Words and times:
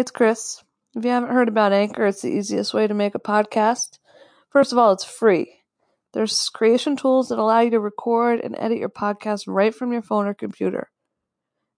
it's 0.00 0.10
Chris. 0.10 0.64
If 0.96 1.04
you 1.04 1.10
haven't 1.10 1.28
heard 1.28 1.48
about 1.48 1.74
Anchor, 1.74 2.06
it's 2.06 2.22
the 2.22 2.30
easiest 2.30 2.72
way 2.72 2.86
to 2.86 2.94
make 2.94 3.14
a 3.14 3.20
podcast. 3.20 3.98
First 4.48 4.72
of 4.72 4.78
all, 4.78 4.92
it's 4.92 5.04
free. 5.04 5.60
There's 6.14 6.48
creation 6.48 6.96
tools 6.96 7.28
that 7.28 7.38
allow 7.38 7.60
you 7.60 7.70
to 7.72 7.80
record 7.80 8.40
and 8.40 8.56
edit 8.58 8.78
your 8.78 8.88
podcast 8.88 9.44
right 9.46 9.74
from 9.74 9.92
your 9.92 10.00
phone 10.00 10.26
or 10.26 10.32
computer. 10.32 10.90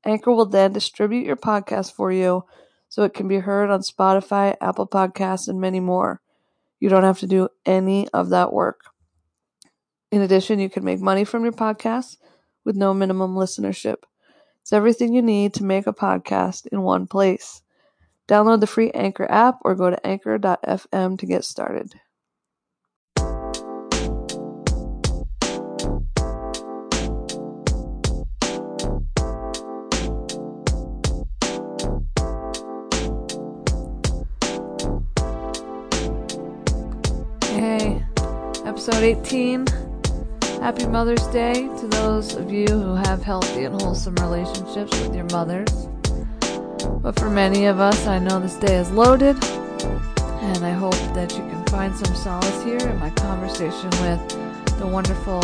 Anchor 0.05 0.31
will 0.31 0.47
then 0.47 0.73
distribute 0.73 1.27
your 1.27 1.37
podcast 1.37 1.95
for 1.95 2.13
you 2.13 2.45
so 2.89 3.03
it 3.03 3.13
can 3.13 3.27
be 3.27 3.41
heard 3.41 3.71
on 3.71 3.81
Spotify, 3.81 4.57
Apple 4.61 4.87
Podcasts, 4.87 5.49
and 5.49 5.61
many 5.61 5.81
more. 5.81 6.21
You 6.79 6.89
don't 6.91 7.03
have 7.03 7.19
to 7.19 7.27
do 7.27 7.49
any 7.67 8.09
of 8.11 8.29
that 8.29 8.53
work. 8.53 8.83
In 10.13 10.23
addition, 10.23 10.61
you 10.61 10.71
can 10.71 10.85
make 10.85 11.01
money 11.01 11.25
from 11.25 11.43
your 11.43 11.53
podcast 11.53 12.19
with 12.65 12.77
no 12.77 12.95
minimum 12.95 13.35
listenership. 13.35 14.05
It's 14.61 14.73
everything 14.73 15.13
you 15.13 15.23
need 15.23 15.55
to 15.55 15.65
make 15.65 15.89
a 15.89 15.93
podcast 15.93 16.69
in 16.69 16.83
one 16.83 17.09
place. 17.09 17.63
Download 18.29 18.61
the 18.61 18.67
free 18.67 18.91
Anchor 18.93 19.27
app 19.31 19.59
or 19.63 19.75
go 19.75 19.91
to 19.91 20.07
anchor.fm 20.07 21.19
to 21.19 21.27
get 21.27 21.45
started. 21.45 21.95
Hey, 37.45 38.03
episode 38.65 39.03
18. 39.03 39.67
Happy 40.61 40.87
Mother's 40.87 41.27
Day 41.29 41.55
to 41.55 41.89
those 41.89 42.37
of 42.37 42.53
you 42.53 42.67
who 42.69 42.95
have 42.95 43.23
healthy 43.23 43.65
and 43.65 43.81
wholesome 43.83 44.15
relationships 44.17 44.99
with 45.01 45.15
your 45.15 45.27
mothers. 45.33 45.89
But 47.03 47.19
for 47.19 47.29
many 47.29 47.67
of 47.67 47.81
us, 47.81 48.07
I 48.07 48.21
know 48.21 48.39
this 48.39 48.55
day 48.55 48.77
is 48.77 48.93
loaded, 48.93 49.37
and 49.43 50.65
I 50.65 50.71
hope 50.71 50.95
that 51.15 51.33
you 51.33 51.41
can 51.51 51.65
find 51.67 51.93
some 51.97 52.15
solace 52.15 52.63
here 52.63 52.79
in 52.79 52.97
my 53.01 53.11
conversation 53.11 53.91
with 54.01 54.79
the 54.79 54.87
wonderful 54.87 55.41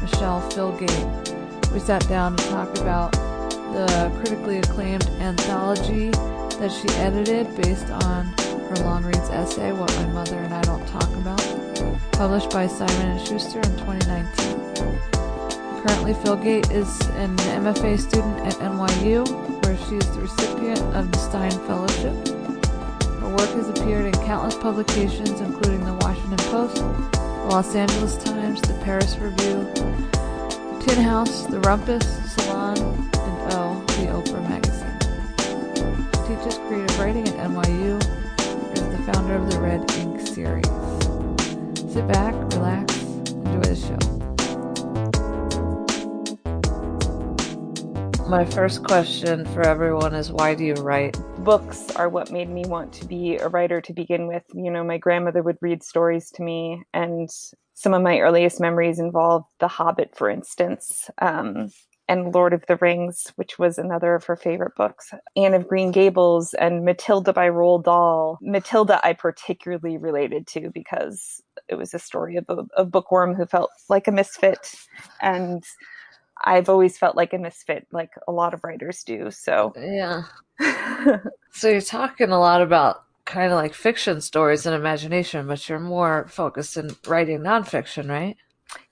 Michele 0.00 0.42
Filgate. 0.50 1.72
We 1.72 1.78
sat 1.78 2.06
down 2.08 2.36
to 2.36 2.48
talk 2.48 2.76
about 2.78 3.12
the 3.12 4.10
critically 4.16 4.58
acclaimed 4.58 5.08
anthology 5.20 6.10
that 6.58 6.72
she 6.72 6.88
edited 6.98 7.46
based 7.62 7.88
on 7.90 8.26
her 8.68 8.76
long 8.82 9.04
reads 9.04 9.30
essay, 9.30 9.70
What 9.70 9.94
My 9.98 10.06
Mother 10.06 10.38
and 10.38 10.52
I 10.52 10.62
Don't 10.62 10.84
Talk 10.88 11.08
About, 11.14 11.40
published 12.10 12.50
by 12.50 12.66
Simon 12.66 13.24
& 13.24 13.24
Schuster 13.24 13.60
in 13.60 13.76
2019. 13.76 14.58
Currently, 15.80 16.14
Filgate 16.14 16.72
is 16.72 17.00
an 17.10 17.36
MFA 17.36 18.00
student 18.00 18.40
at 18.48 18.54
NYU, 18.54 19.47
where 19.68 19.76
she 19.86 19.96
is 19.96 20.10
the 20.16 20.22
recipient 20.22 20.80
of 20.96 21.12
the 21.12 21.18
Stein 21.18 21.50
Fellowship. 21.66 22.16
Her 23.20 23.28
work 23.28 23.50
has 23.50 23.68
appeared 23.68 24.06
in 24.06 24.12
countless 24.24 24.54
publications, 24.54 25.42
including 25.42 25.84
the 25.84 25.92
Washington 26.00 26.38
Post, 26.50 26.76
the 26.76 27.48
Los 27.50 27.74
Angeles 27.74 28.16
Times, 28.24 28.62
the 28.62 28.72
Paris 28.82 29.18
Review, 29.18 29.70
Tin 30.80 31.02
House, 31.02 31.44
the 31.46 31.60
Rumpus, 31.60 32.02
Salon, 32.30 32.78
and 32.78 33.52
O, 33.52 33.84
the 33.88 34.06
Oprah 34.16 34.48
magazine. 34.48 34.96
She 36.14 36.34
teaches 36.34 36.58
creative 36.66 36.98
writing 36.98 37.28
at 37.28 37.34
NYU 37.34 38.02
and 38.48 38.78
is 38.78 38.96
the 38.96 39.12
founder 39.12 39.34
of 39.34 39.50
the 39.50 39.60
Red 39.60 39.90
Ink 39.96 40.26
series. 40.26 40.64
Sit 41.92 42.08
back, 42.08 42.34
relax, 42.54 42.94
enjoy 43.02 43.60
the 43.60 43.76
show. 43.76 44.27
My 48.28 48.44
first 48.44 48.84
question 48.84 49.46
for 49.46 49.62
everyone 49.62 50.14
is 50.14 50.30
why 50.30 50.54
do 50.54 50.62
you 50.62 50.74
write? 50.74 51.16
books 51.38 51.90
are 51.96 52.10
what 52.10 52.30
made 52.30 52.50
me 52.50 52.62
want 52.66 52.92
to 52.92 53.06
be 53.06 53.36
a 53.36 53.48
writer 53.48 53.80
to 53.80 53.92
begin 53.94 54.26
with. 54.26 54.42
You 54.52 54.70
know, 54.70 54.84
my 54.84 54.98
grandmother 54.98 55.42
would 55.42 55.56
read 55.62 55.82
stories 55.82 56.30
to 56.32 56.42
me, 56.42 56.82
and 56.92 57.30
some 57.72 57.94
of 57.94 58.02
my 58.02 58.18
earliest 58.18 58.60
memories 58.60 58.98
involved 58.98 59.46
The 59.58 59.68
Hobbit, 59.68 60.14
for 60.14 60.28
instance, 60.28 61.08
um, 61.22 61.70
and 62.06 62.34
Lord 62.34 62.52
of 62.52 62.64
the 62.68 62.76
Rings, 62.76 63.32
which 63.36 63.58
was 63.58 63.78
another 63.78 64.14
of 64.14 64.24
her 64.24 64.36
favorite 64.36 64.74
books, 64.76 65.10
Anne 65.36 65.54
of 65.54 65.66
Green 65.66 65.90
Gables, 65.90 66.52
and 66.52 66.84
Matilda 66.84 67.32
by 67.32 67.48
Roald 67.48 67.84
Dahl. 67.84 68.38
Matilda, 68.42 69.00
I 69.02 69.14
particularly 69.14 69.96
related 69.96 70.46
to 70.48 70.70
because 70.70 71.42
it 71.66 71.76
was 71.76 71.94
a 71.94 71.98
story 71.98 72.36
of 72.36 72.44
a, 72.50 72.64
a 72.76 72.84
bookworm 72.84 73.34
who 73.34 73.46
felt 73.46 73.70
like 73.88 74.06
a 74.06 74.12
misfit, 74.12 74.74
and 75.22 75.64
I've 76.44 76.68
always 76.68 76.98
felt 76.98 77.16
like 77.16 77.32
a 77.32 77.38
misfit, 77.38 77.86
like 77.92 78.10
a 78.26 78.32
lot 78.32 78.54
of 78.54 78.64
writers 78.64 79.02
do. 79.04 79.30
So, 79.30 79.76
Yeah. 79.76 80.24
So 81.52 81.68
you're 81.68 81.80
talking 81.80 82.30
a 82.30 82.38
lot 82.38 82.62
about 82.62 83.04
kind 83.24 83.52
of 83.52 83.56
like 83.56 83.74
fiction 83.74 84.20
stories 84.20 84.66
and 84.66 84.74
imagination, 84.74 85.46
but 85.46 85.68
you're 85.68 85.80
more 85.80 86.26
focused 86.28 86.76
in 86.76 86.96
writing 87.06 87.40
nonfiction, 87.40 88.08
right? 88.08 88.36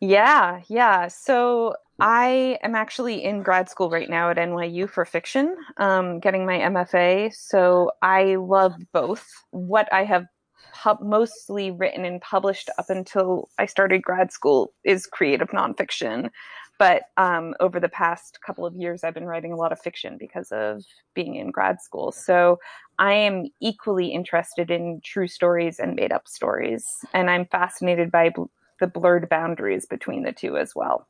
yeah, 0.01 0.61
yeah. 0.69 1.09
So, 1.09 1.75
I 2.01 2.59
am 2.63 2.75
actually 2.75 3.25
in 3.25 3.43
grad 3.43 3.71
school 3.71 3.89
right 3.91 4.09
now 4.11 4.29
at 4.31 4.37
NYU 4.37 4.87
for 4.89 5.05
fiction, 5.07 5.57
um, 5.79 6.21
getting 6.21 6.45
my 6.45 6.59
MFA. 6.59 7.31
So, 7.31 7.93
I 8.03 8.37
love 8.37 8.75
both. 8.93 9.27
What 9.51 9.91
I 9.93 10.05
have 10.05 10.27
pub- 10.75 11.01
mostly 11.03 11.71
written 11.71 12.05
and 12.05 12.21
published 12.21 12.69
up 12.79 12.91
until 12.91 13.49
I 13.59 13.67
started 13.67 14.03
grad 14.03 14.33
school 14.33 14.73
is 14.85 15.07
creative 15.07 15.49
nonfiction. 15.51 16.31
But 16.79 17.05
um, 17.17 17.55
over 17.61 17.81
the 17.81 17.89
past 17.89 18.39
couple 18.45 18.67
of 18.67 18.75
years, 18.75 19.03
I've 19.03 19.15
been 19.15 19.27
writing 19.27 19.53
a 19.53 19.57
lot 19.57 19.73
of 19.73 19.81
fiction 19.81 20.17
because 20.19 20.53
of 20.53 20.85
being 21.15 21.37
in 21.37 21.51
grad 21.51 21.81
school. 21.81 22.13
So 22.13 22.59
I 22.99 23.15
am 23.15 23.47
equally 23.61 24.09
interested 24.09 24.71
in 24.71 25.01
true 25.05 25.29
stories 25.29 25.79
and 25.79 25.95
made 25.95 26.13
up 26.13 26.29
stories. 26.29 26.87
And 27.15 27.31
I'm 27.31 27.47
fascinated 27.47 28.11
by 28.11 28.31
bl- 28.31 28.45
the 28.81 28.87
blurred 28.87 29.29
boundaries 29.29 29.87
between 29.87 30.23
the 30.23 30.33
two 30.33 30.57
as 30.57 30.75
well. 30.75 31.07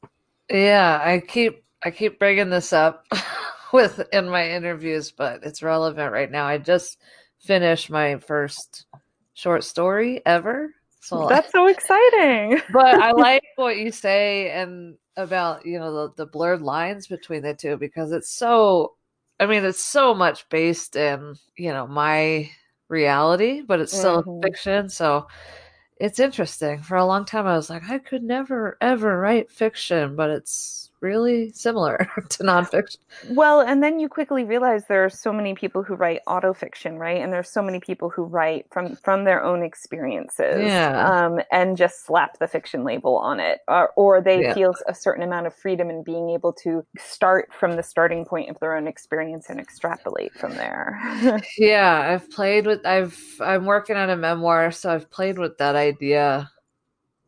Yeah, 0.50 1.00
I 1.02 1.20
keep 1.20 1.64
I 1.84 1.90
keep 1.90 2.18
bringing 2.18 2.50
this 2.50 2.72
up 2.72 3.04
with 3.72 4.02
in 4.12 4.28
my 4.28 4.50
interviews, 4.50 5.10
but 5.10 5.44
it's 5.44 5.62
relevant 5.62 6.12
right 6.12 6.30
now. 6.30 6.46
I 6.46 6.58
just 6.58 6.98
finished 7.40 7.90
my 7.90 8.18
first 8.18 8.86
short 9.34 9.64
story 9.64 10.22
ever. 10.24 10.70
So 11.00 11.26
That's 11.28 11.50
so 11.52 11.66
exciting. 11.66 12.60
but 12.72 12.86
I 13.00 13.12
like 13.16 13.42
what 13.56 13.76
you 13.76 13.90
say 13.90 14.50
and 14.50 14.96
about 15.16 15.64
you 15.66 15.78
know 15.78 15.92
the, 16.08 16.14
the 16.16 16.26
blurred 16.26 16.62
lines 16.62 17.06
between 17.06 17.42
the 17.42 17.54
two 17.54 17.76
because 17.76 18.12
it's 18.12 18.30
so 18.30 18.94
I 19.40 19.46
mean 19.46 19.64
it's 19.64 19.84
so 19.84 20.14
much 20.14 20.48
based 20.50 20.96
in 20.96 21.34
you 21.56 21.72
know 21.72 21.86
my 21.86 22.50
reality, 22.88 23.62
but 23.62 23.80
it's 23.80 23.94
still 23.94 24.24
Mhm. 24.24 24.42
fiction. 24.42 24.88
So 24.88 25.26
it's 25.98 26.20
interesting. 26.20 26.82
For 26.82 26.96
a 26.96 27.06
long 27.06 27.24
time, 27.24 27.46
I 27.46 27.56
was 27.56 27.70
like, 27.70 27.88
I 27.90 27.98
could 27.98 28.22
never 28.22 28.76
ever 28.80 29.18
write 29.20 29.50
fiction, 29.50 30.16
but 30.16 30.30
it's 30.30 30.85
really 31.00 31.50
similar 31.52 32.08
to 32.30 32.42
nonfiction. 32.44 32.98
Well, 33.28 33.60
and 33.60 33.82
then 33.82 33.98
you 33.98 34.08
quickly 34.08 34.44
realize 34.44 34.84
there 34.86 35.04
are 35.04 35.10
so 35.10 35.32
many 35.32 35.54
people 35.54 35.82
who 35.82 35.94
write 35.94 36.20
autofiction, 36.28 36.98
right? 36.98 37.20
And 37.20 37.32
there's 37.32 37.50
so 37.50 37.62
many 37.62 37.80
people 37.80 38.08
who 38.10 38.22
write 38.22 38.66
from 38.70 38.98
from 39.02 39.24
their 39.24 39.42
own 39.42 39.64
experiences, 39.64 40.74
Yeah. 40.74 41.02
um, 41.02 41.40
and 41.50 41.76
just 41.76 42.04
slap 42.04 42.38
the 42.38 42.46
fiction 42.46 42.84
label 42.84 43.16
on 43.16 43.40
it, 43.40 43.60
or, 43.68 43.90
or 43.96 44.20
they 44.20 44.42
Yeah. 44.42 44.54
feel 44.54 44.74
a 44.86 44.94
certain 44.94 45.24
amount 45.24 45.46
of 45.46 45.54
freedom 45.56 45.90
in 45.90 46.04
being 46.04 46.30
able 46.30 46.52
to 46.62 46.86
start 46.98 47.48
from 47.58 47.74
the 47.76 47.82
starting 47.82 48.24
point 48.26 48.50
of 48.50 48.60
their 48.60 48.76
own 48.76 48.86
experience 48.86 49.46
and 49.48 49.58
extrapolate 49.58 50.36
from 50.38 50.56
there. 50.56 51.42
Yeah, 51.58 52.12
I've 52.14 52.30
played 52.30 52.66
with 52.66 52.84
I've 52.84 53.18
I'm 53.40 53.64
working 53.64 53.96
on 53.96 54.10
a 54.10 54.16
memoir, 54.16 54.70
so 54.72 54.90
I've 54.90 55.10
played 55.10 55.38
with 55.38 55.58
that 55.58 55.74
idea 55.76 56.50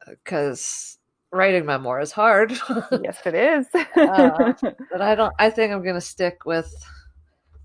because 0.06 0.97
writing 1.32 1.66
memoir 1.66 2.00
is 2.00 2.12
hard. 2.12 2.52
yes, 3.02 3.18
it 3.24 3.34
is. 3.34 3.66
Uh, 3.96 4.52
but 4.92 5.00
I 5.02 5.14
don't. 5.14 5.32
I 5.38 5.50
think 5.50 5.72
I'm 5.72 5.84
gonna 5.84 6.00
stick 6.00 6.44
with 6.46 6.72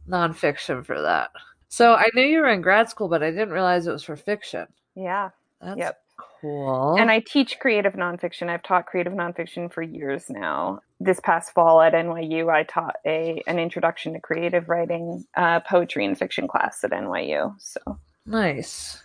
nonfiction 0.09 0.85
for 0.85 1.01
that. 1.01 1.31
So 1.69 1.93
I 1.93 2.09
knew 2.13 2.23
you 2.25 2.39
were 2.39 2.49
in 2.49 2.61
grad 2.61 2.89
school, 2.89 3.07
but 3.07 3.23
I 3.23 3.31
didn't 3.31 3.51
realize 3.51 3.87
it 3.87 3.91
was 3.91 4.03
for 4.03 4.15
fiction. 4.15 4.67
yeah. 4.95 5.29
That's 5.61 5.77
Yep. 5.79 5.97
cool. 6.41 6.97
And 6.99 7.09
I 7.09 7.21
teach 7.25 7.57
creative 7.59 7.93
nonfiction. 7.93 8.49
I've 8.49 8.63
taught 8.63 8.85
creative 8.85 9.13
nonfiction 9.13 9.71
for 9.71 9.81
years 9.81 10.25
now. 10.29 10.81
This 10.99 11.21
past 11.21 11.53
fall 11.53 11.81
at 11.81 11.93
NYU, 11.93 12.53
I 12.53 12.63
taught 12.63 12.95
a 13.05 13.41
an 13.47 13.59
introduction 13.59 14.11
to 14.13 14.19
creative 14.19 14.67
writing, 14.67 15.23
uh, 15.37 15.61
poetry 15.61 16.03
and 16.03 16.17
fiction 16.17 16.49
class 16.49 16.83
at 16.83 16.91
NYU. 16.91 17.55
So 17.59 17.79
nice. 18.25 19.01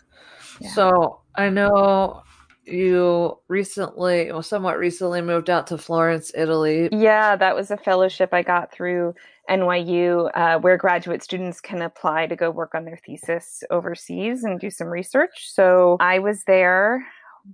Yeah. 0.58 0.70
So 0.70 1.20
I 1.37 1.49
know 1.49 2.22
you 2.70 3.38
recently, 3.49 4.31
well, 4.31 4.43
somewhat 4.43 4.79
recently, 4.79 5.20
moved 5.20 5.50
out 5.50 5.67
to 5.69 5.79
Florence, 5.79 6.32
Italy. 6.35 6.88
yeah, 6.93 7.37
that 7.37 7.55
was 7.55 7.70
a 7.70 7.76
fellowship 7.76 8.32
I 8.32 8.43
got 8.43 8.73
through 8.73 9.15
NYU, 9.50 10.31
uh, 10.35 10.59
where 10.59 10.76
graduate 10.76 11.23
students 11.23 11.61
can 11.61 11.82
apply 11.82 12.26
to 12.26 12.37
go 12.37 12.50
work 12.50 12.75
on 12.75 12.85
their 12.85 13.00
thesis 13.05 13.62
overseas 13.70 14.44
and 14.44 14.61
do 14.61 14.70
some 14.70 14.88
research. 14.88 15.50
So 15.53 15.97
I 16.00 16.19
was 16.19 16.44
there 16.44 17.05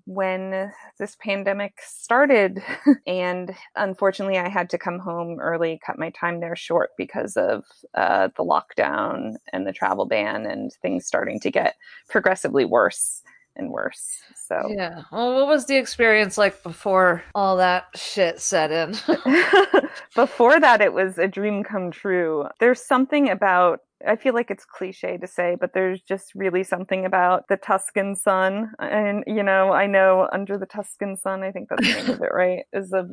when 0.07 0.73
this 0.99 1.17
pandemic 1.21 1.79
started. 1.83 2.63
and 3.07 3.55
unfortunately, 3.77 4.39
I 4.39 4.49
had 4.49 4.71
to 4.71 4.79
come 4.79 4.99
home 4.99 5.39
early, 5.41 5.81
cut 5.85 5.99
my 5.99 6.11
time 6.11 6.41
there 6.41 6.57
short 6.57 6.91
because 6.99 7.37
of 7.37 7.65
uh, 7.95 8.29
the 8.37 8.45
lockdown 8.45 9.35
and 9.53 9.67
the 9.67 9.73
travel 9.73 10.07
ban 10.07 10.47
and 10.47 10.73
things 10.83 11.07
starting 11.07 11.41
to 11.41 11.51
get 11.51 11.77
progressively 12.09 12.65
worse 12.65 13.23
and 13.57 13.71
worse. 13.71 14.21
So 14.35 14.69
yeah. 14.69 15.03
Well, 15.13 15.35
what 15.35 15.47
was 15.47 15.67
the 15.67 15.77
experience 15.77 16.37
like 16.39 16.63
before 16.63 17.23
all 17.35 17.57
that 17.59 17.87
shit 17.95 18.41
set 18.41 18.71
in? 18.71 18.95
before 20.15 20.61
that, 20.61 20.81
it 20.81 20.93
was 20.93 21.19
a 21.19 21.29
dream 21.29 21.65
come 21.65 21.91
true. 21.91 22.47
There's 22.61 22.85
something 22.85 23.31
about 23.31 23.81
I 24.07 24.17
feel 24.17 24.35
like 24.35 24.51
it's 24.51 24.65
cliche 24.65 25.17
to 25.17 25.27
say, 25.27 25.57
but 25.59 25.73
there's 25.73 26.03
just 26.03 26.35
really 26.35 26.63
something 26.63 27.07
about 27.07 27.49
the 27.49 27.57
Tuscan 27.57 28.15
sun. 28.17 28.73
And, 28.79 29.25
you 29.27 29.43
know, 29.43 29.73
I 29.73 29.87
know 29.87 30.29
Under 30.33 30.59
the 30.59 30.67
Tuscan 30.67 31.17
Sun, 31.17 31.43
I 31.43 31.51
think 31.51 31.71
that's 31.71 31.87
the 31.87 32.03
name 32.03 32.11
of 32.11 32.23
it, 32.23 32.31
right? 32.33 32.65
Is 32.73 32.93
a 32.93 33.09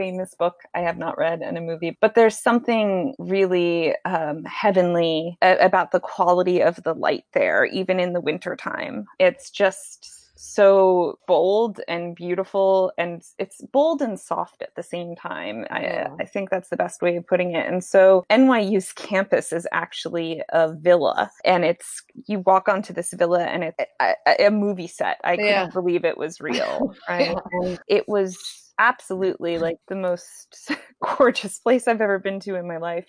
famous 0.00 0.34
book 0.34 0.62
I 0.74 0.80
have 0.80 0.96
not 0.96 1.18
read 1.18 1.42
and 1.42 1.58
a 1.58 1.60
movie, 1.60 1.98
but 2.00 2.14
there's 2.14 2.38
something 2.38 3.14
really 3.18 3.94
um, 4.06 4.44
heavenly 4.44 5.36
about 5.42 5.92
the 5.92 6.00
quality 6.00 6.62
of 6.62 6.82
the 6.84 6.94
light 6.94 7.26
there, 7.34 7.66
even 7.66 8.00
in 8.00 8.14
the 8.14 8.20
wintertime. 8.20 9.04
It's 9.18 9.50
just 9.50 10.16
so 10.40 11.18
bold 11.26 11.82
and 11.86 12.16
beautiful 12.16 12.92
and 12.96 13.22
it's 13.38 13.60
bold 13.72 14.00
and 14.00 14.18
soft 14.18 14.62
at 14.62 14.74
the 14.74 14.82
same 14.82 15.14
time. 15.14 15.66
I, 15.70 16.06
I, 16.18 16.24
think 16.24 16.48
that's 16.48 16.70
the 16.70 16.78
best 16.78 17.02
way 17.02 17.16
of 17.16 17.26
putting 17.26 17.52
it. 17.52 17.66
And 17.66 17.84
so 17.84 18.24
NYU's 18.30 18.94
campus 18.94 19.52
is 19.52 19.68
actually 19.70 20.40
a 20.48 20.72
villa 20.72 21.30
and 21.44 21.66
it's, 21.66 22.02
you 22.26 22.38
walk 22.40 22.70
onto 22.70 22.94
this 22.94 23.12
villa 23.12 23.42
and 23.42 23.64
it's 23.64 23.84
a, 24.00 24.46
a 24.46 24.50
movie 24.50 24.86
set. 24.86 25.18
I 25.24 25.34
yeah. 25.34 25.66
couldn't 25.66 25.74
believe 25.74 26.06
it 26.06 26.16
was 26.16 26.40
real. 26.40 26.94
Right. 27.08 27.36
and 27.52 27.80
it 27.88 28.08
was 28.08 28.38
absolutely 28.80 29.58
like 29.58 29.76
the 29.88 29.94
most 29.94 30.72
gorgeous 31.18 31.58
place 31.58 31.86
I've 31.86 32.00
ever 32.00 32.18
been 32.18 32.40
to 32.40 32.56
in 32.56 32.66
my 32.66 32.78
life. 32.78 33.06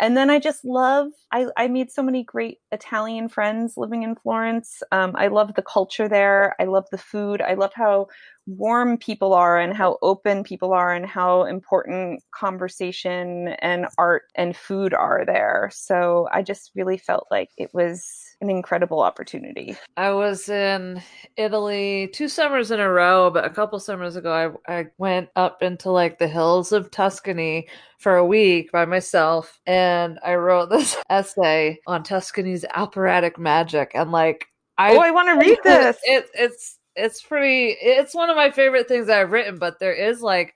And 0.00 0.16
then 0.16 0.30
I 0.30 0.38
just 0.38 0.64
love, 0.64 1.08
I, 1.32 1.46
I 1.56 1.66
made 1.66 1.90
so 1.90 2.02
many 2.02 2.22
great 2.22 2.58
Italian 2.70 3.28
friends 3.28 3.74
living 3.76 4.04
in 4.04 4.14
Florence. 4.14 4.82
Um, 4.92 5.12
I 5.16 5.28
love 5.28 5.54
the 5.54 5.62
culture 5.62 6.08
there. 6.08 6.54
I 6.60 6.64
love 6.64 6.84
the 6.92 6.98
food. 6.98 7.40
I 7.40 7.54
love 7.54 7.72
how 7.74 8.06
warm 8.48 8.96
people 8.96 9.34
are 9.34 9.58
and 9.58 9.76
how 9.76 9.98
open 10.00 10.42
people 10.42 10.72
are 10.72 10.92
and 10.92 11.06
how 11.06 11.44
important 11.44 12.22
conversation 12.34 13.48
and 13.60 13.86
art 13.98 14.22
and 14.34 14.56
food 14.56 14.94
are 14.94 15.24
there. 15.26 15.70
So 15.72 16.28
I 16.32 16.42
just 16.42 16.70
really 16.74 16.96
felt 16.96 17.26
like 17.30 17.50
it 17.58 17.70
was 17.74 18.28
an 18.40 18.48
incredible 18.48 19.00
opportunity. 19.00 19.76
I 19.96 20.10
was 20.10 20.48
in 20.48 21.02
Italy 21.36 22.08
two 22.12 22.28
summers 22.28 22.70
in 22.70 22.80
a 22.80 22.88
row, 22.88 23.30
but 23.30 23.44
a 23.44 23.50
couple 23.50 23.78
summers 23.80 24.16
ago, 24.16 24.58
I, 24.66 24.78
I 24.78 24.86
went 24.96 25.28
up 25.36 25.62
into 25.62 25.90
like 25.90 26.18
the 26.18 26.28
hills 26.28 26.72
of 26.72 26.90
Tuscany 26.90 27.68
for 27.98 28.16
a 28.16 28.24
week 28.24 28.70
by 28.72 28.84
myself, 28.84 29.60
and 29.66 30.18
I 30.24 30.36
wrote 30.36 30.70
this 30.70 30.96
essay 31.10 31.80
on 31.86 32.02
Tuscany's 32.02 32.64
operatic 32.74 33.38
magic. 33.38 33.90
And 33.94 34.12
like, 34.12 34.46
I, 34.78 34.94
oh, 34.94 35.00
I 35.00 35.10
want 35.10 35.28
to 35.28 35.46
read 35.46 35.58
this. 35.64 35.98
It, 36.04 36.26
it's 36.34 36.77
it's 36.98 37.22
pretty. 37.22 37.76
It's 37.80 38.14
one 38.14 38.30
of 38.30 38.36
my 38.36 38.50
favorite 38.50 38.88
things 38.88 39.08
I've 39.08 39.32
written, 39.32 39.58
but 39.58 39.78
there 39.78 39.94
is 39.94 40.20
like 40.20 40.54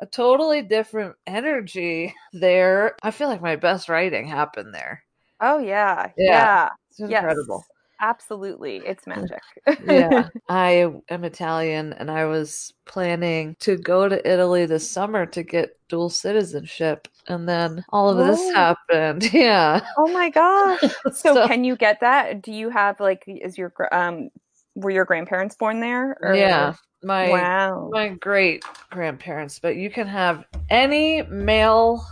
a 0.00 0.06
totally 0.06 0.62
different 0.62 1.14
energy 1.26 2.14
there. 2.32 2.96
I 3.02 3.10
feel 3.10 3.28
like 3.28 3.42
my 3.42 3.56
best 3.56 3.88
writing 3.88 4.26
happened 4.26 4.74
there. 4.74 5.04
Oh 5.40 5.58
yeah, 5.58 6.10
yeah. 6.16 6.26
yeah. 6.26 6.68
It's 6.90 7.00
incredible. 7.00 7.64
Yes, 7.68 7.72
absolutely. 8.00 8.82
It's 8.84 9.06
magic. 9.06 9.42
yeah. 9.86 10.28
I 10.48 10.92
am 11.08 11.24
Italian 11.24 11.94
and 11.94 12.10
I 12.10 12.26
was 12.26 12.72
planning 12.84 13.56
to 13.60 13.76
go 13.76 14.08
to 14.08 14.30
Italy 14.30 14.66
this 14.66 14.88
summer 14.88 15.24
to 15.26 15.42
get 15.42 15.78
dual 15.88 16.10
citizenship. 16.10 17.08
And 17.28 17.48
then 17.48 17.84
all 17.88 18.10
of 18.10 18.18
this 18.18 18.52
happened. 18.52 19.28
Yeah. 19.32 19.80
Oh 19.96 20.08
my 20.12 20.30
gosh. 20.30 20.80
so, 21.12 21.34
so, 21.34 21.46
can 21.46 21.64
you 21.64 21.76
get 21.76 22.00
that? 22.00 22.42
Do 22.42 22.52
you 22.52 22.68
have 22.68 23.00
like, 23.00 23.24
is 23.26 23.56
your, 23.56 23.72
um, 23.90 24.30
were 24.74 24.90
your 24.90 25.04
grandparents 25.04 25.54
born 25.54 25.80
there? 25.80 26.16
Or? 26.20 26.34
Yeah. 26.34 26.74
My, 27.02 27.30
wow. 27.30 27.88
my 27.90 28.10
great 28.10 28.64
grandparents, 28.90 29.58
but 29.58 29.74
you 29.76 29.90
can 29.90 30.06
have 30.06 30.44
any 30.70 31.22
male 31.22 32.06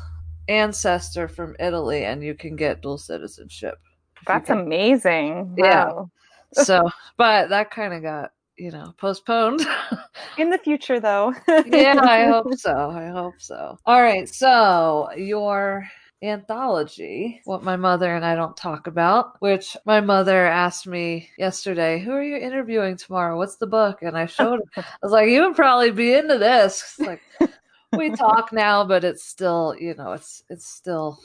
ancestor 0.49 1.29
from 1.29 1.55
Italy 1.61 2.05
and 2.05 2.25
you 2.25 2.35
can 2.35 2.57
get 2.57 2.83
dual 2.83 2.99
citizenship. 2.99 3.79
That's 4.27 4.51
amazing. 4.51 5.55
Wow. 5.57 6.11
Yeah. 6.57 6.63
so, 6.65 6.91
but 7.17 7.51
that 7.51 7.71
kind 7.71 7.95
of 7.95 8.03
got, 8.03 8.33
you 8.59 8.73
know, 8.73 8.93
postponed. 8.99 9.65
In 10.39 10.51
the 10.51 10.59
future, 10.59 11.01
though. 11.01 11.33
yeah, 11.67 11.99
I 12.03 12.27
hope 12.27 12.53
so. 12.57 12.91
I 12.91 13.07
hope 13.07 13.35
so. 13.39 13.79
All 13.87 14.03
right. 14.03 14.29
So, 14.29 15.09
your 15.17 15.89
anthology, 16.23 17.41
What 17.45 17.63
My 17.63 17.77
Mother 17.77 18.15
and 18.15 18.25
I 18.25 18.35
Don't 18.35 18.57
Talk 18.57 18.87
About, 18.87 19.41
which 19.41 19.77
my 19.87 20.01
mother 20.01 20.47
asked 20.47 20.87
me 20.87 21.31
yesterday, 21.39 21.99
Who 22.01 22.13
are 22.13 22.23
you 22.23 22.37
interviewing 22.37 22.97
tomorrow? 22.97 23.37
What's 23.37 23.57
the 23.57 23.67
book? 23.67 24.03
And 24.03 24.17
I 24.17 24.27
showed 24.27 24.61
her. 24.75 24.83
I 24.83 24.97
was 25.03 25.13
like, 25.13 25.29
You 25.29 25.47
would 25.47 25.57
probably 25.57 25.91
be 25.91 26.13
into 26.15 26.39
this. 26.39 26.97
It's 26.99 27.07
like, 27.07 27.23
we 27.97 28.11
talk 28.11 28.53
now, 28.53 28.85
but 28.85 29.05
it's 29.05 29.25
still, 29.25 29.75
you 29.79 29.95
know, 29.95 30.13
it's 30.13 30.43
it's 30.49 30.67
still 30.67 31.19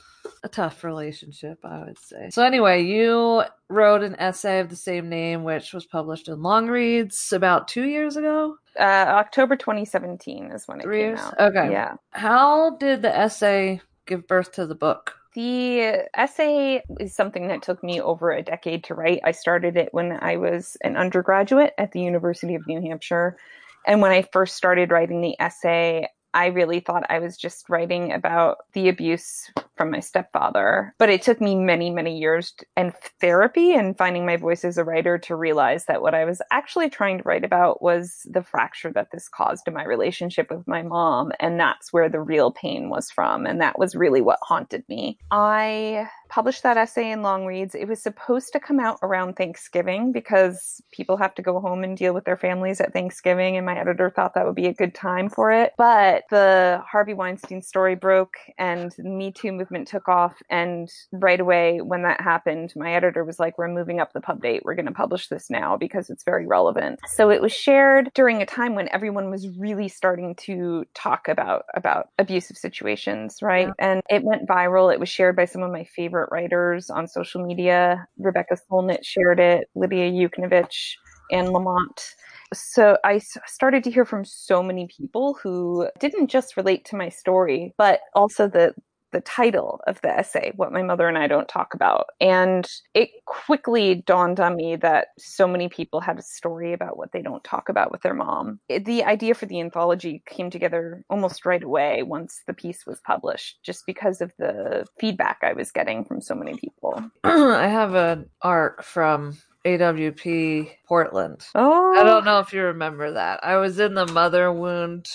a 0.44 0.50
tough 0.50 0.84
relationship, 0.84 1.60
I 1.64 1.84
would 1.86 2.00
say. 2.00 2.30
So 2.32 2.44
anyway, 2.44 2.84
you 2.84 3.44
wrote 3.70 4.04
an 4.04 4.16
essay 4.16 4.60
of 4.60 4.70
the 4.70 4.76
same 4.76 5.10
name, 5.10 5.44
which 5.44 5.74
was 5.74 5.86
published 5.86 6.28
in 6.28 6.42
Longreads 6.42 7.32
about 7.32 7.68
two 7.68 7.84
years 7.84 8.18
ago. 8.18 8.58
Uh, 8.80 9.06
October 9.08 9.56
2017 9.56 10.52
is 10.52 10.68
when 10.68 10.80
it 10.80 10.84
Three 10.84 11.00
came 11.00 11.08
years? 11.10 11.20
out. 11.20 11.40
Okay. 11.40 11.72
Yeah. 11.72 11.94
How 12.12 12.76
did 12.78 13.02
the 13.04 13.16
essay 13.16 13.82
give 14.06 14.28
birth 14.28 14.52
to 14.54 14.66
the 14.66 14.76
book? 14.76 15.16
The 15.34 16.08
essay 16.16 16.82
is 17.00 17.14
something 17.14 17.50
that 17.50 17.62
took 17.62 17.84
me 17.84 18.00
over 18.00 18.32
a 18.32 18.42
decade 18.42 18.86
to 18.86 18.96
write. 18.96 19.20
I 19.24 19.32
started 19.32 19.76
it 19.76 19.90
when 19.92 20.14
I 20.14 20.38
was 20.38 20.78
an 20.82 20.96
undergraduate 20.96 21.74
at 21.78 21.92
the 21.92 22.00
University 22.00 22.56
of 22.56 22.66
New 22.68 22.82
Hampshire. 22.82 23.38
And 23.86 24.02
when 24.02 24.12
I 24.12 24.28
first 24.32 24.56
started 24.56 24.92
writing 24.92 25.22
the 25.22 25.36
essay, 25.40 26.08
I 26.34 26.48
really 26.48 26.80
thought 26.80 27.10
I 27.10 27.20
was 27.20 27.38
just 27.38 27.70
writing 27.70 28.12
about 28.12 28.60
the 28.74 28.90
abuse 28.90 29.52
from 29.76 29.92
my 29.92 30.00
stepfather. 30.00 30.94
But 30.98 31.10
it 31.10 31.22
took 31.22 31.42
me 31.42 31.56
many, 31.56 31.90
many 31.90 32.18
years 32.18 32.54
and 32.76 32.94
therapy 33.22 33.74
and 33.74 33.98
finding 33.98 34.26
my 34.26 34.38
voice 34.38 34.64
as 34.64 34.78
a 34.78 34.84
writer 34.84 35.18
to 35.20 35.36
realize 35.36 35.86
that 35.86 36.02
what 36.02 36.14
I 36.14 36.26
was 36.26 36.42
actually 36.52 36.90
trying 36.90 37.18
to 37.18 37.24
write 37.24 37.44
about 37.44 37.82
was 37.82 38.22
the 38.26 38.44
fracture 38.44 38.92
that 38.94 39.12
this 39.12 39.28
caused 39.28 39.68
in 39.68 39.74
my 39.74 39.84
relationship 39.84 40.50
with 40.50 40.68
my 40.68 40.82
mom. 40.82 41.32
And 41.40 41.60
that's 41.60 41.92
where 41.92 42.10
the 42.10 42.22
real 42.22 42.52
pain 42.52 42.90
was 42.90 43.10
from. 43.10 43.46
And 43.46 43.62
that 43.62 43.78
was 43.78 43.96
really 43.96 44.22
what 44.22 44.40
haunted 44.42 44.84
me. 44.88 45.18
I 45.32 46.08
published 46.30 46.64
that 46.64 46.78
essay 46.78 47.12
in 47.12 47.22
Longreads. 47.22 47.76
It 47.76 47.88
was 47.88 48.02
supposed 48.02 48.52
to 48.54 48.60
come 48.60 48.80
out 48.80 49.00
around 49.02 49.36
Thanksgiving 49.36 50.12
because 50.12 50.82
people 50.92 51.18
have 51.18 51.36
to 51.36 51.42
go 51.42 51.60
home 51.60 51.84
and 51.84 51.98
deal 51.98 52.14
with 52.14 52.26
their 52.26 52.38
families 52.38 52.82
at 52.82 52.94
Thanksgiving, 52.94 53.56
and 53.56 53.66
my 53.66 53.80
editor 53.80 54.10
thought 54.10 54.34
that 54.34 54.46
would 54.46 54.56
be 54.56 54.68
a 54.68 54.74
good 54.74 54.94
time 54.94 55.30
for 55.30 55.52
it. 55.52 55.74
But 55.78 56.24
the 56.30 56.82
Harvey 56.90 57.14
Weinstein 57.14 57.62
story 57.62 57.96
broke 57.96 58.36
and 58.58 58.92
Me 58.98 59.32
Too 59.32 59.52
movement 59.66 59.88
took 59.88 60.08
off, 60.08 60.36
and 60.50 60.90
right 61.12 61.40
away 61.40 61.82
when 61.82 62.04
that 62.04 62.22
happened, 62.22 62.74
my 62.76 62.94
editor 62.94 63.24
was 63.24 63.40
like, 63.40 63.58
We're 63.58 63.68
moving 63.68 64.00
up 64.00 64.14
the 64.14 64.22
pub 64.22 64.42
date. 64.42 64.62
We're 64.64 64.76
going 64.76 64.86
to 64.86 64.92
publish 64.92 65.28
this 65.28 65.50
now 65.50 65.78
because 65.78 66.10
it's 66.10 66.24
very 66.24 66.46
relevant. 66.46 67.00
So 67.08 67.30
it 67.30 67.42
was 67.42 67.52
shared 67.52 68.12
during 68.14 68.42
a 68.42 68.46
time 68.46 68.76
when 68.76 68.90
everyone 68.90 69.30
was 69.30 69.48
really 69.58 69.88
starting 69.88 70.36
to 70.42 70.86
talk 70.94 71.28
about 71.28 71.66
about 71.76 72.10
abusive 72.20 72.58
situations, 72.58 73.38
right? 73.42 73.68
Yeah. 73.68 73.74
And 73.80 74.02
it 74.10 74.24
went 74.24 74.48
viral. 74.48 74.94
It 74.94 75.00
was 75.00 75.10
shared 75.10 75.36
by 75.36 75.46
some 75.46 75.64
of 75.64 75.72
my 75.72 75.84
favorite 75.96 76.30
writers 76.32 76.90
on 76.90 77.08
social 77.08 77.46
media. 77.46 78.08
Rebecca 78.18 78.58
Solnit 78.70 79.04
shared 79.04 79.40
it, 79.40 79.70
Lidia 79.76 80.12
Yuknavitch, 80.12 80.96
and 81.32 81.50
Lamont 81.50 82.16
So 82.54 82.98
I 83.04 83.20
started 83.46 83.84
to 83.86 83.92
hear 83.92 84.06
from 84.06 84.24
so 84.26 84.62
many 84.62 84.88
people 84.88 85.38
who 85.42 85.90
didn't 86.00 86.28
just 86.28 86.58
relate 86.58 86.86
to 86.86 86.96
my 86.96 87.10
story, 87.10 87.74
but 87.78 88.02
also 88.14 88.48
the 88.48 88.74
the 89.16 89.22
title 89.22 89.80
of 89.88 90.02
the 90.02 90.10
essay, 90.10 90.52
What 90.58 90.74
My 90.74 90.82
Mother 90.82 91.08
and 91.08 91.18
I 91.18 91.28
Don't 91.28 91.48
Talk 91.48 91.74
About. 91.74 92.08
And 92.20 92.70
it 92.94 93.12
quickly 93.24 94.04
dawned 94.06 94.42
on 94.42 94.58
me 94.58 94.76
that 94.76 95.08
so 95.18 95.48
many 95.48 95.70
people 95.70 96.02
had 96.02 96.20
a 96.20 96.22
story 96.22 96.74
about 96.74 96.98
what 96.98 97.14
they 97.14 97.22
don't 97.22 97.44
talk 97.46 97.70
about 97.70 97.94
with 97.94 98.02
their 98.02 98.14
mom. 98.14 98.60
The 98.68 99.06
idea 99.06 99.34
for 99.34 99.46
the 99.46 99.62
anthology 99.62 100.22
came 100.28 100.50
together 100.50 101.06
almost 101.10 101.46
right 101.46 101.64
away 101.64 102.04
once 102.04 102.42
the 102.46 102.54
piece 102.54 102.86
was 102.86 103.00
published, 103.00 103.64
just 103.64 103.86
because 103.86 104.20
of 104.20 104.34
the 104.38 104.86
feedback 105.00 105.38
I 105.44 105.54
was 105.54 105.72
getting 105.72 106.04
from 106.04 106.20
so 106.20 106.36
many 106.36 106.58
people. 106.58 107.02
I 107.24 107.68
have 107.68 107.96
an 107.96 108.30
arc 108.42 108.84
from 108.84 109.38
AWP 109.64 110.72
Portland. 110.86 111.46
Oh. 111.56 111.96
I 111.98 112.04
don't 112.04 112.26
know 112.26 112.40
if 112.40 112.52
you 112.52 112.64
remember 112.64 113.14
that. 113.14 113.46
I 113.46 113.56
was 113.56 113.80
in 113.80 113.94
the 113.94 114.08
mother 114.08 114.52
wound 114.52 115.08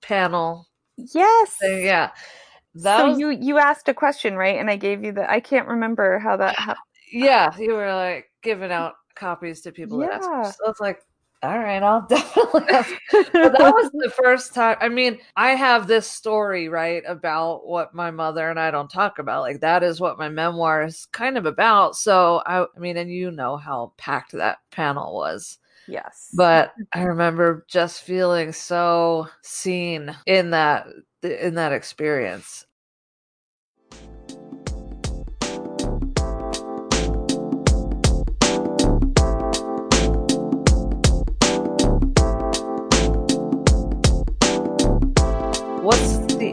panel. 0.00 0.68
Yes. 0.96 1.56
Yeah. 1.60 2.12
That 2.82 2.98
so 2.98 3.08
was... 3.08 3.18
you 3.18 3.30
you 3.30 3.58
asked 3.58 3.88
a 3.88 3.94
question, 3.94 4.36
right? 4.36 4.58
And 4.58 4.70
I 4.70 4.76
gave 4.76 5.04
you 5.04 5.12
the. 5.12 5.30
I 5.30 5.40
can't 5.40 5.68
remember 5.68 6.18
how 6.18 6.36
that. 6.36 6.58
happened. 6.58 6.78
Yeah, 7.12 7.56
you 7.58 7.74
were 7.74 7.92
like 7.92 8.26
giving 8.42 8.72
out 8.72 8.94
copies 9.14 9.62
to 9.62 9.72
people. 9.72 10.02
Yeah. 10.02 10.42
So 10.42 10.68
it's 10.68 10.80
like 10.80 11.00
all 11.42 11.58
right, 11.58 11.82
I'll 11.82 12.06
definitely. 12.08 12.64
That 12.68 13.72
was 13.74 13.90
the 13.92 14.10
first 14.22 14.54
time. 14.54 14.76
I 14.80 14.88
mean, 14.88 15.18
I 15.36 15.50
have 15.50 15.86
this 15.86 16.10
story 16.10 16.68
right 16.68 17.02
about 17.06 17.66
what 17.66 17.94
my 17.94 18.10
mother 18.10 18.48
and 18.50 18.58
I 18.58 18.70
don't 18.70 18.90
talk 18.90 19.18
about. 19.18 19.42
Like 19.42 19.60
that 19.60 19.82
is 19.82 20.00
what 20.00 20.18
my 20.18 20.28
memoir 20.28 20.82
is 20.82 21.06
kind 21.12 21.36
of 21.36 21.46
about. 21.46 21.94
So 21.94 22.42
I, 22.46 22.62
I 22.62 22.78
mean, 22.78 22.96
and 22.96 23.10
you 23.10 23.30
know 23.30 23.56
how 23.56 23.92
packed 23.96 24.32
that 24.32 24.58
panel 24.70 25.14
was. 25.14 25.58
Yes. 25.86 26.30
But 26.34 26.72
I 26.92 27.02
remember 27.02 27.64
just 27.68 28.02
feeling 28.02 28.52
so 28.52 29.28
seen 29.42 30.16
in 30.26 30.50
that 30.50 30.86
in 31.22 31.54
that 31.54 31.72
experience. 31.72 32.65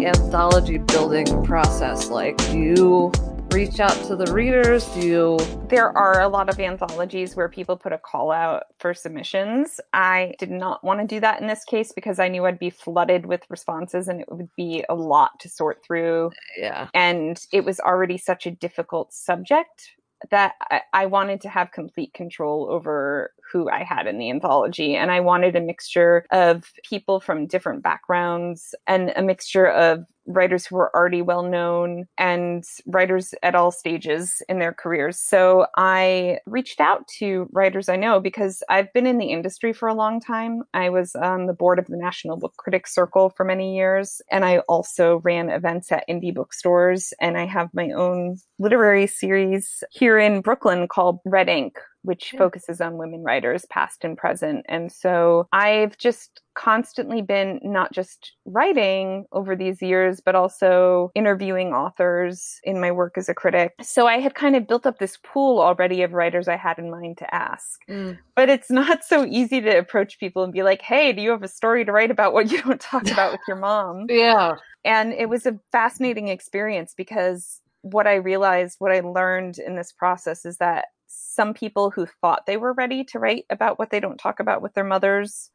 The 0.03 0.10
anthology 0.10 0.77
building 0.79 1.43
process 1.45 2.10
like? 2.10 2.36
Do 2.50 2.60
you 2.60 3.12
reach 3.53 3.79
out 3.79 3.95
to 4.07 4.15
the 4.17 4.33
readers? 4.33 4.86
Do 4.88 5.07
you? 5.07 5.39
There 5.69 5.95
are 5.98 6.22
a 6.22 6.27
lot 6.27 6.50
of 6.50 6.60
anthologies 6.60 7.36
where 7.38 7.48
people 7.48 7.77
put 7.77 7.93
a 7.93 7.98
call 7.98 8.31
out 8.31 8.63
for 8.79 8.93
submissions. 8.93 9.79
I 9.93 10.33
did 10.39 10.51
not 10.51 10.83
want 10.83 11.00
to 11.00 11.07
do 11.07 11.22
that 11.22 11.39
in 11.39 11.48
this 11.48 11.63
case 11.63 11.93
because 11.93 12.19
I 12.19 12.27
knew 12.27 12.45
I'd 12.45 12.60
be 12.60 12.69
flooded 12.69 13.25
with 13.25 13.43
responses 13.50 14.10
and 14.10 14.19
it 14.19 14.27
would 14.29 14.50
be 14.57 14.83
a 14.89 14.95
lot 14.95 15.39
to 15.39 15.50
sort 15.50 15.81
through. 15.86 16.31
Yeah. 16.57 16.89
And 16.93 17.39
it 17.53 17.63
was 17.63 17.79
already 17.79 18.17
such 18.17 18.45
a 18.45 18.51
difficult 18.51 19.13
subject 19.13 19.91
that 20.31 20.53
I, 20.69 20.81
I 20.91 21.05
wanted 21.05 21.39
to 21.41 21.50
have 21.50 21.72
complete 21.72 22.13
control 22.13 22.67
over 22.69 23.31
who 23.53 23.69
I 23.69 23.83
had 23.83 24.07
in 24.07 24.17
the 24.17 24.31
anthology. 24.31 24.95
And 24.95 25.12
I 25.12 25.19
wanted 25.19 25.55
a 25.55 25.62
mixture 25.62 26.25
of 26.31 26.74
people 26.83 27.19
from 27.19 27.45
different 27.45 27.83
backgrounds 27.83 28.74
and 28.88 29.13
a 29.15 29.22
mixture 29.22 29.67
of 29.67 30.05
writers 30.25 30.65
who 30.65 30.75
were 30.75 30.95
already 30.95 31.22
well 31.22 31.43
known 31.43 32.05
and 32.17 32.63
writers 32.86 33.33
at 33.43 33.55
all 33.55 33.72
stages 33.72 34.41
in 34.48 34.60
their 34.60 34.74
careers. 34.74 35.19
So 35.19 35.67
I 35.75 36.39
reached 36.45 36.79
out 36.79 37.07
to 37.19 37.48
writers 37.51 37.89
I 37.89 37.95
know 37.95 38.19
because 38.19 38.63
I've 38.69 38.91
been 38.93 39.07
in 39.07 39.17
the 39.17 39.31
industry 39.31 39.74
for 39.74 39.88
a 39.88 39.93
long 39.93 40.19
time. 40.19 40.63
I 40.74 40.89
was 40.89 41.15
on 41.15 41.48
the 41.48 41.53
board 41.53 41.79
of 41.79 41.88
the 41.88 41.98
National 41.98 42.38
Book 42.38 42.53
Critics 42.57 42.93
Circle 42.93 43.31
for 43.36 43.43
many 43.43 43.75
years, 43.75 44.22
and 44.31 44.45
I 44.45 44.60
also 44.69 45.19
ran 45.24 45.50
events 45.50 45.91
at 45.91 46.07
indie 46.10 46.33
bookstores. 46.33 47.13
And 47.19 47.38
I 47.38 47.45
have 47.45 47.69
my 47.74 47.91
own 47.91 48.38
literary 48.60 49.07
series 49.07 49.83
here 49.91 50.17
in 50.17 50.41
Brooklyn 50.41 50.88
called 50.88 51.19
Red 51.25 51.50
Ink, 51.50 51.77
which 52.03 52.33
focuses 52.38 52.81
on 52.81 52.98
women 52.98 53.24
writers, 53.24 53.65
past 53.69 54.03
and 54.03 54.17
present. 54.17 54.65
And 54.69 54.91
so 54.91 55.48
I've 55.51 55.98
just 55.98 56.41
constantly 56.55 57.22
been 57.22 57.60
not 57.63 57.91
just 57.91 58.33
writing 58.45 59.25
over 59.31 59.55
these 59.55 59.81
years, 59.81 60.22
but 60.24 60.36
also 60.36 61.12
interviewing 61.15 61.74
authors 61.74 62.60
in 62.63 62.79
my 62.79 62.91
work 62.91 63.17
as 63.17 63.29
a 63.29 63.33
critic. 63.33 63.74
So 63.81 64.07
I 64.07 64.19
had 64.19 64.36
kind 64.36 64.55
of 64.55 64.67
built 64.67 64.86
up 64.86 65.00
this 65.00 65.17
pool 65.24 65.60
already 65.60 66.03
of 66.03 66.13
writers 66.13 66.48
I 66.48 66.57
had 66.57 66.77
in 66.77 66.91
mind 66.91 67.17
to 67.19 67.33
ask. 67.33 67.79
Mm. 67.89 68.17
But 68.36 68.50
it's 68.50 68.69
not 68.69 69.03
so 69.03 69.25
easy 69.25 69.62
to 69.62 69.77
approach 69.77 70.19
people 70.19 70.43
and 70.43 70.53
be 70.53 70.63
like, 70.63 70.81
hey, 70.81 71.13
do 71.13 71.22
you 71.22 71.31
have 71.31 71.43
a 71.43 71.48
story 71.48 71.86
to 71.86 71.91
write 71.91 72.12
about 72.12 72.33
what 72.33 72.51
you 72.51 72.62
don't 72.62 72.81
talk 72.81 73.10
about 73.10 73.31
with 73.31 73.41
your 73.48 73.57
mom? 73.57 74.05
yeah. 74.10 74.55
And 74.86 75.13
it 75.13 75.29
was 75.29 75.45
a 75.45 75.60
fascinating 75.72 76.27
experience 76.27 76.93
because 76.95 77.62
what 77.81 78.07
I 78.07 78.15
realized, 78.15 78.75
what 78.79 78.91
I 78.91 79.01
learned 79.01 79.57
in 79.57 79.75
this 79.75 79.91
process 79.91 80.45
is 80.45 80.57
that 80.57 80.86
some 81.15 81.53
people 81.53 81.89
who 81.89 82.05
thought 82.22 82.46
they 82.46 82.58
were 82.58 82.74
ready 82.74 83.03
to 83.03 83.20
write 83.20 83.46
about 83.50 83.79
what 83.79 83.89
they 83.89 84.00
don't 84.00 84.17
talk 84.17 84.39
about 84.39 84.62
with 84.62 84.74
their 84.74 84.84
mothers 84.84 85.50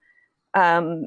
um, 0.54 1.04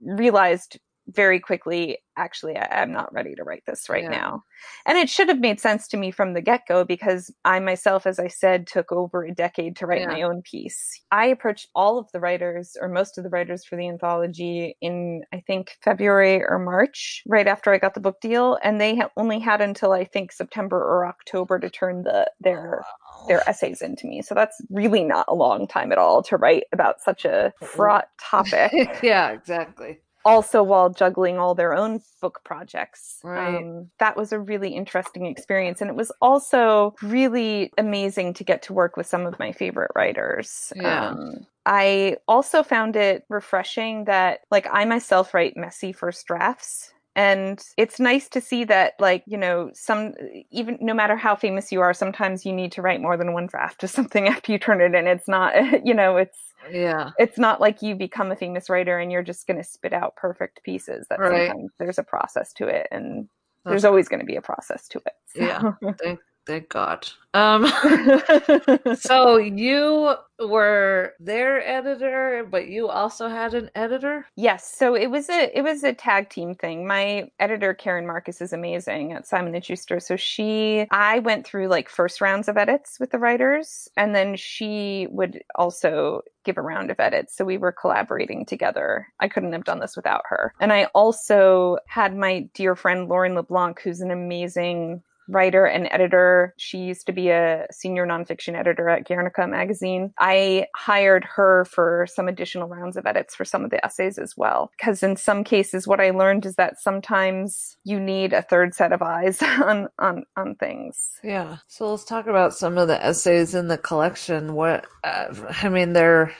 realized 0.00 0.78
very 1.14 1.40
quickly 1.40 1.98
actually 2.16 2.56
I, 2.56 2.82
am 2.82 2.92
not 2.92 3.12
ready 3.12 3.34
to 3.34 3.44
write 3.44 3.62
this 3.66 3.88
right 3.88 4.02
yeah. 4.02 4.10
now. 4.10 4.44
And 4.86 4.98
it 4.98 5.08
should 5.08 5.28
have 5.28 5.40
made 5.40 5.58
sense 5.58 5.88
to 5.88 5.96
me 5.96 6.10
from 6.10 6.34
the 6.34 6.42
get-go 6.42 6.84
because 6.84 7.32
i 7.44 7.58
myself 7.58 8.06
as 8.06 8.18
i 8.18 8.28
said 8.28 8.66
took 8.66 8.92
over 8.92 9.24
a 9.24 9.34
decade 9.34 9.76
to 9.76 9.86
write 9.86 10.02
yeah. 10.02 10.08
my 10.08 10.22
own 10.22 10.42
piece. 10.42 11.00
I 11.10 11.26
approached 11.26 11.68
all 11.74 11.98
of 11.98 12.10
the 12.12 12.20
writers 12.20 12.76
or 12.80 12.88
most 12.88 13.16
of 13.16 13.24
the 13.24 13.30
writers 13.30 13.64
for 13.64 13.76
the 13.76 13.88
anthology 13.88 14.76
in 14.80 15.22
i 15.32 15.40
think 15.46 15.76
february 15.82 16.42
or 16.42 16.58
march 16.58 17.22
right 17.26 17.46
after 17.46 17.72
i 17.72 17.78
got 17.78 17.94
the 17.94 18.00
book 18.00 18.20
deal 18.20 18.58
and 18.62 18.80
they 18.80 18.96
ha- 18.96 19.10
only 19.16 19.38
had 19.38 19.60
until 19.60 19.92
i 19.92 20.04
think 20.04 20.32
september 20.32 20.78
or 20.78 21.06
october 21.06 21.58
to 21.58 21.70
turn 21.70 22.02
the 22.02 22.26
oh, 22.28 22.32
their 22.40 22.84
their 23.28 23.48
essays 23.48 23.82
into 23.82 24.06
me. 24.06 24.22
So 24.22 24.34
that's 24.34 24.60
really 24.70 25.04
not 25.04 25.26
a 25.28 25.34
long 25.34 25.66
time 25.66 25.92
at 25.92 25.98
all 25.98 26.22
to 26.24 26.36
write 26.36 26.64
about 26.72 27.00
such 27.00 27.24
a 27.24 27.52
fraught 27.62 28.08
topic. 28.20 28.72
Yeah 29.02 29.30
exactly 29.30 29.98
also 30.24 30.62
while 30.62 30.90
juggling 30.90 31.38
all 31.38 31.54
their 31.54 31.74
own 31.74 32.00
book 32.20 32.40
projects. 32.44 33.20
Right. 33.22 33.56
Um, 33.56 33.90
that 33.98 34.16
was 34.16 34.32
a 34.32 34.38
really 34.38 34.70
interesting 34.70 35.26
experience. 35.26 35.80
And 35.80 35.90
it 35.90 35.96
was 35.96 36.12
also 36.20 36.94
really 37.02 37.72
amazing 37.78 38.34
to 38.34 38.44
get 38.44 38.62
to 38.62 38.72
work 38.72 38.96
with 38.96 39.06
some 39.06 39.26
of 39.26 39.38
my 39.38 39.52
favorite 39.52 39.92
writers. 39.94 40.72
Yeah. 40.76 41.10
Um, 41.10 41.46
I 41.66 42.16
also 42.26 42.62
found 42.62 42.96
it 42.96 43.24
refreshing 43.28 44.04
that, 44.04 44.40
like, 44.50 44.66
I 44.70 44.84
myself 44.86 45.34
write 45.34 45.56
messy 45.56 45.92
first 45.92 46.26
drafts 46.26 46.92
and 47.16 47.64
it's 47.76 47.98
nice 47.98 48.28
to 48.28 48.40
see 48.40 48.64
that 48.64 48.94
like 49.00 49.24
you 49.26 49.36
know 49.36 49.70
some 49.74 50.14
even 50.50 50.78
no 50.80 50.94
matter 50.94 51.16
how 51.16 51.34
famous 51.34 51.72
you 51.72 51.80
are 51.80 51.92
sometimes 51.92 52.46
you 52.46 52.52
need 52.52 52.70
to 52.70 52.82
write 52.82 53.00
more 53.00 53.16
than 53.16 53.32
one 53.32 53.46
draft 53.46 53.82
of 53.82 53.90
something 53.90 54.28
after 54.28 54.52
you 54.52 54.58
turn 54.58 54.80
it 54.80 54.94
in 54.94 55.06
it's 55.06 55.28
not 55.28 55.54
you 55.84 55.94
know 55.94 56.16
it's 56.16 56.38
yeah 56.70 57.10
it's 57.18 57.38
not 57.38 57.60
like 57.60 57.82
you 57.82 57.94
become 57.94 58.30
a 58.30 58.36
famous 58.36 58.68
writer 58.68 58.98
and 58.98 59.10
you're 59.10 59.22
just 59.22 59.46
going 59.46 59.56
to 59.56 59.64
spit 59.64 59.92
out 59.92 60.14
perfect 60.16 60.62
pieces 60.62 61.06
that 61.08 61.18
right. 61.18 61.48
sometimes 61.48 61.70
there's 61.78 61.98
a 61.98 62.02
process 62.02 62.52
to 62.52 62.66
it 62.66 62.86
and 62.90 63.28
there's 63.64 63.84
always 63.84 64.08
going 64.08 64.20
to 64.20 64.26
be 64.26 64.36
a 64.36 64.42
process 64.42 64.88
to 64.88 64.98
it 64.98 65.12
so. 65.26 65.42
yeah 65.42 65.72
thank, 66.02 66.20
thank 66.46 66.68
god 66.68 67.08
um 67.34 67.66
so 68.96 69.36
you 69.36 70.16
were 70.40 71.14
their 71.20 71.66
editor, 71.66 72.46
but 72.50 72.68
you 72.68 72.88
also 72.88 73.28
had 73.28 73.54
an 73.54 73.70
editor? 73.74 74.26
Yes. 74.36 74.72
So 74.72 74.94
it 74.94 75.08
was 75.08 75.28
a 75.28 75.56
it 75.56 75.62
was 75.62 75.84
a 75.84 75.92
tag 75.92 76.30
team 76.30 76.54
thing. 76.54 76.86
My 76.86 77.30
editor 77.38 77.74
Karyn 77.74 78.06
Marcus 78.06 78.40
is 78.40 78.52
amazing 78.52 79.12
at 79.12 79.26
Simon 79.26 79.54
and 79.54 79.64
Schuster. 79.64 80.00
So 80.00 80.16
she 80.16 80.86
I 80.90 81.18
went 81.20 81.46
through 81.46 81.68
like 81.68 81.88
first 81.88 82.20
rounds 82.20 82.48
of 82.48 82.56
edits 82.56 82.98
with 82.98 83.10
the 83.10 83.18
writers 83.18 83.88
and 83.96 84.14
then 84.14 84.36
she 84.36 85.06
would 85.10 85.42
also 85.54 86.22
give 86.44 86.56
a 86.56 86.62
round 86.62 86.90
of 86.90 86.98
edits. 87.00 87.36
So 87.36 87.44
we 87.44 87.58
were 87.58 87.72
collaborating 87.72 88.46
together. 88.46 89.06
I 89.20 89.28
couldn't 89.28 89.52
have 89.52 89.64
done 89.64 89.80
this 89.80 89.96
without 89.96 90.22
her. 90.28 90.54
And 90.58 90.72
I 90.72 90.84
also 90.94 91.76
had 91.86 92.16
my 92.16 92.48
dear 92.54 92.74
friend 92.74 93.08
Lauren 93.08 93.34
LeBlanc, 93.34 93.80
who's 93.80 94.00
an 94.00 94.10
amazing 94.10 95.02
writer 95.30 95.64
and 95.64 95.88
editor. 95.90 96.54
She 96.58 96.78
used 96.78 97.06
to 97.06 97.12
be 97.12 97.30
a 97.30 97.66
senior 97.70 98.06
nonfiction 98.06 98.54
editor 98.54 98.88
at 98.88 99.06
Guernica 99.06 99.46
magazine. 99.46 100.12
I 100.18 100.66
hired 100.74 101.24
her 101.24 101.64
for 101.66 102.06
some 102.12 102.28
additional 102.28 102.68
rounds 102.68 102.96
of 102.96 103.06
edits 103.06 103.34
for 103.34 103.44
some 103.44 103.64
of 103.64 103.70
the 103.70 103.84
essays 103.84 104.18
as 104.18 104.36
well. 104.36 104.70
Because 104.76 105.02
in 105.02 105.16
some 105.16 105.44
cases, 105.44 105.86
what 105.86 106.00
I 106.00 106.10
learned 106.10 106.46
is 106.46 106.56
that 106.56 106.80
sometimes 106.80 107.76
you 107.84 108.00
need 108.00 108.32
a 108.32 108.42
third 108.42 108.74
set 108.74 108.92
of 108.92 109.02
eyes 109.02 109.40
on, 109.42 109.88
on, 109.98 110.24
on 110.36 110.56
things. 110.56 111.12
Yeah. 111.22 111.58
So 111.68 111.90
let's 111.90 112.04
talk 112.04 112.26
about 112.26 112.54
some 112.54 112.76
of 112.76 112.88
the 112.88 113.02
essays 113.02 113.54
in 113.54 113.68
the 113.68 113.78
collection. 113.78 114.54
What, 114.54 114.86
uh, 115.04 115.34
I 115.62 115.68
mean, 115.68 115.92
there, 115.92 116.34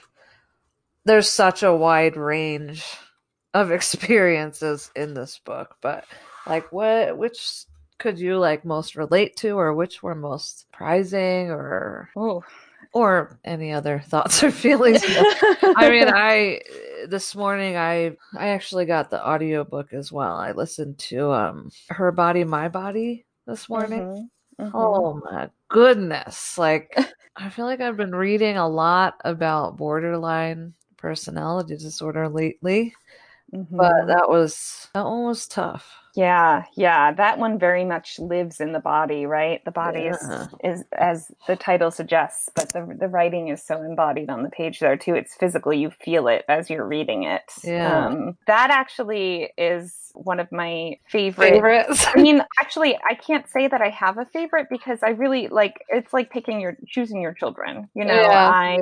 there's 1.04 1.28
such 1.28 1.62
a 1.62 1.74
wide 1.74 2.16
range 2.16 2.84
of 3.54 3.70
experiences 3.70 4.90
in 4.96 5.14
this 5.14 5.38
book, 5.38 5.76
but 5.80 6.04
like 6.46 6.72
what, 6.72 7.16
which 7.16 7.64
could 8.00 8.18
you 8.18 8.38
like 8.38 8.64
most 8.64 8.96
relate 8.96 9.36
to 9.36 9.50
or 9.50 9.72
which 9.74 10.02
were 10.02 10.14
most 10.14 10.60
surprising 10.60 11.50
or 11.50 12.08
oh 12.16 12.42
or 12.92 13.38
any 13.44 13.72
other 13.72 14.00
thoughts 14.06 14.42
or 14.42 14.50
feelings 14.50 15.04
i 15.76 15.88
mean 15.88 16.08
i 16.14 16.60
this 17.06 17.36
morning 17.36 17.76
i 17.76 18.16
i 18.36 18.48
actually 18.48 18.86
got 18.86 19.10
the 19.10 19.24
audiobook 19.24 19.92
as 19.92 20.10
well 20.10 20.34
i 20.36 20.50
listened 20.50 20.98
to 20.98 21.30
um 21.30 21.70
her 21.90 22.10
body 22.10 22.42
my 22.42 22.68
body 22.68 23.24
this 23.46 23.68
morning 23.68 24.00
mm-hmm. 24.00 24.64
Mm-hmm. 24.64 24.76
oh 24.76 25.20
my 25.30 25.48
goodness 25.68 26.58
like 26.58 26.98
i 27.36 27.48
feel 27.48 27.66
like 27.66 27.80
i've 27.80 27.96
been 27.96 28.14
reading 28.14 28.56
a 28.56 28.68
lot 28.68 29.20
about 29.24 29.76
borderline 29.76 30.74
personality 30.96 31.76
disorder 31.76 32.28
lately 32.28 32.94
mm-hmm. 33.54 33.76
but 33.76 34.06
that 34.06 34.28
was 34.28 34.88
that 34.92 35.04
one 35.04 35.24
was 35.24 35.46
tough 35.46 35.94
Yeah, 36.16 36.64
yeah, 36.76 37.12
that 37.12 37.38
one 37.38 37.58
very 37.58 37.84
much 37.84 38.18
lives 38.18 38.60
in 38.60 38.72
the 38.72 38.80
body, 38.80 39.26
right? 39.26 39.64
The 39.64 39.70
body 39.70 40.00
Yeah. 40.00 40.46
is 40.62 40.80
is 40.80 40.84
as 40.98 41.30
the 41.46 41.56
title 41.56 41.90
suggests, 41.90 42.50
but 42.54 42.72
the 42.72 42.96
the 42.98 43.08
writing 43.08 43.48
is 43.48 43.62
so 43.62 43.80
embodied 43.82 44.28
on 44.28 44.42
the 44.42 44.50
page 44.50 44.80
there 44.80 44.96
too. 44.96 45.14
It's 45.14 45.34
physical; 45.34 45.72
you 45.72 45.90
feel 45.90 46.26
it 46.28 46.44
as 46.48 46.68
you're 46.68 46.86
reading 46.86 47.24
it. 47.24 47.42
Yeah. 47.62 48.06
Um, 48.08 48.36
that 48.46 48.70
actually 48.70 49.50
is 49.56 49.94
one 50.14 50.40
of 50.40 50.50
my 50.50 50.98
favorite. 51.08 51.52
Favorites. 51.54 52.04
I 52.14 52.20
mean, 52.20 52.42
actually, 52.60 52.98
I 53.08 53.14
can't 53.14 53.48
say 53.48 53.68
that 53.68 53.80
I 53.80 53.90
have 53.90 54.18
a 54.18 54.26
favorite 54.26 54.66
because 54.68 55.02
I 55.04 55.10
really 55.10 55.46
like. 55.48 55.84
It's 55.88 56.12
like 56.12 56.30
picking 56.30 56.60
your 56.60 56.76
choosing 56.88 57.20
your 57.22 57.34
children. 57.34 57.88
You 57.94 58.04
know, 58.04 58.14
Yeah. 58.14 58.50
I 58.52 58.78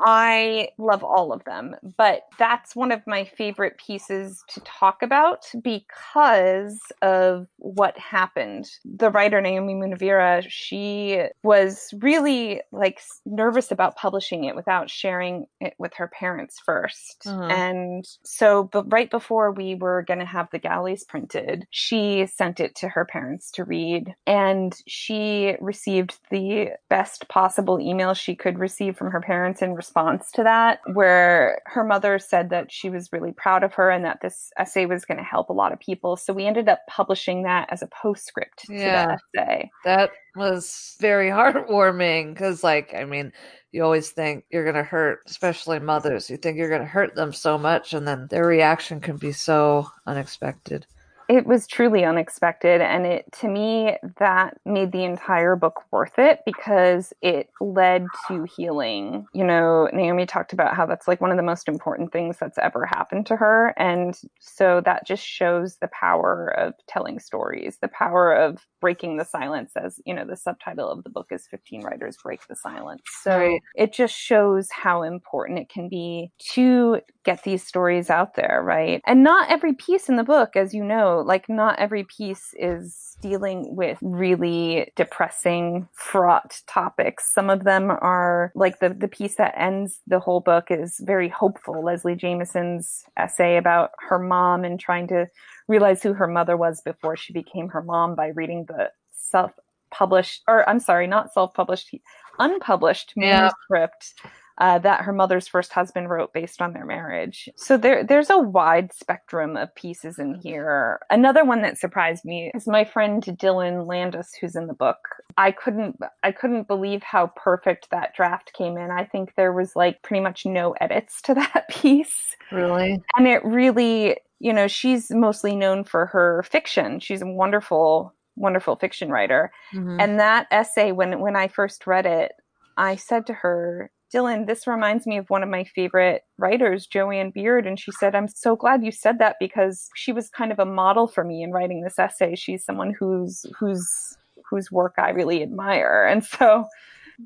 I 0.00 0.68
love 0.78 1.04
all 1.04 1.32
of 1.32 1.44
them, 1.44 1.76
but 1.96 2.22
that's 2.38 2.74
one 2.74 2.90
of 2.90 3.06
my 3.06 3.24
favorite 3.24 3.78
pieces 3.78 4.42
to 4.48 4.60
talk 4.62 5.02
about 5.02 5.46
because 5.62 6.81
of 7.02 7.46
what 7.58 7.96
happened. 7.98 8.66
The 8.84 9.10
writer 9.10 9.40
Nayomi 9.40 9.76
Munaweera, 9.76 10.44
she 10.48 11.22
was 11.42 11.92
really 12.00 12.60
like 12.72 13.00
nervous 13.26 13.70
about 13.70 13.96
publishing 13.96 14.44
it 14.44 14.56
without 14.56 14.90
sharing 14.90 15.46
it 15.60 15.74
with 15.78 15.94
her 15.94 16.08
parents 16.08 16.60
1st 16.66 17.26
Uh-huh. 17.26 17.42
And 17.44 18.04
so 18.24 18.64
but 18.64 18.90
right 18.92 19.10
before 19.10 19.50
we 19.52 19.74
were 19.74 20.02
going 20.02 20.18
to 20.20 20.24
have 20.26 20.48
the 20.50 20.58
galleys 20.58 21.04
printed, 21.04 21.66
she 21.70 22.26
sent 22.26 22.60
it 22.60 22.74
to 22.76 22.88
her 22.88 23.04
parents 23.04 23.50
to 23.52 23.64
read 23.64 24.14
and 24.26 24.76
she 24.86 25.56
received 25.60 26.18
the 26.30 26.70
best 26.88 27.28
possible 27.28 27.80
email 27.80 28.14
she 28.14 28.34
could 28.34 28.58
receive 28.58 28.96
from 28.96 29.10
her 29.10 29.20
parents 29.20 29.62
in 29.62 29.74
response 29.74 30.30
to 30.32 30.42
that 30.42 30.80
where 30.94 31.60
her 31.66 31.84
mother 31.84 32.18
said 32.18 32.50
that 32.50 32.70
she 32.72 32.90
was 32.90 33.12
really 33.12 33.32
proud 33.32 33.62
of 33.62 33.74
her 33.74 33.90
and 33.90 34.04
that 34.04 34.20
this 34.22 34.50
essay 34.58 34.86
was 34.86 35.04
going 35.04 35.18
to 35.18 35.24
help 35.24 35.48
a 35.48 35.52
lot 35.52 35.72
of 35.72 35.80
people 35.80 36.16
so 36.16 36.32
we 36.32 36.46
ended 36.46 36.61
up 36.68 36.80
publishing 36.88 37.42
that 37.44 37.68
as 37.70 37.82
a 37.82 37.86
postscript 37.88 38.66
Yeah. 38.68 39.04
to 39.04 39.18
the 39.34 39.40
essay 39.42 39.70
That 39.84 40.10
was 40.36 40.96
very 41.00 41.28
heartwarming 41.30 42.34
because, 42.34 42.62
like, 42.64 42.94
I 42.94 43.04
mean, 43.04 43.32
you 43.72 43.82
always 43.82 44.10
think 44.10 44.44
you're 44.50 44.64
going 44.64 44.76
to 44.76 44.82
hurt, 44.82 45.20
especially 45.26 45.78
mothers. 45.78 46.28
You 46.30 46.36
think 46.36 46.56
you're 46.58 46.68
going 46.68 46.82
to 46.82 46.86
hurt 46.86 47.14
them 47.14 47.32
so 47.32 47.58
much, 47.58 47.94
and 47.94 48.06
then 48.06 48.26
their 48.28 48.46
reaction 48.46 49.00
can 49.00 49.16
be 49.16 49.32
so 49.32 49.88
unexpected. 50.06 50.86
It 51.32 51.46
was 51.46 51.66
truly 51.66 52.04
unexpected 52.04 52.82
and 52.82 53.06
it 53.06 53.24
to 53.40 53.48
me 53.48 53.96
that 54.18 54.58
made 54.66 54.92
the 54.92 55.02
entire 55.04 55.56
book 55.56 55.80
worth 55.90 56.18
it 56.18 56.40
because 56.44 57.14
it 57.22 57.48
led 57.58 58.08
to 58.28 58.44
healing. 58.44 59.26
You 59.32 59.44
know 59.44 59.88
nayomi 59.94 60.28
talked 60.28 60.52
about 60.52 60.76
how 60.76 60.84
that's 60.84 61.08
like 61.08 61.22
one 61.22 61.30
of 61.30 61.38
the 61.38 61.42
most 61.42 61.68
important 61.68 62.12
things 62.12 62.36
that's 62.38 62.58
ever 62.58 62.84
happened 62.84 63.24
to 63.26 63.36
her 63.36 63.72
and 63.78 64.20
so 64.40 64.82
that 64.84 65.06
just 65.06 65.24
shows 65.24 65.76
the 65.80 65.88
power 65.88 66.48
of 66.58 66.74
telling 66.86 67.18
stories 67.18 67.78
the 67.80 67.88
power 67.88 68.34
of 68.34 68.66
breaking 68.82 69.16
the 69.16 69.24
silence 69.24 69.72
as 69.74 70.00
you 70.04 70.12
know 70.12 70.26
the 70.26 70.36
subtitle 70.36 70.90
of 70.90 71.02
the 71.02 71.08
book 71.08 71.28
is 71.30 71.46
15 71.50 71.82
writers 71.82 72.18
break 72.22 72.46
the 72.46 72.56
silence. 72.56 73.00
So 73.22 73.38
Right. 73.38 73.60
it 73.74 73.94
just 73.94 74.14
shows 74.14 74.68
how 74.70 75.02
important 75.02 75.58
it 75.60 75.70
can 75.70 75.88
be 75.88 76.30
to 76.52 77.00
get 77.24 77.42
these 77.44 77.64
stories 77.66 78.10
out 78.10 78.34
there 78.34 78.60
right? 78.62 79.00
And 79.06 79.22
not 79.22 79.50
every 79.50 79.72
piece 79.72 80.08
in 80.10 80.16
the 80.16 80.24
book 80.24 80.56
as 80.56 80.74
you 80.74 80.84
know 80.84 81.21
like 81.26 81.48
not 81.48 81.78
every 81.78 82.04
piece 82.04 82.54
is 82.58 83.16
dealing 83.20 83.76
with 83.76 83.98
really 84.02 84.92
depressing 84.96 85.88
fraught 85.92 86.60
topics. 86.66 87.32
Some 87.32 87.50
of 87.50 87.64
them 87.64 87.90
are 87.90 88.52
like 88.54 88.80
the 88.80 88.90
the 88.90 89.08
piece 89.08 89.36
that 89.36 89.54
ends 89.56 90.00
the 90.06 90.18
whole 90.18 90.40
book 90.40 90.66
is 90.70 90.96
very 91.00 91.28
hopeful. 91.28 91.84
Leslie 91.84 92.16
jamison's 92.16 93.04
essay 93.16 93.56
about 93.56 93.90
her 94.08 94.18
mom 94.18 94.64
and 94.64 94.78
trying 94.80 95.06
to 95.08 95.26
realize 95.68 96.02
who 96.02 96.12
her 96.12 96.26
mother 96.26 96.56
was 96.56 96.80
before 96.82 97.16
she 97.16 97.32
became 97.32 97.68
her 97.68 97.82
mom 97.82 98.14
by 98.14 98.28
reading 98.28 98.64
the 98.68 98.90
self 99.12 99.52
published 99.90 100.42
or 100.48 100.66
i'm 100.68 100.80
sorry 100.80 101.06
not 101.06 101.32
self 101.32 101.52
published 101.54 101.94
unpublished 102.38 103.12
Yeah. 103.14 103.40
manuscript 103.42 104.14
uh, 104.58 104.78
that 104.80 105.02
her 105.02 105.12
mother's 105.12 105.48
first 105.48 105.72
husband 105.72 106.08
wrote 106.10 106.32
based 106.32 106.60
on 106.62 106.72
their 106.72 106.84
marriage. 106.84 107.48
So 107.56 107.76
there, 107.76 108.04
there's 108.04 108.30
a 108.30 108.38
wide 108.38 108.92
spectrum 108.92 109.56
of 109.56 109.74
pieces 109.74 110.18
in 110.18 110.34
here. 110.34 111.00
Another 111.10 111.44
one 111.44 111.62
that 111.62 111.78
surprised 111.78 112.24
me 112.24 112.50
is 112.54 112.66
my 112.66 112.84
friend 112.84 113.22
Dylan 113.22 113.86
Landis, 113.86 114.34
who's 114.40 114.54
in 114.56 114.66
the 114.66 114.74
book. 114.74 114.98
I 115.36 115.50
couldn't, 115.52 115.98
I 116.22 116.32
couldn't 116.32 116.68
believe 116.68 117.02
how 117.02 117.28
perfect 117.36 117.88
that 117.90 118.14
draft 118.14 118.52
came 118.52 118.76
in. 118.76 118.90
I 118.90 119.04
think 119.04 119.34
there 119.34 119.52
was 119.52 119.74
like 119.74 120.02
pretty 120.02 120.20
much 120.22 120.44
no 120.44 120.72
edits 120.80 121.22
to 121.22 121.34
that 121.34 121.68
piece 121.70 122.36
Really? 122.50 123.02
and 123.16 123.26
it 123.26 123.44
really 123.44 124.18
you 124.38 124.52
know 124.52 124.66
she's 124.68 125.10
mostly 125.10 125.54
known 125.56 125.84
for 125.84 126.06
her 126.06 126.42
fiction 126.42 126.98
she's 127.00 127.22
a 127.22 127.26
wonderful 127.26 128.12
wonderful 128.36 128.76
fiction 128.76 129.08
writer 129.10 129.50
Mhm. 129.72 129.96
and 130.02 130.18
that 130.20 130.46
essay 130.50 130.90
when 130.92 131.20
when 131.20 131.36
i 131.36 131.46
first 131.48 131.86
read 131.86 132.06
it 132.06 132.32
i 132.76 132.96
said 132.96 133.26
to 133.26 133.32
her 133.34 133.90
dylan 134.12 134.46
this 134.46 134.66
reminds 134.66 135.06
me 135.06 135.16
of 135.16 135.28
one 135.30 135.42
of 135.42 135.48
my 135.48 135.64
favorite 135.64 136.22
writers 136.38 136.86
jo 136.86 137.10
ann 137.10 137.30
beard 137.30 137.66
and 137.66 137.78
she 137.78 137.90
said 137.92 138.14
i'm 138.14 138.28
so 138.28 138.54
glad 138.56 138.84
you 138.84 138.92
said 138.92 139.18
that 139.18 139.36
because 139.40 139.88
she 139.94 140.12
was 140.12 140.28
kind 140.28 140.52
of 140.52 140.58
a 140.58 140.64
model 140.64 141.06
for 141.06 141.24
me 141.24 141.42
in 141.42 141.50
writing 141.50 141.82
this 141.82 141.98
essay 141.98 142.34
she's 142.34 142.64
someone 142.64 142.94
whose 142.98 143.46
whose 143.58 144.16
whose 144.48 144.70
work 144.70 144.94
i 144.98 145.10
really 145.10 145.42
admire 145.42 146.06
and 146.08 146.24
so 146.24 146.66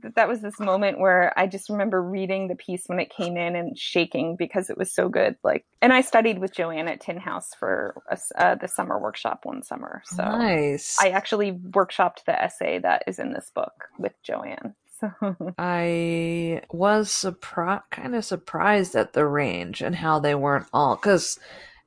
th- 0.02 0.14
that 0.14 0.28
was 0.28 0.40
this 0.40 0.58
moment 0.58 0.98
where 0.98 1.32
I 1.38 1.46
just 1.46 1.68
remember 1.68 2.02
reading 2.02 2.48
the 2.48 2.56
piece 2.56 2.84
when 2.86 2.98
it 2.98 3.10
came 3.10 3.36
in 3.36 3.56
and 3.56 3.78
shaking 3.78 4.36
because 4.36 4.70
it 4.70 4.78
was 4.78 4.92
so 4.92 5.08
good. 5.08 5.36
Like, 5.42 5.64
and 5.82 5.92
I 5.92 6.00
studied 6.00 6.38
with 6.38 6.54
Jo 6.54 6.70
Ann 6.70 6.88
at 6.88 7.00
Tin 7.00 7.18
House 7.18 7.50
for 7.58 8.02
a 8.10 8.18
uh, 8.40 8.54
the 8.56 8.68
summer 8.68 8.98
workshop 8.98 9.40
one 9.44 9.62
summer. 9.62 10.02
So 10.06 10.22
nice. 10.22 10.96
I 11.00 11.10
actually 11.10 11.52
workshopped 11.52 12.24
the 12.26 12.40
essay 12.40 12.78
that 12.80 13.02
is 13.06 13.18
in 13.18 13.32
this 13.32 13.50
book 13.54 13.88
with 13.98 14.12
Jo 14.22 14.42
Ann. 14.42 14.74
So 15.00 15.10
I 15.58 16.62
was 16.70 17.10
surprised, 17.10 17.84
kind 17.90 18.14
of 18.14 18.24
surprised 18.24 18.94
at 18.94 19.12
the 19.12 19.26
range 19.26 19.82
and 19.82 19.94
how 19.94 20.18
they 20.20 20.34
weren't 20.34 20.66
all. 20.72 20.96
Because 20.96 21.38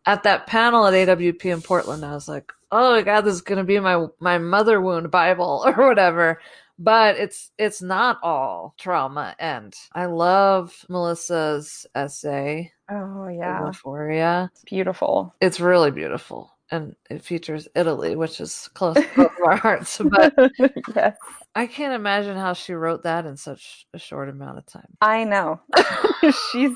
at 0.05 0.23
that 0.23 0.47
panel 0.47 0.85
at 0.85 0.93
AWP 0.93 1.45
in 1.45 1.61
Portland, 1.61 2.05
I 2.05 2.13
was 2.13 2.27
like, 2.27 2.51
"Oh 2.71 2.91
my 2.93 3.01
god, 3.01 3.21
this 3.21 3.33
is 3.35 3.41
gonna 3.41 3.63
be 3.63 3.79
my 3.79 4.07
my 4.19 4.37
mother 4.37 4.79
wound 4.81 5.11
Bible 5.11 5.63
or 5.65 5.73
whatever." 5.73 6.39
But 6.81 7.17
it's 7.17 7.51
it's 7.57 7.81
not 7.81 8.19
all 8.23 8.73
trauma, 8.77 9.35
and 9.37 9.73
I 9.93 10.05
love 10.05 10.85
Melissa's 10.87 11.85
essay, 11.93 12.71
oh 12.89 13.27
yeah, 13.27 13.59
Thesmophoria. 13.61 14.49
it's 14.51 14.63
beautiful. 14.63 15.35
It's 15.41 15.59
really 15.59 15.91
beautiful, 15.91 16.53
and 16.71 16.95
it 17.09 17.23
features 17.23 17.67
Italy, 17.75 18.15
which 18.15 18.39
is 18.39 18.69
close 18.73 18.95
to 18.95 19.07
both 19.15 19.27
of 19.27 19.43
our 19.45 19.55
hearts. 19.67 19.99
But 20.03 20.33
yes, 20.95 21.17
I 21.55 21.67
can't 21.67 21.93
imagine 21.93 22.37
how 22.37 22.53
she 22.53 22.73
wrote 22.73 23.03
that 23.03 23.25
in 23.25 23.37
such 23.37 23.85
a 23.93 23.99
short 23.99 24.29
amount 24.29 24.57
of 24.59 24.65
time. 24.65 24.97
I 25.01 25.23
know. 25.23 25.61
She's 26.51 26.71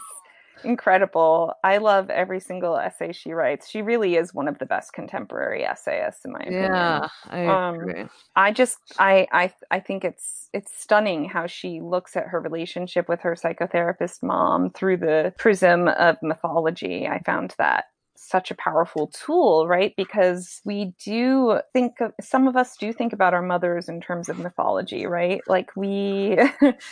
incredible. 0.63 1.53
I 1.63 1.77
love 1.77 2.09
every 2.09 2.39
single 2.39 2.77
essay 2.77 3.11
she 3.11 3.33
writes. 3.33 3.69
She 3.69 3.81
really 3.81 4.15
is 4.15 4.33
one 4.33 4.47
of 4.47 4.59
the 4.59 4.65
best 4.65 4.93
contemporary 4.93 5.65
essayists, 5.65 6.25
in 6.25 6.31
my 6.31 6.39
opinion. 6.39 6.71
Yeah, 6.71 7.07
I 7.27 7.39
Um, 7.41 7.75
agree. 7.75 8.05
I 8.35 8.51
just 8.51 8.77
I 8.97 9.27
I 9.31 9.53
I 9.69 9.79
think 9.79 10.03
it's 10.03 10.49
it's 10.53 10.71
stunning 10.75 11.25
how 11.25 11.47
she 11.47 11.81
looks 11.81 12.15
at 12.15 12.27
her 12.27 12.39
relationship 12.39 13.07
with 13.07 13.21
her 13.21 13.35
psychotherapist 13.35 14.23
mom 14.23 14.71
through 14.71 14.97
the 14.97 15.33
prism 15.37 15.87
of 15.87 16.17
mythology. 16.21 17.07
I 17.07 17.21
found 17.23 17.53
that 17.57 17.85
such 18.23 18.51
a 18.51 18.55
powerful 18.55 19.07
tool, 19.07 19.67
right? 19.67 19.93
Because 19.97 20.61
we 20.65 20.93
do 21.03 21.59
think 21.73 21.99
of 22.01 22.13
some 22.21 22.47
of 22.47 22.55
us 22.55 22.77
do 22.77 22.93
think 22.93 23.13
about 23.13 23.33
our 23.33 23.41
mothers 23.41 23.89
in 23.89 24.01
terms 24.01 24.29
of 24.29 24.37
mythology, 24.37 25.05
right? 25.05 25.41
Like 25.47 25.75
we 25.75 26.37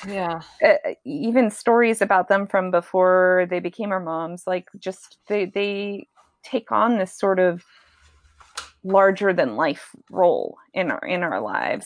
Yeah, 0.04 0.44
even 1.06 1.50
stories 1.50 2.02
about 2.02 2.28
them 2.30 2.48
from 2.48 2.72
before 2.72 3.48
they 3.50 3.60
became 3.60 3.92
our 3.92 4.00
moms 4.00 4.44
like 4.46 4.68
just 4.80 5.18
they 5.28 5.46
they 5.46 6.08
take 6.44 6.72
on 6.72 6.98
this 6.98 7.18
sort 7.18 7.40
of 7.40 7.64
larger 8.84 9.32
than 9.32 9.56
life 9.56 9.96
role 10.10 10.58
in 10.74 10.90
our 10.90 11.06
in 11.06 11.22
our 11.22 11.40
lives 11.40 11.86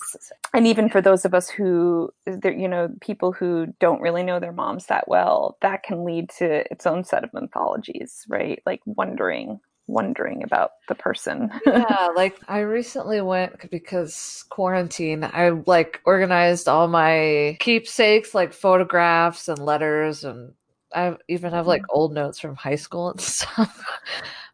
and 0.53 0.65
even 0.65 0.88
for 0.88 1.01
those 1.01 1.25
of 1.25 1.34
us 1.34 1.49
who 1.49 2.10
you 2.43 2.67
know 2.67 2.89
people 3.01 3.34
who 3.34 3.67
don't 3.79 4.01
really 4.01 4.23
know 4.23 4.39
their 4.39 4.53
moms 4.53 4.86
that 4.86 5.08
well 5.08 5.58
that 5.62 5.84
can 5.84 6.05
lead 6.05 6.29
to 6.29 6.63
its 6.71 6.86
own 6.86 7.03
set 7.03 7.23
of 7.23 7.34
mythologies 7.34 8.25
right 8.29 8.62
like 8.65 8.79
wondering 8.86 9.60
wondering 9.88 10.43
about 10.43 10.71
the 10.88 10.95
person 10.95 11.51
yeah. 11.65 12.10
Like 12.15 12.39
I 12.47 12.60
recently 12.60 13.21
went 13.21 13.69
because 13.69 14.45
quarantine. 14.49 15.23
I 15.23 15.49
like 15.49 16.01
organized 16.05 16.67
all 16.67 16.88
my 16.88 17.58
keepsakes, 17.60 18.34
like 18.34 18.53
photographs 18.53 19.47
and 19.47 19.60
letters, 19.60 20.23
and 20.23 20.53
I 20.95 21.15
even 21.27 21.51
have 21.51 21.67
like 21.67 21.84
old 21.89 22.13
notes 22.13 22.39
from 22.39 22.55
high 22.55 22.75
school 22.75 23.12
and 23.12 23.21
stuff. 23.21 23.84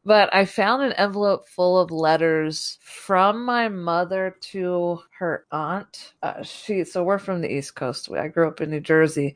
But 0.03 0.33
I 0.33 0.45
found 0.45 0.81
an 0.81 0.93
envelope 0.93 1.47
full 1.47 1.79
of 1.79 1.91
letters 1.91 2.79
from 2.81 3.45
my 3.45 3.69
mother 3.69 4.35
to 4.41 4.99
her 5.19 5.45
aunt. 5.51 6.13
Uh, 6.23 6.41
she 6.41 6.83
so 6.83 7.03
we're 7.03 7.19
from 7.19 7.41
the 7.41 7.51
East 7.51 7.75
Coast. 7.75 8.09
I 8.11 8.27
grew 8.27 8.47
up 8.47 8.61
in 8.61 8.71
New 8.71 8.79
Jersey, 8.79 9.35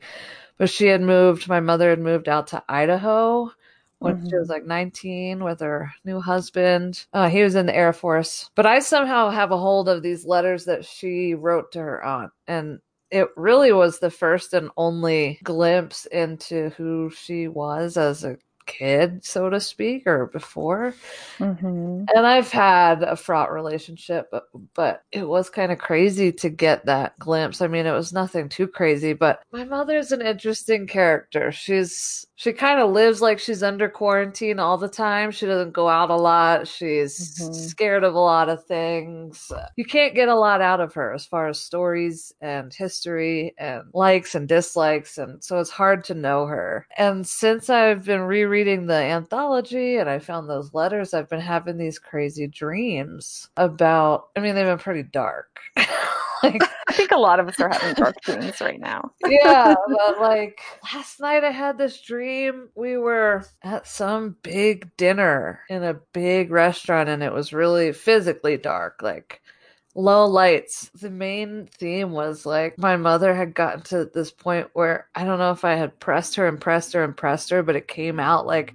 but 0.58 0.68
she 0.68 0.86
had 0.88 1.02
moved. 1.02 1.48
My 1.48 1.60
mother 1.60 1.90
had 1.90 2.00
moved 2.00 2.28
out 2.28 2.48
to 2.48 2.64
Idaho, 2.68 3.52
when 3.98 4.16
mm-hmm. 4.16 4.28
she 4.28 4.36
was 4.36 4.48
mm-hmm. 4.48 4.52
like 4.52 4.66
19 4.66 5.44
with 5.44 5.60
her 5.60 5.92
new 6.04 6.20
husband. 6.20 7.06
Uh, 7.12 7.28
he 7.28 7.42
was 7.42 7.54
in 7.54 7.66
the 7.66 7.76
Air 7.76 7.92
Force. 7.92 8.50
But 8.54 8.66
I 8.66 8.80
somehow 8.80 9.30
have 9.30 9.52
a 9.52 9.58
hold 9.58 9.88
of 9.88 10.02
these 10.02 10.26
letters 10.26 10.64
that 10.66 10.84
she 10.84 11.34
wrote 11.34 11.72
to 11.72 11.80
her 11.80 12.04
aunt. 12.04 12.32
And 12.46 12.80
it 13.10 13.28
really 13.36 13.72
was 13.72 13.98
the 13.98 14.10
first 14.10 14.52
and 14.52 14.70
only 14.76 15.38
glimpse 15.42 16.06
into 16.06 16.70
who 16.70 17.10
she 17.10 17.48
was 17.48 17.96
as 17.96 18.24
a 18.24 18.38
kid, 18.66 19.24
so 19.24 19.48
to 19.48 19.60
speak, 19.60 20.06
or 20.06 20.26
before. 20.26 20.92
Mm-hmm. 21.38 22.04
And 22.14 22.26
I've 22.26 22.50
had 22.50 23.02
a 23.02 23.16
fraught 23.16 23.52
relationship, 23.52 24.28
but, 24.30 24.44
but 24.74 25.04
it 25.12 25.26
was 25.26 25.48
kind 25.48 25.72
of 25.72 25.78
crazy 25.78 26.32
to 26.32 26.50
get 26.50 26.84
that 26.86 27.18
glimpse. 27.18 27.62
I 27.62 27.68
mean, 27.68 27.86
it 27.86 27.92
was 27.92 28.12
nothing 28.12 28.48
too 28.48 28.66
crazy, 28.66 29.12
but 29.12 29.40
my 29.52 29.64
mother's 29.64 30.12
an 30.12 30.20
interesting 30.20 30.86
character. 30.86 31.52
She's 31.52 32.25
she 32.38 32.52
kind 32.52 32.80
of 32.80 32.90
lives 32.90 33.22
like 33.22 33.38
she's 33.38 33.62
under 33.62 33.88
quarantine 33.88 34.58
all 34.58 34.76
the 34.76 34.88
time. 34.88 35.30
She 35.30 35.46
doesn't 35.46 35.72
go 35.72 35.88
out 35.88 36.10
a 36.10 36.16
lot. 36.16 36.68
She's 36.68 37.38
mm-hmm. 37.38 37.52
scared 37.52 38.04
of 38.04 38.14
a 38.14 38.20
lot 38.20 38.50
of 38.50 38.62
things. 38.66 39.50
You 39.76 39.86
can't 39.86 40.14
get 40.14 40.28
a 40.28 40.34
lot 40.34 40.60
out 40.60 40.80
of 40.80 40.92
her 40.94 41.14
as 41.14 41.24
far 41.24 41.48
as 41.48 41.58
stories 41.58 42.34
and 42.42 42.74
history 42.74 43.54
and 43.56 43.84
likes 43.94 44.34
and 44.34 44.46
dislikes. 44.46 45.16
And 45.16 45.42
so 45.42 45.58
it's 45.60 45.70
hard 45.70 46.04
to 46.04 46.14
know 46.14 46.44
her. 46.44 46.86
And 46.98 47.26
since 47.26 47.70
I've 47.70 48.04
been 48.04 48.22
rereading 48.22 48.86
the 48.86 48.94
anthology 48.94 49.96
and 49.96 50.10
I 50.10 50.18
found 50.18 50.48
those 50.48 50.74
letters, 50.74 51.14
I've 51.14 51.30
been 51.30 51.40
having 51.40 51.78
these 51.78 51.98
crazy 51.98 52.46
dreams 52.46 53.48
about, 53.56 54.28
I 54.36 54.40
mean, 54.40 54.54
they've 54.54 54.66
been 54.66 54.76
pretty 54.76 55.04
dark. 55.04 55.58
like, 56.42 56.62
I 56.88 56.92
think 56.92 57.12
a 57.12 57.18
lot 57.18 57.40
of 57.40 57.48
us 57.48 57.58
are 57.60 57.68
having 57.68 57.94
dark 57.94 58.20
dreams 58.22 58.60
right 58.60 58.80
now. 58.80 59.12
yeah, 59.26 59.74
but 59.88 60.20
like 60.20 60.60
last 60.92 61.20
night 61.20 61.44
I 61.44 61.50
had 61.50 61.78
this 61.78 62.00
dream. 62.00 62.68
We 62.74 62.96
were 62.96 63.44
at 63.62 63.86
some 63.86 64.36
big 64.42 64.96
dinner 64.96 65.60
in 65.68 65.82
a 65.82 65.94
big 66.12 66.50
restaurant 66.50 67.08
and 67.08 67.22
it 67.22 67.32
was 67.32 67.52
really 67.52 67.92
physically 67.92 68.56
dark. 68.56 69.02
Like 69.02 69.40
low 69.94 70.26
lights. 70.26 70.90
The 70.94 71.10
main 71.10 71.68
theme 71.78 72.12
was 72.12 72.46
like 72.46 72.78
my 72.78 72.96
mother 72.96 73.34
had 73.34 73.54
gotten 73.54 73.82
to 73.84 74.04
this 74.04 74.30
point 74.30 74.68
where 74.74 75.08
I 75.14 75.24
don't 75.24 75.38
know 75.38 75.52
if 75.52 75.64
I 75.64 75.74
had 75.74 75.98
pressed 75.98 76.36
her 76.36 76.46
and 76.46 76.60
pressed 76.60 76.92
her 76.92 77.02
and 77.02 77.16
pressed 77.16 77.50
her, 77.50 77.62
but 77.62 77.76
it 77.76 77.88
came 77.88 78.20
out 78.20 78.46
like 78.46 78.74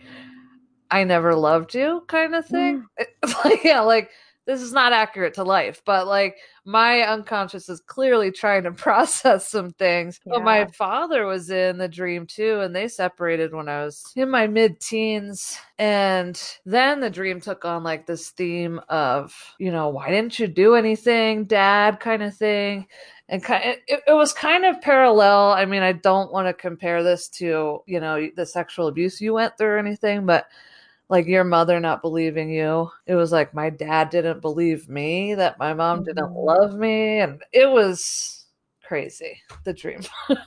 I 0.89 1.05
never 1.05 1.35
loved 1.35 1.73
you 1.73 2.03
kind 2.07 2.35
of 2.35 2.45
thing. 2.45 2.85
Mm. 2.99 3.45
like, 3.45 3.63
yeah, 3.63 3.81
like 3.81 4.09
this 4.45 4.61
is 4.61 4.73
not 4.73 4.93
accurate 4.93 5.35
to 5.35 5.43
life, 5.43 5.81
but 5.85 6.07
like 6.07 6.37
my 6.65 7.01
unconscious 7.01 7.69
is 7.69 7.79
clearly 7.79 8.31
trying 8.31 8.63
to 8.63 8.71
process 8.71 9.47
some 9.47 9.71
things. 9.71 10.19
Yeah. 10.25 10.33
But 10.35 10.43
my 10.43 10.65
father 10.65 11.25
was 11.25 11.49
in 11.49 11.77
the 11.77 11.87
dream 11.87 12.25
too, 12.25 12.59
and 12.61 12.75
they 12.75 12.87
separated 12.87 13.53
when 13.53 13.69
I 13.69 13.83
was 13.85 14.03
in 14.15 14.29
my 14.29 14.47
mid 14.47 14.79
teens. 14.79 15.57
And 15.77 16.41
then 16.65 16.99
the 16.99 17.09
dream 17.09 17.41
took 17.41 17.65
on 17.65 17.83
like 17.83 18.05
this 18.05 18.29
theme 18.29 18.79
of, 18.89 19.35
you 19.59 19.71
know, 19.71 19.89
why 19.89 20.09
didn't 20.09 20.39
you 20.39 20.47
do 20.47 20.75
anything, 20.75 21.45
dad, 21.45 21.99
kind 21.99 22.23
of 22.23 22.35
thing 22.35 22.87
and 23.31 23.41
it, 23.49 24.01
it 24.05 24.13
was 24.13 24.33
kind 24.33 24.65
of 24.65 24.81
parallel. 24.81 25.53
I 25.53 25.63
mean, 25.63 25.83
I 25.83 25.93
don't 25.93 26.33
want 26.33 26.47
to 26.47 26.53
compare 26.53 27.01
this 27.01 27.29
to, 27.29 27.79
you 27.85 27.99
know, 28.01 28.29
the 28.35 28.45
sexual 28.45 28.87
abuse 28.87 29.21
you 29.21 29.33
went 29.33 29.57
through 29.57 29.69
or 29.69 29.77
anything, 29.77 30.25
but 30.25 30.47
like 31.11 31.27
your 31.27 31.43
mother 31.43 31.77
not 31.81 32.01
believing 32.01 32.49
you. 32.49 32.89
It 33.05 33.15
was 33.15 33.33
like 33.33 33.53
my 33.53 33.69
dad 33.69 34.09
didn't 34.09 34.39
believe 34.39 34.87
me, 34.87 35.35
that 35.35 35.59
my 35.59 35.73
mom 35.73 35.99
mm-hmm. 35.99 36.05
didn't 36.05 36.33
love 36.33 36.73
me. 36.73 37.19
And 37.19 37.43
it 37.51 37.69
was 37.69 38.45
crazy, 38.85 39.41
the 39.65 39.73
dream. 39.73 39.99
um, 40.29 40.37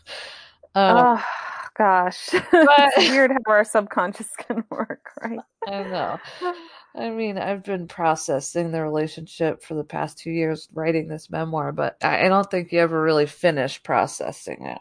oh, 0.75 1.25
gosh. 1.77 2.31
But, 2.51 2.93
it's 2.97 3.11
weird 3.11 3.31
how 3.31 3.53
our 3.53 3.65
subconscious 3.65 4.31
can 4.39 4.65
work, 4.71 5.11
right? 5.23 5.39
I 5.69 5.83
know. 5.83 6.19
I 6.97 7.11
mean, 7.11 7.37
I've 7.37 7.63
been 7.63 7.87
processing 7.87 8.73
the 8.73 8.83
relationship 8.83 9.63
for 9.63 9.75
the 9.75 9.85
past 9.85 10.17
two 10.17 10.31
years 10.31 10.69
writing 10.73 11.09
this 11.09 11.29
memoir, 11.29 11.73
but 11.73 12.03
I 12.03 12.29
don't 12.29 12.51
think 12.51 12.73
you 12.73 12.81
ever 12.81 13.03
really 13.03 13.27
finish 13.27 13.83
processing 13.83 14.65
it. 14.65 14.79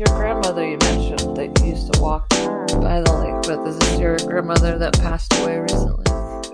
Your 0.00 0.16
grandmother 0.16 0.66
you 0.66 0.78
mentioned 0.78 1.36
that 1.36 1.60
you 1.60 1.72
used 1.72 1.92
to 1.92 2.00
walk 2.00 2.26
by 2.30 3.02
the 3.02 3.12
lake 3.22 3.42
but 3.46 3.62
this 3.66 3.76
Is 3.90 4.00
your 4.00 4.16
grandmother 4.16 4.78
that 4.78 4.98
passed 4.98 5.30
away 5.42 5.58
recently? 5.58 6.04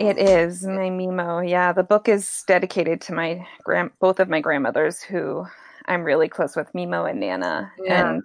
It 0.05 0.19
is 0.19 0.65
my 0.65 0.91
Mimo. 0.91 1.49
Yeah, 1.49 1.73
the 1.73 1.85
book 1.85 2.09
is 2.09 2.43
dedicated 2.49 3.01
to 3.03 3.15
my 3.15 3.47
grand, 3.63 3.93
both 4.01 4.19
of 4.19 4.29
my 4.29 4.41
grandmothers, 4.41 5.01
who 5.01 5.47
I'm 5.87 6.03
really 6.03 6.29
close 6.29 6.57
with, 6.57 6.73
Mimo 6.73 7.09
and 7.09 7.21
Nana. 7.21 7.71
Yeah. 7.85 8.15
And 8.15 8.23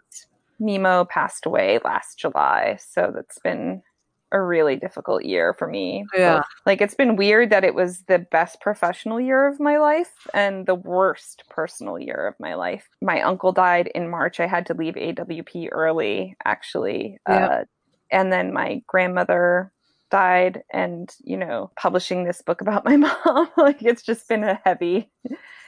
Mimo 0.60 1.08
passed 1.08 1.46
away 1.46 1.78
last 1.86 2.18
July, 2.18 2.80
so 2.80 3.12
that's 3.14 3.38
been 3.38 3.84
a 4.32 4.42
really 4.42 4.76
difficult 4.76 5.26
year 5.26 5.54
for 5.54 5.68
me. 5.68 6.06
Yeah. 6.16 6.44
Like 6.66 6.82
it's 6.82 6.96
been 6.96 7.16
weird 7.16 7.50
that 7.50 7.64
it 7.64 7.76
was 7.76 8.04
the 8.04 8.20
best 8.20 8.62
professional 8.62 9.20
year 9.20 9.48
of 9.48 9.60
my 9.60 9.78
life 9.78 10.28
and 10.34 10.66
the 10.66 10.76
worst 10.76 11.44
personal 11.50 12.00
year 12.00 12.28
of 12.28 12.36
my 12.40 12.56
life. 12.56 12.88
My 13.02 13.22
uncle 13.22 13.52
died 13.52 13.88
in 13.94 14.10
March. 14.10 14.40
I 14.40 14.48
had 14.48 14.66
to 14.68 14.74
leave 14.74 14.96
AWP 14.96 15.70
early, 15.72 16.36
actually. 16.46 17.18
Yeah. 17.28 17.46
Uh, 17.46 17.64
and 18.12 18.32
then 18.32 18.54
my 18.54 18.82
grandmother 18.88 19.72
died 20.12 20.64
and 20.72 21.16
you 21.24 21.38
know 21.38 21.72
publishing 21.76 22.24
this 22.24 22.42
book 22.42 22.62
about 22.62 22.86
my 22.86 22.98
mom. 23.26 23.50
Like 23.58 23.82
it's 23.82 24.04
just 24.04 24.28
been 24.28 24.44
a 24.44 24.60
heavy 24.64 25.10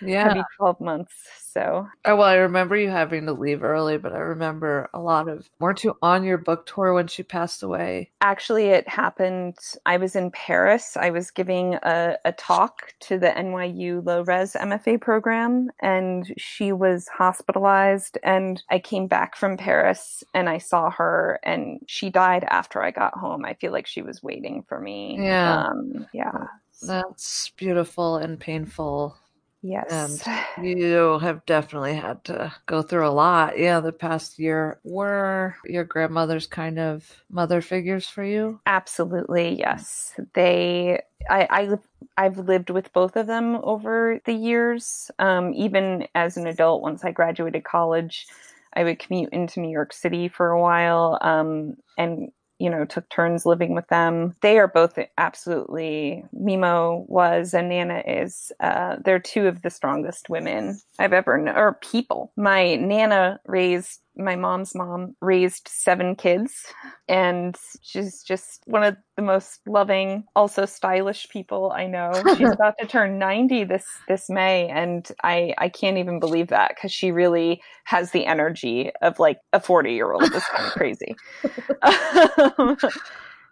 yeah. 0.06 0.28
heavy 0.30 0.44
12 0.58 0.82
months 0.82 1.14
so. 1.54 1.88
Oh, 2.06 2.16
well 2.16 2.28
i 2.28 2.36
remember 2.36 2.76
you 2.76 2.90
having 2.90 3.28
to 3.28 3.34
leave 3.34 3.64
early 3.64 3.98
but 3.98 4.14
i 4.14 4.18
remember 4.18 4.90
a 4.94 5.00
lot 5.00 5.28
of 5.28 5.48
weren't 5.60 5.84
you 5.84 5.96
on 6.02 6.24
your 6.24 6.40
book 6.40 6.66
tour 6.66 6.94
when 6.94 7.08
she 7.08 7.22
passed 7.22 7.62
away? 7.62 8.12
Actually 8.22 8.68
it 8.68 8.88
happened 8.88 9.56
i 9.86 9.98
was 9.98 10.16
in 10.16 10.32
paris. 10.32 10.98
I 10.98 11.12
was 11.12 11.32
giving 11.32 11.76
a, 11.76 12.18
a 12.26 12.32
talk 12.34 12.94
to 13.02 13.20
the 13.20 13.28
nyu 13.28 14.04
low 14.06 14.24
res 14.24 14.54
mfa 14.54 15.00
program 15.00 15.70
and 15.80 16.34
she 16.38 16.72
was 16.72 17.08
hospitalized 17.08 18.18
and 18.24 18.64
i 18.72 18.80
came 18.80 19.08
back 19.08 19.36
from 19.36 19.58
paris 19.58 20.24
and 20.34 20.50
i 20.50 20.58
saw 20.58 20.90
her 20.90 21.40
and 21.44 21.80
she 21.88 22.10
died 22.10 22.46
after 22.50 22.82
i 22.82 22.92
got 22.92 23.18
home. 23.18 23.46
I 23.46 23.54
feel 23.54 23.72
like 23.72 23.88
she 23.88 24.02
was 24.02 24.24
waiting 24.24 24.33
for 24.68 24.80
me 24.80 25.18
yeah 25.20 25.68
um, 25.68 26.08
yeah 26.14 26.48
that's 26.82 27.50
beautiful 27.58 28.18
and 28.18 28.40
painful 28.40 29.18
Yes. 29.64 30.28
And 30.60 30.66
you 30.66 31.20
have 31.20 31.46
definitely 31.46 31.96
had 31.96 32.26
to 32.26 32.54
go 32.66 32.82
through 32.82 33.08
a 33.08 33.10
lot. 33.10 33.58
Yeah, 33.58 33.80
the 33.80 33.94
past 33.94 34.38
year. 34.38 34.80
Were 34.84 35.56
your 35.66 35.86
grandmothers 35.86 36.48
kind 36.48 36.78
of 36.78 37.24
mother 37.32 37.62
figures 37.62 38.08
for 38.08 38.26
you? 38.26 38.60
Absolutely, 38.66 39.58
yes. 39.58 40.20
They 40.34 41.02
I, 41.30 41.48
I 41.50 41.78
I've 42.18 42.40
lived 42.40 42.72
with 42.72 42.92
both 42.92 43.16
of 43.16 43.26
them 43.26 43.56
over 43.64 44.20
the 44.26 44.34
years. 44.34 45.10
Um, 45.18 45.54
even 45.54 46.08
as 46.14 46.36
an 46.36 46.46
adult, 46.46 46.82
once 46.82 47.06
I 47.06 47.12
graduated 47.12 47.64
college, 47.64 48.28
I 48.74 48.84
would 48.84 49.00
commute 49.00 49.32
into 49.32 49.62
New 49.62 49.72
York 49.72 49.94
City 49.94 50.28
for 50.28 50.50
a 50.50 50.62
while. 50.62 51.18
Um, 51.22 51.78
and 51.98 52.34
you 52.64 52.70
know, 52.70 52.86
took 52.86 53.10
turns 53.10 53.46
living 53.46 53.76
with 53.76 53.86
them. 53.90 54.34
They 54.42 54.58
are 54.58 54.70
both 54.70 54.98
absolutely, 55.18 56.24
Mimo 56.34 57.06
was 57.10 57.54
and 57.54 57.68
Nana 57.68 58.02
is, 58.08 58.54
uh, 58.62 58.96
they're 59.04 59.20
two 59.20 59.48
of 59.48 59.64
the 59.64 59.70
strongest 59.70 60.30
women 60.30 60.80
I've 60.98 61.12
ever 61.12 61.38
known, 61.38 61.58
or 61.58 61.74
people. 61.74 62.32
My 62.38 62.76
Nana 62.76 63.42
raised 63.46 64.00
my 64.16 64.36
mom's 64.36 64.76
mom 64.76 65.16
raised 65.22 65.68
seven 65.68 66.16
kids 66.16 66.54
and 67.08 67.58
she's 67.82 68.22
just 68.22 68.64
one 68.68 68.84
of 68.84 68.96
the 69.16 69.22
most 69.22 69.62
loving 69.66 70.24
also 70.36 70.66
stylish 70.66 71.28
people 71.30 71.72
i 71.76 71.88
know. 71.88 72.12
She's 72.38 72.52
about 72.52 72.76
to 72.80 72.86
turn 72.88 73.18
90 73.18 73.64
this 73.66 73.86
this 74.08 74.30
may 74.30 74.68
and 74.70 75.10
i 75.24 75.54
i 75.58 75.70
can't 75.70 75.98
even 75.98 76.20
believe 76.20 76.48
that 76.48 76.72
because 76.76 76.92
she 76.92 77.12
really 77.12 77.62
has 77.86 78.12
the 78.12 78.26
energy 78.26 78.92
of 79.02 79.20
like 79.20 79.40
a 79.52 79.60
40 79.60 79.94
year 79.94 80.12
old 80.12 80.24
it's 80.24 80.48
kind 80.48 80.68
of 80.68 80.74
crazy. 80.74 81.16
Um, 82.58 82.78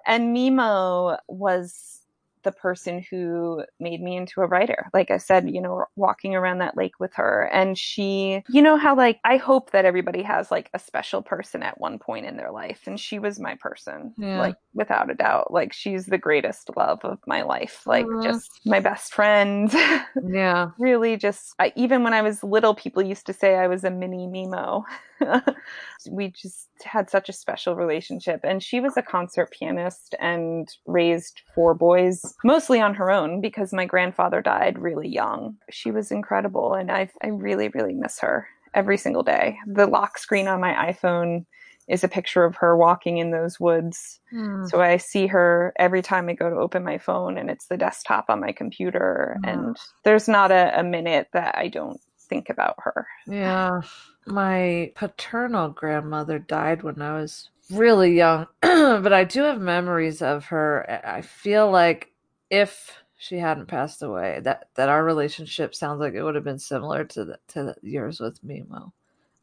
and 0.05 0.35
mimo 0.35 1.17
was 1.27 2.00
the 2.43 2.51
person 2.51 3.03
who 3.09 3.63
made 3.79 4.01
me 4.01 4.15
into 4.17 4.41
a 4.41 4.47
writer. 4.47 4.87
Like 4.93 5.11
I 5.11 5.17
said, 5.17 5.49
you 5.49 5.61
know, 5.61 5.85
walking 5.95 6.35
around 6.35 6.59
that 6.59 6.77
lake 6.77 6.99
with 6.99 7.13
her. 7.15 7.49
And 7.53 7.77
she, 7.77 8.43
you 8.49 8.61
know, 8.61 8.77
how 8.77 8.95
like 8.95 9.19
I 9.23 9.37
hope 9.37 9.71
that 9.71 9.85
everybody 9.85 10.21
has 10.23 10.51
like 10.51 10.69
a 10.73 10.79
special 10.79 11.21
person 11.21 11.63
at 11.63 11.79
one 11.79 11.99
point 11.99 12.25
in 12.25 12.37
their 12.37 12.51
life. 12.51 12.81
And 12.85 12.99
she 12.99 13.19
was 13.19 13.39
my 13.39 13.55
person, 13.55 14.13
yeah. 14.17 14.39
like 14.39 14.55
without 14.73 15.09
a 15.09 15.15
doubt. 15.15 15.51
Like 15.51 15.73
she's 15.73 16.05
the 16.05 16.17
greatest 16.17 16.69
love 16.75 16.99
of 17.03 17.19
my 17.27 17.41
life. 17.43 17.85
Like 17.85 18.05
uh-huh. 18.05 18.23
just 18.23 18.61
my 18.65 18.79
best 18.79 19.13
friend. 19.13 19.73
Yeah. 20.23 20.71
really 20.77 21.17
just, 21.17 21.55
I, 21.59 21.73
even 21.75 22.03
when 22.03 22.13
I 22.13 22.21
was 22.21 22.43
little, 22.43 22.73
people 22.75 23.01
used 23.01 23.25
to 23.25 23.33
say 23.33 23.55
I 23.55 23.67
was 23.67 23.83
a 23.83 23.89
mini 23.89 24.27
Mimo. 24.27 24.83
we 26.09 26.29
just 26.29 26.67
had 26.83 27.09
such 27.09 27.29
a 27.29 27.33
special 27.33 27.75
relationship. 27.75 28.41
And 28.43 28.61
she 28.61 28.79
was 28.79 28.97
a 28.97 29.01
concert 29.01 29.51
pianist 29.51 30.15
and 30.19 30.67
raised 30.85 31.41
four 31.53 31.73
boys, 31.73 32.21
mostly 32.43 32.81
on 32.81 32.93
her 32.95 33.11
own 33.11 33.41
because 33.41 33.73
my 33.73 33.85
grandfather 33.85 34.41
died 34.41 34.79
really 34.79 35.09
young. 35.09 35.57
She 35.69 35.91
was 35.91 36.11
incredible. 36.11 36.73
And 36.73 36.91
I, 36.91 37.09
I 37.23 37.27
really, 37.27 37.69
really 37.69 37.93
miss 37.93 38.19
her 38.19 38.47
every 38.73 38.97
single 38.97 39.23
day. 39.23 39.57
The 39.67 39.87
lock 39.87 40.17
screen 40.17 40.47
on 40.47 40.61
my 40.61 40.93
iPhone 40.93 41.45
is 41.87 42.03
a 42.03 42.07
picture 42.07 42.45
of 42.45 42.55
her 42.55 42.77
walking 42.77 43.17
in 43.17 43.31
those 43.31 43.59
woods. 43.59 44.19
Mm. 44.33 44.69
So 44.69 44.81
I 44.81 44.97
see 44.97 45.27
her 45.27 45.73
every 45.77 46.01
time 46.01 46.29
I 46.29 46.33
go 46.33 46.49
to 46.49 46.55
open 46.55 46.83
my 46.83 46.97
phone 46.97 47.37
and 47.37 47.49
it's 47.49 47.67
the 47.67 47.77
desktop 47.77 48.25
on 48.29 48.39
my 48.39 48.53
computer. 48.53 49.37
Mm. 49.43 49.53
And 49.53 49.77
there's 50.03 50.27
not 50.27 50.51
a, 50.51 50.79
a 50.79 50.83
minute 50.83 51.27
that 51.33 51.57
I 51.57 51.67
don't 51.67 51.99
think 52.29 52.49
about 52.49 52.75
her. 52.79 53.07
Yeah. 53.27 53.81
My 54.25 54.91
paternal 54.95 55.69
grandmother 55.69 56.39
died 56.39 56.83
when 56.83 57.01
I 57.01 57.19
was 57.19 57.49
really 57.71 58.15
young, 58.15 58.47
but 58.61 59.13
I 59.13 59.23
do 59.23 59.43
have 59.43 59.59
memories 59.59 60.21
of 60.21 60.45
her. 60.45 61.01
I 61.05 61.21
feel 61.21 61.69
like 61.71 62.11
if 62.49 62.97
she 63.17 63.37
hadn't 63.37 63.67
passed 63.67 64.03
away, 64.03 64.39
that 64.43 64.69
that 64.75 64.89
our 64.89 65.03
relationship 65.03 65.73
sounds 65.73 65.99
like 65.99 66.13
it 66.13 66.23
would 66.23 66.35
have 66.35 66.43
been 66.43 66.59
similar 66.59 67.03
to 67.05 67.25
the, 67.25 67.39
to 67.49 67.63
the, 67.63 67.75
yours 67.81 68.19
with 68.19 68.43
Mimo. 68.45 68.91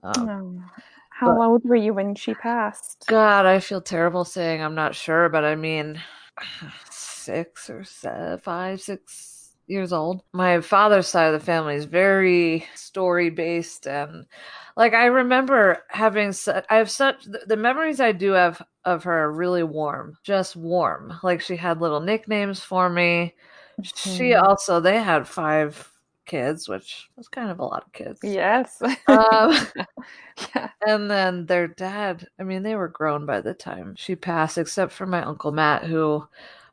Um, 0.03 0.29
oh. 0.29 0.81
How 1.11 1.35
but, 1.35 1.45
old 1.45 1.65
were 1.65 1.75
you 1.75 1.95
when 1.95 2.15
she 2.15 2.35
passed? 2.35 3.05
God, 3.09 3.45
I 3.45 3.59
feel 3.59 3.81
terrible 3.81 4.25
saying 4.25 4.63
I'm 4.63 4.77
not 4.77 4.95
sure, 4.95 5.29
but 5.29 5.45
I 5.45 5.57
mean, 5.57 6.01
six 6.91 7.69
or 7.69 7.83
seven, 7.83 8.39
five, 8.39 8.81
six 8.81 9.38
years 9.69 9.93
old. 9.93 10.23
My 10.33 10.61
father's 10.61 11.09
side 11.09 11.33
of 11.33 11.41
the 11.41 11.45
family 11.45 11.75
is 11.75 11.85
very 11.85 12.67
story 12.75 13.31
based, 13.31 13.87
and 13.87 14.27
like 14.77 14.95
I 14.95 15.07
remember 15.07 15.85
having 15.89 16.33
such. 16.33 16.65
I 16.71 16.77
have 16.77 16.91
such 16.91 17.25
the 17.25 17.57
memories 17.57 18.01
I 18.01 18.13
do 18.13 18.33
have 18.33 18.63
of 18.85 19.05
her 19.05 19.25
are 19.25 19.33
really 19.33 19.63
warm, 19.63 20.17
just 20.23 20.57
warm. 20.57 21.19
Like 21.23 21.41
she 21.41 21.57
had 21.57 21.81
little 21.81 22.01
nicknames 22.01 22.61
for 22.61 22.89
me. 22.89 23.35
Mm-hmm. 23.81 24.17
She 24.17 24.35
also 24.35 24.81
they 24.81 25.03
had 25.03 25.29
five 25.29 25.93
kids, 26.29 26.69
which 26.69 27.09
was 27.17 27.27
kind 27.27 27.51
of 27.51 27.59
a 27.59 27.65
lot 27.65 27.85
of 27.85 27.93
kids. 27.93 28.21
Yes. 28.23 28.81
um, 28.83 28.97
yeah. 30.55 30.71
And 30.87 31.11
then 31.11 31.47
their 31.47 31.67
dad, 31.67 32.29
I 32.39 32.45
mean, 32.45 32.63
they 32.63 32.77
were 32.77 32.89
grown 32.89 33.27
by 33.27 33.41
the 33.41 33.55
time 33.55 33.95
she 33.97 34.15
passed, 34.15 34.59
except 34.59 34.93
for 34.93 35.07
my 35.07 35.23
Uncle 35.25 35.51
Matt, 35.51 35.85
who 35.85 36.25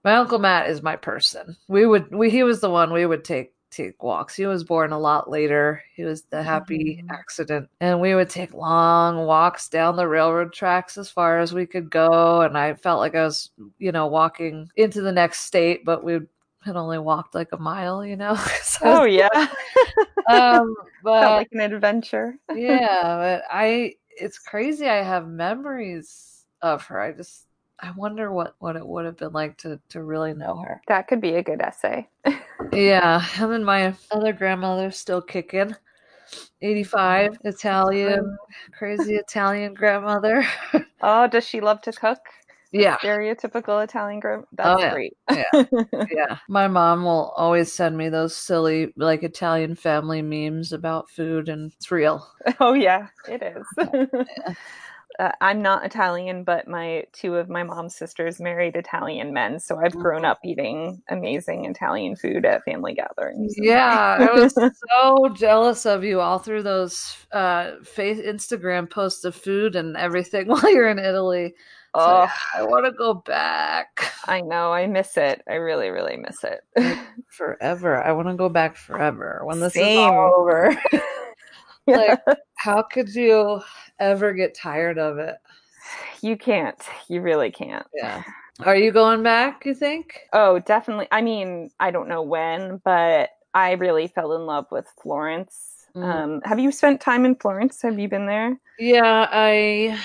my 0.05 0.15
Uncle 0.15 0.39
Matt 0.39 0.69
is 0.69 0.83
my 0.83 0.95
person. 0.95 1.57
We 1.67 1.85
would 1.85 2.13
we 2.13 2.29
he 2.29 2.43
was 2.43 2.61
the 2.61 2.69
one 2.69 2.93
we 2.93 3.05
would 3.05 3.25
take 3.25 3.53
take 3.71 4.01
walks. 4.01 4.35
He 4.35 4.45
was 4.45 4.63
born 4.63 4.91
a 4.91 4.99
lot 4.99 5.29
later. 5.29 5.83
He 5.95 6.03
was 6.03 6.21
the 6.23 6.41
happy 6.41 7.01
mm-hmm. 7.01 7.11
accident. 7.11 7.69
And 7.81 7.99
we 7.99 8.15
would 8.15 8.29
take 8.29 8.53
long 8.53 9.25
walks 9.25 9.67
down 9.67 9.95
the 9.97 10.07
railroad 10.07 10.53
tracks 10.53 10.97
as 10.97 11.09
far 11.09 11.39
as 11.39 11.53
we 11.53 11.65
could 11.65 11.89
go. 11.89 12.41
And 12.41 12.57
I 12.57 12.75
felt 12.75 12.99
like 12.99 13.15
I 13.15 13.23
was, 13.23 13.49
you 13.77 13.91
know, 13.91 14.07
walking 14.07 14.69
into 14.77 15.01
the 15.01 15.11
next 15.11 15.41
state, 15.41 15.83
but 15.83 16.03
we 16.03 16.19
had 16.63 16.75
only 16.75 16.99
walked 16.99 17.35
like 17.35 17.51
a 17.51 17.57
mile, 17.57 18.05
you 18.05 18.15
know. 18.15 18.37
oh 18.83 19.03
yeah. 19.03 19.27
um, 20.29 20.73
but 21.03 21.21
Felt 21.21 21.37
like 21.37 21.49
an 21.51 21.59
adventure. 21.59 22.35
yeah, 22.53 23.01
but 23.01 23.43
I 23.51 23.95
it's 24.09 24.39
crazy. 24.39 24.87
I 24.87 25.01
have 25.01 25.27
memories 25.27 26.45
of 26.61 26.85
her. 26.85 27.01
I 27.01 27.11
just 27.11 27.45
I 27.79 27.91
wonder 27.91 28.31
what 28.31 28.55
what 28.59 28.75
it 28.75 28.85
would 28.85 29.05
have 29.05 29.17
been 29.17 29.33
like 29.33 29.57
to 29.57 29.79
to 29.89 30.03
really 30.03 30.33
know 30.33 30.63
her. 30.65 30.81
That 30.87 31.07
could 31.07 31.21
be 31.21 31.35
a 31.35 31.43
good 31.43 31.61
essay. 31.61 32.07
yeah, 32.73 33.25
and 33.39 33.51
then 33.51 33.63
my 33.63 33.93
other 34.11 34.33
grandmother's 34.33 34.97
still 34.97 35.21
kicking. 35.21 35.75
85 36.61 37.37
Italian, 37.43 38.37
crazy 38.77 39.15
Italian 39.15 39.75
grandmother. 39.75 40.45
oh, 41.01 41.27
does 41.27 41.45
she 41.45 41.61
love 41.61 41.81
to 41.83 41.91
cook? 41.91 42.19
yeah 42.75 42.97
stereotypical 42.97 43.83
italian 43.83 44.19
girl 44.19 44.43
oh, 44.43 44.47
that's 44.53 44.81
oh, 44.81 44.83
yeah. 44.83 44.91
great 44.91 45.17
yeah 45.31 45.63
yeah 46.11 46.37
my 46.49 46.67
mom 46.67 47.03
will 47.03 47.33
always 47.37 47.71
send 47.71 47.97
me 47.97 48.09
those 48.09 48.35
silly 48.35 48.91
like 48.97 49.23
italian 49.23 49.75
family 49.75 50.21
memes 50.21 50.73
about 50.73 51.09
food 51.09 51.47
and 51.47 51.71
it's 51.73 51.91
real 51.91 52.27
oh 52.59 52.73
yeah 52.73 53.07
it 53.29 53.41
is 53.41 53.65
yeah. 53.77 54.53
Uh, 55.19 55.31
i'm 55.41 55.61
not 55.61 55.85
italian 55.85 56.43
but 56.43 56.67
my 56.67 57.03
two 57.13 57.35
of 57.35 57.49
my 57.49 57.63
mom's 57.63 57.95
sisters 57.95 58.39
married 58.39 58.75
italian 58.75 59.33
men 59.33 59.59
so 59.59 59.77
i've 59.77 59.95
grown 59.95 60.25
up 60.25 60.39
eating 60.43 61.01
amazing 61.09 61.65
italian 61.65 62.15
food 62.15 62.45
at 62.45 62.63
family 62.63 62.93
gatherings 62.93 63.53
yeah 63.57 64.17
i 64.19 64.31
was 64.31 64.53
so 64.97 65.29
jealous 65.35 65.85
of 65.85 66.03
you 66.03 66.19
all 66.19 66.39
through 66.39 66.63
those 66.63 67.15
uh 67.31 67.71
face 67.83 68.19
instagram 68.19 68.89
posts 68.89 69.23
of 69.23 69.35
food 69.35 69.75
and 69.75 69.95
everything 69.97 70.47
while 70.49 70.71
you're 70.73 70.89
in 70.89 70.99
italy 70.99 71.53
Oh, 71.97 72.27
I 72.53 72.63
want 72.63 72.85
to 72.85 72.91
go 72.91 73.13
back. 73.13 74.11
I 74.25 74.41
know. 74.41 74.73
I 74.73 74.85
miss 74.85 75.15
it. 75.15 75.41
I 75.49 75.53
really, 75.53 75.89
really 75.89 76.17
miss 76.17 76.43
it. 76.43 76.97
forever. 77.29 78.03
I 78.03 78.11
want 78.11 78.27
to 78.27 78.33
go 78.37 78.49
back 78.49 78.75
forever 78.75 79.41
when 79.45 79.61
this 79.61 79.73
Same. 79.75 79.91
is 79.91 79.97
all 79.97 80.33
over. 80.37 80.75
like, 81.87 82.19
how 82.65 82.81
could 82.81 83.13
you 83.13 83.61
ever 83.99 84.33
get 84.33 84.55
tired 84.55 84.97
of 84.97 85.19
it? 85.19 85.35
You 86.21 86.35
can't. 86.35 86.81
You 87.07 87.21
really 87.21 87.51
can't. 87.51 87.85
Yeah. 87.93 88.23
Are 88.61 88.75
you 88.75 88.91
going 88.91 89.21
back, 89.21 89.67
you 89.67 89.75
think? 89.75 90.21
Oh, 90.33 90.57
definitely. 90.57 91.07
I 91.11 91.21
mean, 91.21 91.69
I 91.79 91.91
don't 91.91 92.09
know 92.09 92.23
when, 92.23 92.81
but 92.83 93.29
I 93.53 93.73
really 93.73 94.07
fell 94.07 94.33
in 94.33 94.47
love 94.47 94.65
with 94.71 94.87
Florence. 94.99 95.85
Mm. 95.95 96.03
Um, 96.03 96.41
have 96.43 96.57
you 96.57 96.71
spent 96.71 97.01
time 97.01 97.23
in 97.23 97.35
Florence? 97.35 97.83
Have 97.83 97.99
you 97.99 98.09
been 98.09 98.25
there? 98.25 98.59
Yeah, 98.79 99.27
I 99.29 99.99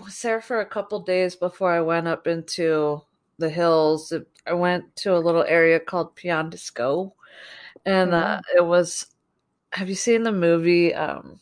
was 0.00 0.22
there 0.22 0.40
for 0.40 0.60
a 0.60 0.66
couple 0.66 1.00
days 1.00 1.36
before 1.36 1.70
I 1.70 1.82
went 1.82 2.08
up 2.08 2.26
into 2.26 3.02
the 3.36 3.50
hills. 3.50 4.10
I 4.46 4.54
went 4.54 4.96
to 5.02 5.14
a 5.14 5.20
little 5.20 5.44
area 5.44 5.78
called 5.78 6.16
Pian 6.16 6.48
di 6.48 6.56
Scò, 6.56 7.12
and 7.84 8.14
uh, 8.14 8.38
mm-hmm. 8.38 8.56
it 8.56 8.64
was. 8.64 9.06
Have 9.72 9.90
you 9.90 9.94
seen 9.94 10.22
the 10.22 10.32
movie 10.32 10.94
um, 10.94 11.38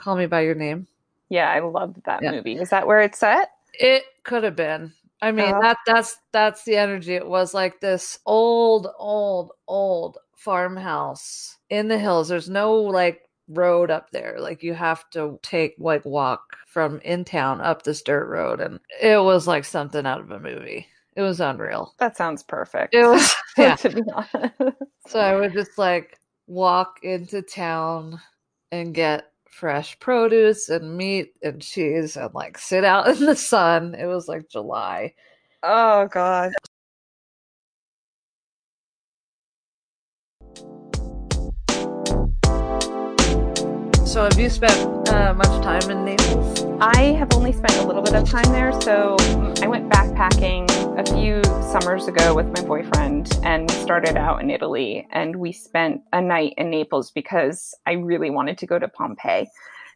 "Call 0.00 0.16
Me 0.16 0.26
by 0.26 0.40
Your 0.40 0.54
Name"? 0.54 0.86
Yeah, 1.28 1.50
I 1.50 1.60
loved 1.60 2.04
that 2.04 2.22
yeah. 2.22 2.32
movie. 2.32 2.56
Is 2.56 2.70
that 2.70 2.86
where 2.86 3.00
it's 3.00 3.18
set? 3.18 3.50
It 3.74 4.04
could 4.24 4.44
have 4.44 4.56
been. 4.56 4.92
I 5.22 5.32
mean, 5.32 5.54
uh, 5.54 5.60
that 5.60 5.78
that's 5.86 6.16
that's 6.32 6.64
the 6.64 6.76
energy. 6.76 7.14
It 7.14 7.26
was 7.26 7.54
like 7.54 7.80
this 7.80 8.18
old, 8.26 8.88
old, 8.98 9.52
old 9.68 10.18
farmhouse 10.34 11.58
in 11.68 11.88
the 11.88 11.98
hills. 11.98 12.28
There's 12.28 12.48
no 12.48 12.74
like 12.74 13.20
road 13.48 13.90
up 13.90 14.10
there. 14.10 14.36
Like 14.38 14.62
you 14.62 14.74
have 14.74 15.08
to 15.10 15.38
take 15.42 15.74
like 15.78 16.04
walk 16.04 16.56
from 16.66 17.00
in 17.00 17.24
town 17.24 17.60
up 17.60 17.82
this 17.82 18.02
dirt 18.02 18.28
road 18.28 18.60
and 18.60 18.80
it 19.00 19.22
was 19.22 19.46
like 19.46 19.64
something 19.64 20.06
out 20.06 20.20
of 20.20 20.30
a 20.30 20.40
movie. 20.40 20.86
It 21.16 21.22
was 21.22 21.40
unreal. 21.40 21.94
That 21.98 22.16
sounds 22.16 22.42
perfect. 22.42 22.94
It 22.94 23.04
was 23.04 23.34
yeah. 23.58 23.76
to 23.76 23.90
be 23.90 24.02
honest. 24.14 24.76
So 25.08 25.18
I 25.18 25.36
would 25.36 25.52
just 25.52 25.76
like 25.76 26.18
walk 26.46 27.00
into 27.02 27.42
town 27.42 28.20
and 28.72 28.94
get 28.94 29.29
fresh 29.50 29.98
produce 29.98 30.68
and 30.68 30.96
meat 30.96 31.34
and 31.42 31.60
cheese 31.60 32.16
and 32.16 32.32
like 32.34 32.56
sit 32.56 32.84
out 32.84 33.08
in 33.08 33.26
the 33.26 33.36
sun. 33.36 33.94
It 33.94 34.06
was 34.06 34.28
like 34.28 34.48
July. 34.48 35.14
Oh 35.62 36.06
god. 36.08 36.52
So, 44.06 44.24
have 44.24 44.38
you 44.40 44.50
spent 44.50 45.08
uh, 45.08 45.34
much 45.34 45.62
time 45.62 45.88
in 45.90 46.04
Naples? 46.04 46.69
I 46.82 47.12
have 47.18 47.34
only 47.34 47.52
spent 47.52 47.76
a 47.76 47.86
little 47.86 48.00
bit 48.00 48.14
of 48.14 48.26
time 48.26 48.50
there. 48.52 48.72
So, 48.80 49.14
I 49.62 49.68
went 49.68 49.90
backpacking 49.90 50.66
a 50.98 51.14
few 51.14 51.44
summers 51.70 52.08
ago 52.08 52.34
with 52.34 52.46
my 52.46 52.66
boyfriend, 52.66 53.38
and 53.42 53.70
we 53.70 53.76
started 53.76 54.16
out 54.16 54.40
in 54.40 54.48
Italy. 54.48 55.06
And 55.10 55.36
we 55.36 55.52
spent 55.52 56.00
a 56.14 56.22
night 56.22 56.54
in 56.56 56.70
Naples 56.70 57.10
because 57.10 57.74
I 57.86 57.92
really 57.92 58.30
wanted 58.30 58.56
to 58.56 58.66
go 58.66 58.78
to 58.78 58.88
Pompeii. 58.88 59.46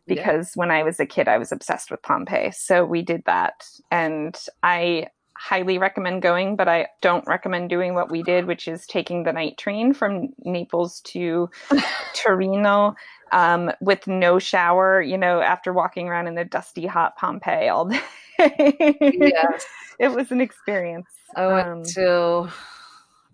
Because 0.06 0.52
yeah. 0.54 0.60
when 0.60 0.70
I 0.70 0.82
was 0.82 1.00
a 1.00 1.06
kid, 1.06 1.26
I 1.26 1.38
was 1.38 1.52
obsessed 1.52 1.90
with 1.90 2.02
Pompeii. 2.02 2.50
So, 2.50 2.84
we 2.84 3.00
did 3.00 3.22
that. 3.24 3.64
And 3.90 4.38
I 4.62 5.06
highly 5.36 5.78
recommend 5.78 6.22
going, 6.22 6.54
but 6.54 6.68
I 6.68 6.88
don't 7.00 7.26
recommend 7.26 7.70
doing 7.70 7.94
what 7.94 8.10
we 8.10 8.22
did, 8.22 8.46
which 8.46 8.68
is 8.68 8.86
taking 8.86 9.24
the 9.24 9.32
night 9.32 9.56
train 9.58 9.94
from 9.94 10.34
Naples 10.44 11.00
to 11.06 11.48
Torino 12.14 12.94
um, 13.32 13.70
with 13.80 14.06
no 14.06 14.38
shower, 14.38 15.00
you 15.00 15.18
know, 15.18 15.40
after 15.40 15.72
walking 15.72 16.08
around 16.08 16.26
in 16.26 16.34
the 16.34 16.44
dusty, 16.44 16.86
hot 16.86 17.16
Pompeii 17.16 17.68
all 17.68 17.86
day. 17.86 18.00
yes. 18.38 19.66
It 20.00 20.10
was 20.10 20.32
an 20.32 20.40
experience. 20.40 21.06
I 21.36 21.46
went 21.46 21.68
um, 21.68 21.84
to 21.94 22.48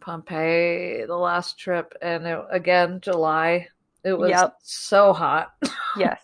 Pompeii 0.01 1.07
the 1.07 1.17
last 1.17 1.59
trip, 1.59 1.95
and 2.03 2.27
it, 2.27 2.39
again, 2.51 3.01
July. 3.01 3.69
It 4.05 4.13
was 4.13 4.29
yep. 4.29 4.57
so 4.63 5.15
hot. 5.15 5.55
yes. 5.97 6.23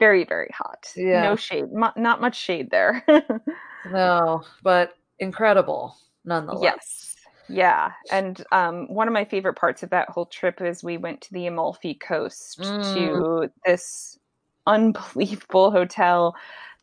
Very, 0.00 0.24
very 0.24 0.50
hot. 0.52 0.86
Yeah. 0.96 1.22
No 1.22 1.36
shade. 1.36 1.66
M- 1.72 1.92
not 1.96 2.20
much 2.20 2.36
shade 2.36 2.70
there. 2.70 3.04
no, 3.90 4.42
but 4.62 4.94
incredible 5.18 5.96
nonetheless. 6.24 6.62
Yes. 6.62 7.09
Yeah, 7.50 7.92
and 8.10 8.42
um, 8.52 8.86
one 8.88 9.08
of 9.08 9.14
my 9.14 9.24
favorite 9.24 9.54
parts 9.54 9.82
of 9.82 9.90
that 9.90 10.08
whole 10.08 10.26
trip 10.26 10.60
is 10.60 10.82
we 10.82 10.96
went 10.96 11.20
to 11.22 11.32
the 11.32 11.46
Amalfi 11.46 11.94
Coast 11.94 12.60
mm. 12.60 12.94
to 12.94 13.50
this 13.64 14.18
unbelievable 14.66 15.70
hotel 15.70 16.36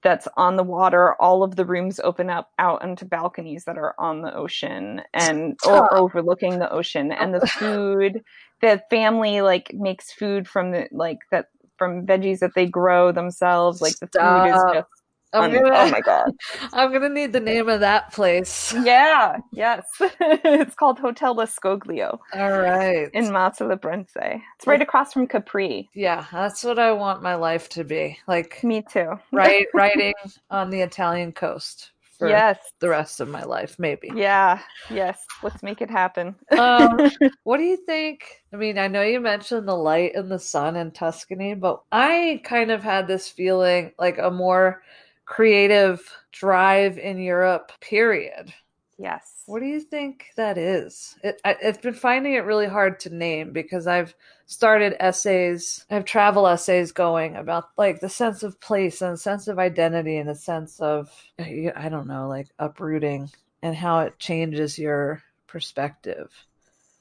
that's 0.03 0.27
on 0.37 0.55
the 0.55 0.63
water. 0.63 1.15
All 1.21 1.43
of 1.43 1.55
the 1.55 1.65
rooms 1.65 1.99
open 1.99 2.29
up 2.29 2.51
out 2.59 2.83
onto 2.83 3.05
balconies 3.05 3.65
that 3.65 3.77
are 3.77 3.95
on 3.97 4.21
the 4.21 4.33
ocean 4.35 5.01
and 5.13 5.57
or 5.65 5.93
overlooking 5.95 6.59
the 6.59 6.71
ocean. 6.71 7.11
And 7.11 7.33
the 7.33 7.45
food, 7.47 8.21
the 8.61 8.81
family 8.89 9.41
like 9.41 9.73
makes 9.73 10.11
food 10.11 10.47
from 10.47 10.71
the 10.71 10.87
like 10.91 11.19
that 11.31 11.47
from 11.77 12.05
veggies 12.05 12.39
that 12.39 12.53
they 12.55 12.65
grow 12.67 13.11
themselves. 13.11 13.81
Like 13.81 13.97
the 13.99 14.07
Stop. 14.07 14.45
food 14.45 14.55
is 14.55 14.63
just 14.73 14.96
I'm 15.33 15.43
un- 15.43 15.51
gonna, 15.53 15.75
oh 15.75 15.89
my 15.91 16.01
god. 16.01 16.31
I'm 16.73 16.91
gonna 16.91 17.09
need 17.09 17.33
the 17.33 17.39
name 17.39 17.67
of 17.69 17.79
that 17.81 18.13
place. 18.13 18.73
Yeah, 18.83 19.37
yes. 19.51 19.85
it's 19.99 20.75
called 20.75 20.99
Hotel 20.99 21.35
La 21.35 21.45
Scoglio 21.45 22.19
All 22.33 22.51
right. 22.59 23.09
in 23.13 23.31
Massa 23.31 23.63
Lubrense. 23.65 24.15
It's 24.15 24.65
right 24.67 24.81
across 24.81 25.13
from 25.13 25.27
Capri. 25.27 25.89
yeah, 25.93 26.25
that's 26.31 26.63
what 26.63 26.79
I 26.79 26.91
want 26.93 27.21
my 27.21 27.35
life 27.35 27.67
to 27.69 27.83
be. 27.83 28.17
Like 28.27 28.63
Me 28.63 28.81
too. 28.81 29.19
right 29.31 29.67
writing 29.73 30.13
on 30.49 30.69
the 30.69 30.81
Italian 30.81 31.31
coast 31.33 31.91
for 32.17 32.29
Yes. 32.29 32.57
the 32.79 32.89
rest 32.89 33.19
of 33.19 33.27
my 33.27 33.43
life, 33.43 33.75
maybe. 33.77 34.09
Yeah. 34.15 34.59
Yes. 34.89 35.23
Let's 35.43 35.61
make 35.61 35.81
it 35.81 35.89
happen. 35.91 36.35
Um, 36.57 37.11
what 37.43 37.57
do 37.57 37.63
you 37.63 37.77
think? 37.85 38.23
I 38.51 38.55
mean, 38.55 38.79
I 38.79 38.87
know 38.87 39.03
you 39.03 39.19
mentioned 39.19 39.67
the 39.67 39.75
light 39.75 40.15
and 40.15 40.31
the 40.31 40.39
sun 40.39 40.75
in 40.77 40.91
Tuscany, 40.91 41.53
but 41.53 41.81
I 41.91 42.41
kind 42.43 42.71
of 42.71 42.81
had 42.81 43.07
this 43.07 43.27
feeling 43.29 43.91
like 43.99 44.17
a 44.17 44.31
more 44.31 44.81
creative 45.27 46.01
drive 46.31 46.97
in 46.97 47.19
Europe, 47.19 47.71
period. 47.81 48.53
yes. 48.97 49.43
What 49.45 49.59
do 49.59 49.65
you 49.65 49.79
think 49.79 50.25
that 50.35 50.57
is? 50.57 51.15
It, 51.23 51.39
I, 51.45 51.55
I've 51.63 51.81
been 51.81 51.93
finding 51.93 52.33
it 52.33 52.45
really 52.45 52.67
hard 52.67 52.99
to 53.01 53.13
name 53.13 53.53
because 53.53 53.87
I've 53.87 54.15
started 54.45 54.95
essays, 54.99 55.85
I 55.89 55.95
have 55.95 56.05
travel 56.05 56.47
essays 56.47 56.91
going 56.91 57.35
about 57.35 57.69
like 57.77 57.99
the 57.99 58.09
sense 58.09 58.43
of 58.43 58.59
place 58.59 59.01
and 59.01 59.19
sense 59.19 59.47
of 59.47 59.59
identity 59.59 60.17
and 60.17 60.29
a 60.29 60.35
sense 60.35 60.79
of, 60.79 61.11
I 61.39 61.87
don't 61.89 62.07
know, 62.07 62.27
like 62.27 62.47
uprooting 62.57 63.29
and 63.61 63.75
how 63.75 63.99
it 63.99 64.19
changes 64.19 64.79
your 64.79 65.21
perspective. 65.45 66.31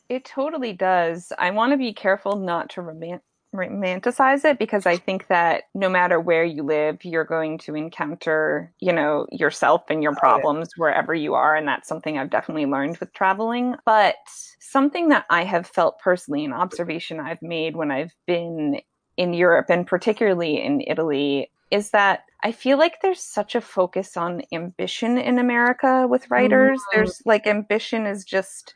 It 0.08 0.24
totally 0.24 0.72
does. 0.72 1.32
I 1.38 1.50
want 1.50 1.72
to 1.72 1.76
be 1.76 1.92
careful 1.92 2.36
not 2.36 2.70
to 2.70 2.82
roman- 2.82 3.20
romanticize 3.57 4.45
it 4.45 4.59
because 4.59 4.87
I 4.87 4.99
think 4.99 5.27
that 5.29 5.64
no 5.75 5.88
matter 5.88 6.21
where 6.21 6.45
you 6.45 6.62
live, 6.62 7.05
you're 7.05 7.25
going 7.25 7.59
to 7.59 7.75
encounter, 7.75 8.73
you 8.81 8.92
know, 8.92 9.27
yourself 9.33 9.83
and 9.90 10.03
your 10.03 10.14
Oh, 10.16 10.29
yeah. 10.29 10.45
problems 10.45 10.71
wherever 10.77 11.14
you 11.14 11.35
are. 11.35 11.57
And 11.57 11.66
that's 11.66 11.88
something 11.88 12.19
I've 12.19 12.31
definitely 12.31 12.66
learned 12.66 12.99
with 12.99 13.12
traveling. 13.12 13.77
But 13.85 14.16
something 14.61 15.09
that 15.09 15.27
I 15.31 15.45
have 15.45 15.66
felt 15.66 15.99
personally, 15.99 16.45
an 16.45 16.53
observation 16.53 17.21
I've 17.21 17.42
made 17.42 17.77
when 17.77 17.90
I've 17.90 18.14
been 18.27 18.81
in 19.16 19.33
Europe 19.33 19.66
and 19.71 19.87
particularly 19.87 20.62
in 20.62 20.83
Italy, 20.87 21.51
is 21.71 21.90
that 21.90 22.25
I 22.45 22.53
feel 22.53 22.79
like 22.79 23.01
there's 23.03 23.23
such 23.23 23.55
a 23.55 23.61
focus 23.61 24.16
on 24.16 24.42
ambition 24.53 25.19
in 25.19 25.38
America 25.38 26.07
with 26.09 26.31
writers. 26.31 26.81
Mhm. 26.83 26.85
There's 26.92 27.21
like 27.25 27.47
ambition 27.47 28.07
is 28.07 28.25
just 28.25 28.75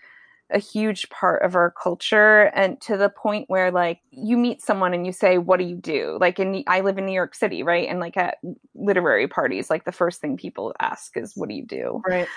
a 0.53 0.59
huge 0.59 1.09
part 1.11 1.43
of 1.43 1.55
our 1.55 1.71
culture 1.71 2.51
and 2.55 2.81
to 2.81 2.97
the 2.97 3.09
point 3.09 3.49
where 3.49 3.71
like 3.71 4.01
you 4.11 4.37
meet 4.37 4.61
someone 4.63 4.95
and 4.95 5.07
you 5.07 5.13
say 5.13 5.39
what 5.39 5.59
do 5.59 5.65
you 5.65 5.77
do? 5.77 6.19
Like 6.21 6.39
in 6.39 6.65
i 6.67 6.81
live 6.81 6.99
in 6.99 7.07
new 7.07 7.13
york 7.13 7.35
city 7.35 7.63
right? 7.63 7.89
And 7.89 8.01
like 8.01 8.17
at 8.17 8.39
literary 8.75 9.29
parties 9.29 9.71
like 9.71 9.85
the 9.85 9.93
first 9.93 10.21
thing 10.21 10.37
people 10.37 10.75
ask 10.81 11.17
is 11.17 11.37
what 11.37 11.49
do 11.49 11.55
you 11.55 11.65
do? 11.65 12.03
Right. 12.07 12.29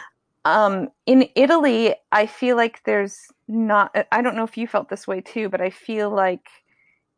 um 0.46 0.90
in 1.06 1.30
italy 1.36 1.96
i 2.12 2.26
feel 2.26 2.58
like 2.58 2.84
there's 2.84 3.18
not 3.48 3.96
i 4.12 4.22
don't 4.22 4.36
know 4.36 4.44
if 4.44 4.58
you 4.58 4.68
felt 4.68 4.90
this 4.90 5.08
way 5.08 5.22
too 5.22 5.48
but 5.48 5.62
i 5.62 5.70
feel 5.70 6.10
like 6.10 6.48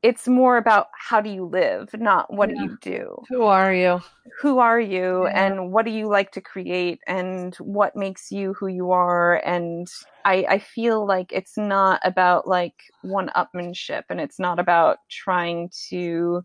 it's 0.05 0.27
more 0.27 0.57
about 0.57 0.87
how 1.09 1.19
do 1.19 1.29
you 1.29 1.45
live 1.45 1.89
not 1.93 2.31
what 2.31 2.49
Yeah. 2.49 2.55
do 2.55 2.61
you 2.63 2.77
do 2.81 3.25
Who 3.29 3.43
are 3.43 3.73
you? 3.73 4.01
who 4.41 4.59
are 4.59 4.79
you 4.79 5.25
Yeah. 5.25 5.45
and 5.47 5.71
what 5.71 5.85
do 5.85 5.91
you 5.91 6.07
like 6.07 6.31
to 6.31 6.41
create 6.41 6.99
and 7.07 7.55
what 7.55 7.95
makes 7.95 8.31
you 8.31 8.53
who 8.53 8.67
you 8.67 8.91
are 8.91 9.35
and 9.45 9.87
I, 10.25 10.45
I 10.49 10.59
feel 10.59 11.05
like 11.05 11.31
it's 11.31 11.57
not 11.57 12.01
about 12.03 12.47
like 12.47 12.73
one 13.01 13.29
upmanship 13.35 14.03
and 14.09 14.19
it's 14.19 14.39
not 14.39 14.59
about 14.59 14.97
trying 15.11 15.69
to 15.89 16.41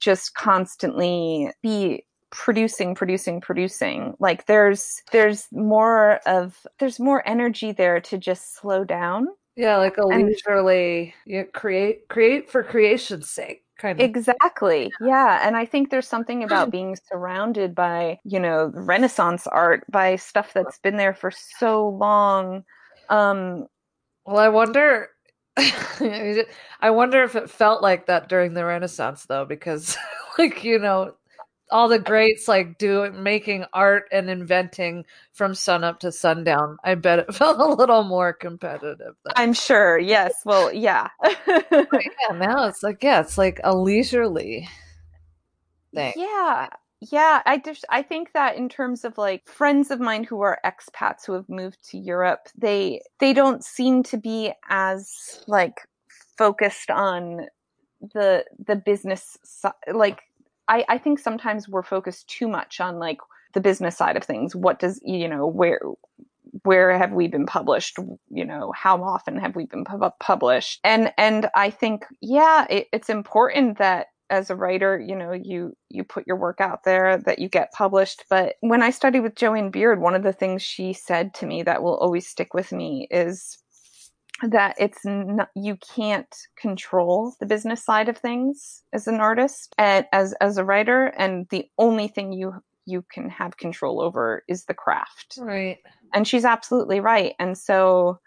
just 0.00 0.34
constantly 0.34 1.50
be 1.62 2.04
producing 2.32 2.94
producing 2.94 3.40
producing 3.40 4.14
like 4.18 4.46
there's 4.46 5.02
there's 5.12 5.46
more 5.52 6.18
of 6.26 6.66
there's 6.80 6.98
more 6.98 7.22
energy 7.28 7.72
there 7.72 8.00
to 8.00 8.18
just 8.18 8.56
slow 8.56 8.84
down 8.84 9.26
Yeah, 9.56 9.76
like 9.76 9.98
a 9.98 10.06
leisurely 10.06 11.14
you 11.26 11.44
create 11.52 12.08
create 12.08 12.50
for 12.50 12.62
creation's 12.62 13.28
sake, 13.30 13.64
kind 13.78 14.00
of. 14.00 14.04
Exactly. 14.08 14.90
Yeah. 15.00 15.46
And 15.46 15.56
I 15.56 15.66
think 15.66 15.90
there's 15.90 16.08
something 16.08 16.42
about 16.42 16.70
being 16.70 16.96
surrounded 17.10 17.74
by, 17.74 18.18
you 18.24 18.40
know, 18.40 18.70
Renaissance 18.74 19.46
art, 19.46 19.84
by 19.90 20.16
stuff 20.16 20.52
that's 20.54 20.78
been 20.78 20.96
there 20.96 21.14
for 21.14 21.30
so 21.30 21.88
long. 21.88 22.64
Um, 23.10 23.66
Well, 24.26 24.38
I 24.38 24.48
wonder. 24.48 25.10
I 25.58 26.90
wonder 26.90 27.22
if 27.24 27.36
it 27.36 27.50
felt 27.50 27.82
like 27.82 28.06
that 28.06 28.28
during 28.28 28.54
the 28.54 28.64
Renaissance, 28.64 29.26
though, 29.26 29.44
because, 29.44 29.96
like 30.38 30.64
you 30.64 30.78
know, 30.78 31.14
all 31.72 31.88
the 31.88 31.98
greats 31.98 32.46
like 32.46 32.78
doing 32.78 33.22
making 33.22 33.64
art 33.72 34.04
and 34.12 34.30
inventing 34.30 35.04
from 35.32 35.54
sunup 35.54 36.00
to 36.00 36.12
sundown. 36.12 36.76
I 36.84 36.94
bet 36.94 37.20
it 37.20 37.34
felt 37.34 37.58
a 37.58 37.74
little 37.74 38.04
more 38.04 38.32
competitive. 38.32 39.14
Then. 39.24 39.32
I'm 39.36 39.52
sure. 39.52 39.98
Yes. 39.98 40.34
Well, 40.44 40.72
yeah. 40.72 41.08
yeah, 41.48 42.34
now 42.34 42.66
it's 42.66 42.82
like 42.82 43.02
yeah, 43.02 43.20
it's 43.20 43.38
like 43.38 43.60
a 43.64 43.74
leisurely 43.74 44.68
thing. 45.94 46.12
Yeah. 46.16 46.68
Yeah, 47.10 47.42
I 47.44 47.58
just 47.58 47.84
I 47.90 48.02
think 48.02 48.32
that 48.34 48.56
in 48.56 48.68
terms 48.68 49.04
of 49.04 49.18
like 49.18 49.48
friends 49.48 49.90
of 49.90 49.98
mine 49.98 50.22
who 50.22 50.40
are 50.42 50.60
expats 50.64 51.26
who 51.26 51.32
have 51.32 51.48
moved 51.48 51.78
to 51.90 51.98
Europe, 51.98 52.46
they 52.56 53.02
they 53.18 53.32
don't 53.32 53.64
seem 53.64 54.04
to 54.04 54.16
be 54.16 54.52
as 54.68 55.42
like 55.48 55.80
focused 56.38 56.90
on 56.90 57.46
the 58.14 58.44
the 58.66 58.76
business 58.76 59.36
si- 59.44 59.92
like 59.92 60.22
I 60.68 60.84
I 60.88 60.98
think 60.98 61.18
sometimes 61.18 61.68
we're 61.68 61.82
focused 61.82 62.28
too 62.28 62.48
much 62.48 62.80
on 62.80 62.98
like 62.98 63.18
the 63.54 63.60
business 63.60 63.96
side 63.96 64.16
of 64.16 64.24
things. 64.24 64.56
What 64.56 64.78
does 64.78 65.00
you 65.04 65.28
know 65.28 65.46
where 65.46 65.80
where 66.64 66.96
have 66.96 67.12
we 67.12 67.28
been 67.28 67.46
published? 67.46 67.98
You 68.30 68.44
know 68.44 68.72
how 68.76 69.02
often 69.02 69.38
have 69.38 69.56
we 69.56 69.66
been 69.66 69.84
pub- 69.84 70.18
published? 70.20 70.80
And 70.84 71.12
and 71.18 71.48
i 71.54 71.70
think 71.70 72.04
yeah 72.20 72.66
it, 72.70 72.88
it's 72.92 73.08
important 73.10 73.78
that 73.78 74.08
as 74.30 74.48
a 74.48 74.56
writer 74.56 74.98
you 74.98 75.14
know 75.14 75.32
you 75.32 75.76
you 75.90 76.04
put 76.04 76.26
your 76.26 76.36
work 76.36 76.60
out 76.60 76.84
there 76.84 77.18
that 77.18 77.38
you 77.38 77.48
get 77.48 77.72
published. 77.72 78.24
But 78.30 78.56
when 78.60 78.82
i 78.82 78.90
studied 78.90 79.20
with 79.20 79.34
jo 79.36 79.54
ann 79.54 79.70
beard 79.70 80.00
one 80.00 80.14
of 80.14 80.22
the 80.22 80.32
things 80.32 80.62
she 80.62 80.92
said 80.92 81.34
to 81.34 81.46
me 81.46 81.62
that 81.62 81.82
will 81.82 81.96
always 81.96 82.26
stick 82.26 82.54
with 82.54 82.72
me 82.72 83.06
is 83.10 83.58
that 84.42 84.74
it's 84.78 85.04
not, 85.04 85.50
you 85.54 85.76
can't 85.94 86.34
control 86.56 87.34
the 87.38 87.46
business 87.46 87.84
side 87.84 88.08
of 88.08 88.18
things 88.18 88.82
as 88.92 89.06
an 89.06 89.20
artist 89.20 89.74
and 89.78 90.06
as 90.12 90.32
as 90.40 90.56
a 90.58 90.64
writer 90.64 91.06
and 91.16 91.46
the 91.50 91.66
only 91.78 92.08
thing 92.08 92.32
you 92.32 92.52
you 92.84 93.04
can 93.12 93.28
have 93.28 93.56
control 93.56 94.00
over 94.00 94.42
is 94.48 94.64
the 94.64 94.74
craft 94.74 95.38
Right. 95.38 95.78
and 96.12 96.26
she's 96.26 96.44
absolutely 96.44 96.98
right. 96.98 97.34
And 97.38 97.56
so 97.56 98.18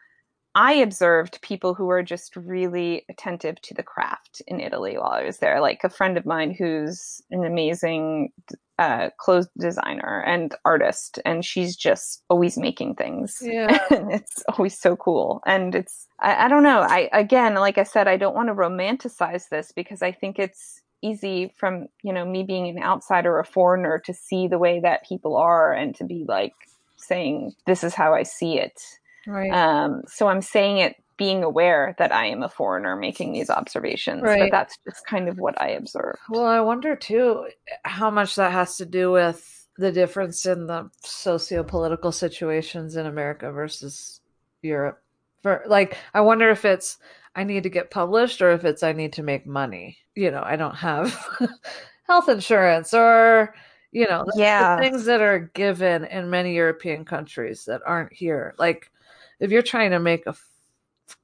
I 0.58 0.74
observed 0.76 1.42
people 1.42 1.74
who 1.74 1.86
were 1.86 2.02
just 2.02 2.38
really 2.38 3.04
attentive 3.10 3.62
to 3.64 3.74
the 3.74 3.84
craft 3.84 4.42
in 4.48 4.62
Italy 4.62 4.98
while 4.98 5.12
I 5.12 5.26
was 5.26 5.40
there. 5.40 5.60
Like 5.60 5.84
a 5.84 5.90
friend 5.90 6.18
of 6.18 6.26
mine 6.26 6.56
who's 6.58 7.22
an 7.30 7.44
amazing 7.44 8.30
uh, 8.78 9.10
clothes 9.18 9.48
designer 9.58 10.24
and 10.26 10.54
artist, 10.66 11.20
and 11.26 11.46
she's 11.46 11.76
just 11.76 12.24
always 12.30 12.58
making 12.58 12.96
things. 12.96 13.38
Yeah. 13.42 13.78
and 13.90 14.12
it's 14.12 14.44
always 14.50 14.78
so 14.78 14.96
cool. 14.96 15.42
And 15.46 15.76
it's, 15.76 16.08
I, 16.20 16.46
I 16.46 16.48
don't 16.48 16.64
know. 16.64 16.82
I, 16.82 17.10
again, 17.14 17.56
like 17.56 17.78
I 17.78 17.84
said, 17.84 18.08
I 18.08 18.18
don't 18.18 18.36
want 18.36 18.50
to 18.50 18.56
romanticize 18.56 19.50
this 19.50 19.72
because 19.72 20.02
I 20.02 20.12
think 20.12 20.40
it's 20.40 20.82
easy 21.02 21.54
from, 21.58 21.88
you 22.04 22.12
know, 22.12 22.26
me 22.26 22.44
being 22.44 22.68
an 22.68 22.84
outsider, 22.84 23.40
a 23.40 23.46
foreigner 23.46 24.02
to 24.06 24.14
see 24.14 24.48
the 24.48 24.60
way 24.60 24.80
that 24.80 25.08
people 25.08 25.38
are 25.38 25.74
and 25.74 25.96
to 25.96 26.04
be 26.04 26.26
like 26.28 26.54
saying, 26.98 27.54
this 27.66 27.84
is 27.84 27.94
how 27.94 28.14
I 28.14 28.24
see 28.24 28.60
it. 28.60 28.82
Right. 29.28 29.52
Um, 29.52 30.04
so 30.08 30.28
I'm 30.28 30.42
saying 30.42 30.78
it 30.78 30.96
being 31.18 31.44
aware 31.44 31.96
that 31.98 32.12
I 32.12 32.26
am 32.28 32.44
a 32.44 32.50
foreigner 32.50 32.96
making 32.96 33.34
these 33.34 33.50
observations, 33.50 34.22
Right. 34.24 34.40
but 34.40 34.52
that's 34.52 34.78
just 34.88 35.06
kind 35.08 35.30
of 35.30 35.38
what 35.38 35.60
I 35.62 35.70
observe. 35.70 36.18
Well, 36.30 36.46
I 36.46 36.60
wonder 36.62 36.96
too 36.96 37.48
how 37.84 38.10
much 38.10 38.36
that 38.36 38.52
has 38.52 38.78
to 38.78 38.86
do 38.86 39.12
with 39.12 39.68
the 39.78 39.92
difference 39.92 40.46
in 40.46 40.68
the 40.68 40.90
socio-political 41.04 42.12
situations 42.12 42.96
in 42.96 43.06
America 43.06 43.52
versus 43.52 44.22
Europe. 44.62 45.02
For 45.44 45.64
like, 45.68 45.98
I 46.14 46.22
wonder 46.22 46.50
if 46.50 46.66
it's 46.66 46.98
I 47.36 47.44
need 47.44 47.64
to 47.64 47.70
get 47.70 47.92
published 47.92 48.42
or 48.42 48.52
if 48.52 48.64
it's 48.66 48.84
I 48.84 48.94
need 48.94 49.14
to 49.14 49.24
make 49.24 49.46
money. 49.46 49.98
You 50.16 50.32
know, 50.32 50.42
I 50.44 50.56
don't 50.56 50.76
have 50.76 51.14
health 52.08 52.30
insurance 52.30 52.94
or 52.94 53.54
you 53.92 54.06
know, 54.10 54.26
Yeah. 54.36 54.78
things 54.82 55.06
that 55.06 55.22
are 55.22 55.40
given 55.54 56.04
in 56.04 56.30
many 56.30 56.54
European 56.56 57.06
countries 57.06 57.64
that 57.66 57.82
aren't 57.86 58.12
here. 58.12 58.54
Like, 58.58 58.92
if 59.40 59.52
you're 59.52 59.62
trying 59.62 59.92
to 59.92 60.00
make 60.00 60.26
a 60.28 60.36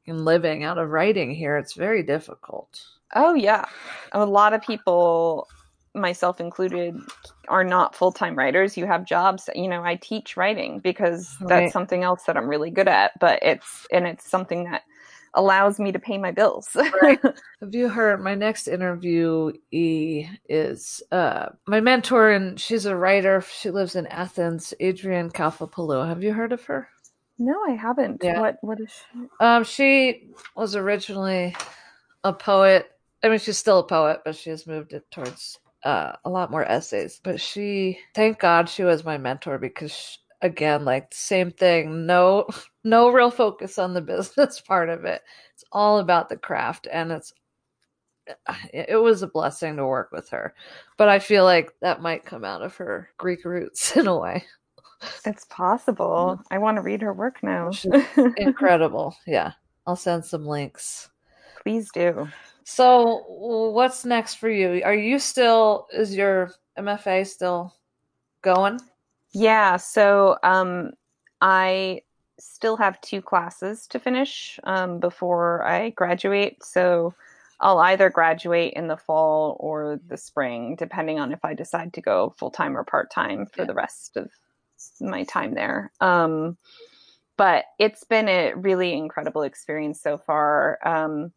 living 0.07 0.63
out 0.63 0.77
of 0.77 0.89
writing 0.89 1.31
here, 1.33 1.57
it's 1.57 1.73
very 1.73 2.03
difficult. 2.03 2.81
Oh 3.15 3.33
yeah, 3.33 3.65
a 4.13 4.25
lot 4.25 4.53
of 4.53 4.61
people 4.61 5.47
myself 5.93 6.39
included, 6.39 6.95
are 7.49 7.63
not 7.63 7.95
full 7.95 8.11
time 8.11 8.37
writers. 8.37 8.77
You 8.77 8.85
have 8.87 9.05
jobs. 9.05 9.49
You 9.55 9.67
know, 9.67 9.83
I 9.83 9.95
teach 9.95 10.37
writing 10.37 10.79
because 10.79 11.37
that's 11.47 11.71
Right. 11.71 11.73
something 11.73 12.03
else 12.03 12.23
that 12.25 12.37
I'm 12.37 12.47
really 12.49 12.71
good 12.71 12.87
at. 12.87 13.11
But 13.19 13.39
it's 13.43 13.87
and 13.91 14.07
it's 14.07 14.29
something 14.29 14.65
that 14.65 14.83
allows 15.33 15.79
me 15.79 15.91
to 15.91 15.99
pay 15.99 16.17
my 16.17 16.31
bills. 16.31 16.69
Right. 16.93 17.19
Have 17.61 17.75
you 17.75 17.89
heard 17.89 18.21
my 18.23 18.35
next 18.35 18.67
interviewee 18.67 20.29
is 20.49 21.03
uh 21.11 21.49
my 21.67 21.81
mentor 21.81 22.31
and 22.31 22.59
she's 22.59 22.85
a 22.85 22.95
writer. 22.95 23.41
She 23.41 23.71
lives 23.71 23.95
in 23.95 24.07
Athens, 24.07 24.73
Adrianne 24.81 25.31
Kalfopoulou. 25.33 26.07
Have 26.07 26.23
you 26.23 26.33
heard 26.33 26.53
of 26.53 26.65
her? 26.65 26.89
No, 27.41 27.59
I 27.67 27.71
haven't. 27.71 28.23
Yeah. 28.23 28.39
What 28.39 28.57
what 28.61 28.79
is 28.79 28.91
she? 28.91 29.27
Um 29.39 29.63
she 29.63 30.29
was 30.55 30.75
originally 30.75 31.55
a 32.23 32.33
poet. 32.33 32.91
I 33.23 33.29
mean 33.29 33.39
she's 33.39 33.57
still 33.57 33.79
a 33.79 33.87
poet, 33.87 34.21
but 34.25 34.35
she 34.35 34.51
has 34.51 34.67
moved 34.67 34.93
it 34.93 35.09
towards 35.11 35.59
uh 35.83 36.13
a 36.23 36.29
lot 36.29 36.51
more 36.51 36.63
essays. 36.65 37.19
But 37.23 37.41
she 37.41 37.99
thank 38.15 38.39
God 38.39 38.69
she 38.69 38.83
was 38.83 39.03
my 39.03 39.17
mentor 39.17 39.57
because 39.57 39.91
sh 39.91 40.17
again 40.43 40.85
like 40.85 41.13
same 41.13 41.51
thing, 41.51 42.05
no 42.05 42.47
no 42.83 43.09
real 43.09 43.31
focus 43.31 43.79
on 43.79 43.93
the 43.93 44.01
business 44.13 44.61
part 44.61 44.89
of 44.89 45.05
it. 45.05 45.21
It's 45.55 45.63
all 45.71 45.99
about 45.99 46.29
the 46.29 46.37
craft 46.37 46.87
and 46.91 47.11
it's 47.11 47.33
it 48.73 48.87
it 48.89 48.97
was 48.97 49.23
a 49.23 49.27
blessing 49.27 49.77
to 49.77 49.85
work 49.85 50.11
with 50.11 50.29
her. 50.29 50.53
But 50.97 51.09
I 51.09 51.19
feel 51.19 51.43
like 51.43 51.71
that 51.81 52.01
might 52.01 52.25
come 52.25 52.43
out 52.45 52.61
of 52.61 52.75
her 52.77 53.09
Greek 53.17 53.45
roots 53.45 53.95
in 53.97 54.07
a 54.07 54.17
way. 54.17 54.45
It's 55.25 55.45
possible. 55.45 56.39
I 56.51 56.57
want 56.57 56.77
to 56.77 56.81
read 56.81 57.01
her 57.01 57.13
work 57.13 57.41
now. 57.43 57.71
Incredible. 58.37 59.15
Yeah. 59.25 59.53
I'll 59.87 59.95
send 59.95 60.25
some 60.25 60.45
links. 60.45 61.09
Please 61.63 61.89
do. 61.91 62.27
So, 62.63 63.23
what's 63.27 64.05
next 64.05 64.35
for 64.35 64.49
you? 64.49 64.81
Are 64.83 64.93
you 64.95 65.19
still, 65.19 65.87
is 65.91 66.15
your 66.15 66.51
MFA 66.77 67.25
still 67.27 67.73
going? 68.41 68.79
Yeah, 69.31 69.77
so 69.77 70.37
um, 70.43 70.91
I 71.41 72.01
still 72.39 72.77
have 72.77 72.99
two 73.01 73.21
classes 73.21 73.87
to 73.87 73.99
finish 73.99 74.59
um, 74.63 74.99
before 74.99 75.63
I 75.63 75.89
graduate. 75.91 76.63
So 76.63 77.13
I'll 77.59 77.79
either 77.79 78.09
graduate 78.09 78.73
in 78.73 78.87
the 78.87 78.97
fall 78.97 79.57
or 79.59 79.99
the 80.07 80.17
spring, 80.17 80.75
depending 80.75 81.19
on 81.19 81.31
if 81.31 81.43
I 81.45 81.53
decide 81.53 81.93
to 81.93 82.01
go 82.01 82.33
full 82.37 82.51
time 82.51 82.75
or 82.77 82.83
part 82.83 83.11
time 83.11 83.45
for 83.45 83.61
Yeah. 83.61 83.67
the 83.67 83.73
rest 83.73 84.17
of 84.17 84.29
my 85.01 85.23
time 85.23 85.53
there. 85.53 85.91
Um, 85.99 86.57
but 87.37 87.65
it's 87.79 88.03
been 88.03 88.27
a 88.27 88.53
really 88.53 88.93
incredible 88.93 89.41
experience 89.41 90.01
so 90.01 90.17
far. 90.17 90.77
Um, 90.85 91.31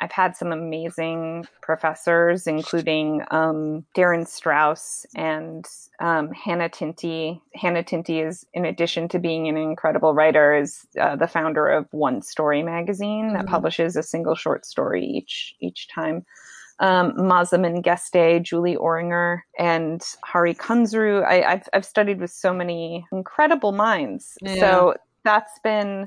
I've 0.00 0.12
had 0.12 0.36
some 0.36 0.52
amazing 0.52 1.44
professors, 1.60 2.46
including 2.46 3.22
um, 3.32 3.84
Darin 3.94 4.26
Strauss 4.26 5.04
and 5.16 5.66
um, 5.98 6.30
Hannah 6.30 6.68
Tinti. 6.68 7.40
Hannah 7.54 7.82
Tinti 7.82 8.24
is, 8.24 8.46
in 8.54 8.64
addition 8.64 9.08
to 9.08 9.18
being 9.18 9.48
an 9.48 9.56
incredible 9.56 10.14
writer, 10.14 10.54
is 10.54 10.86
uh, 11.00 11.16
the 11.16 11.26
founder 11.26 11.66
of 11.66 11.88
One 11.90 12.22
Story 12.22 12.62
magazine 12.62 13.32
that 13.34 13.46
Mhm. 13.46 13.50
publishes 13.50 13.96
a 13.96 14.02
single 14.04 14.36
short 14.36 14.64
story 14.64 15.04
each 15.04 15.56
each 15.60 15.88
time. 15.88 16.24
Um, 16.80 17.12
Mazamin 17.14 17.82
Geste, 17.82 18.42
Julie 18.42 18.76
Orringer, 18.76 19.40
and 19.58 20.00
Hari 20.24 20.54
Kunzru. 20.54 21.24
I, 21.24 21.42
I've 21.42 21.68
I've 21.72 21.84
studied 21.84 22.20
with 22.20 22.30
so 22.30 22.52
many 22.52 23.04
incredible 23.12 23.72
minds. 23.72 24.38
Yeah. 24.42 24.60
So 24.60 24.94
that's 25.24 25.58
been 25.64 26.06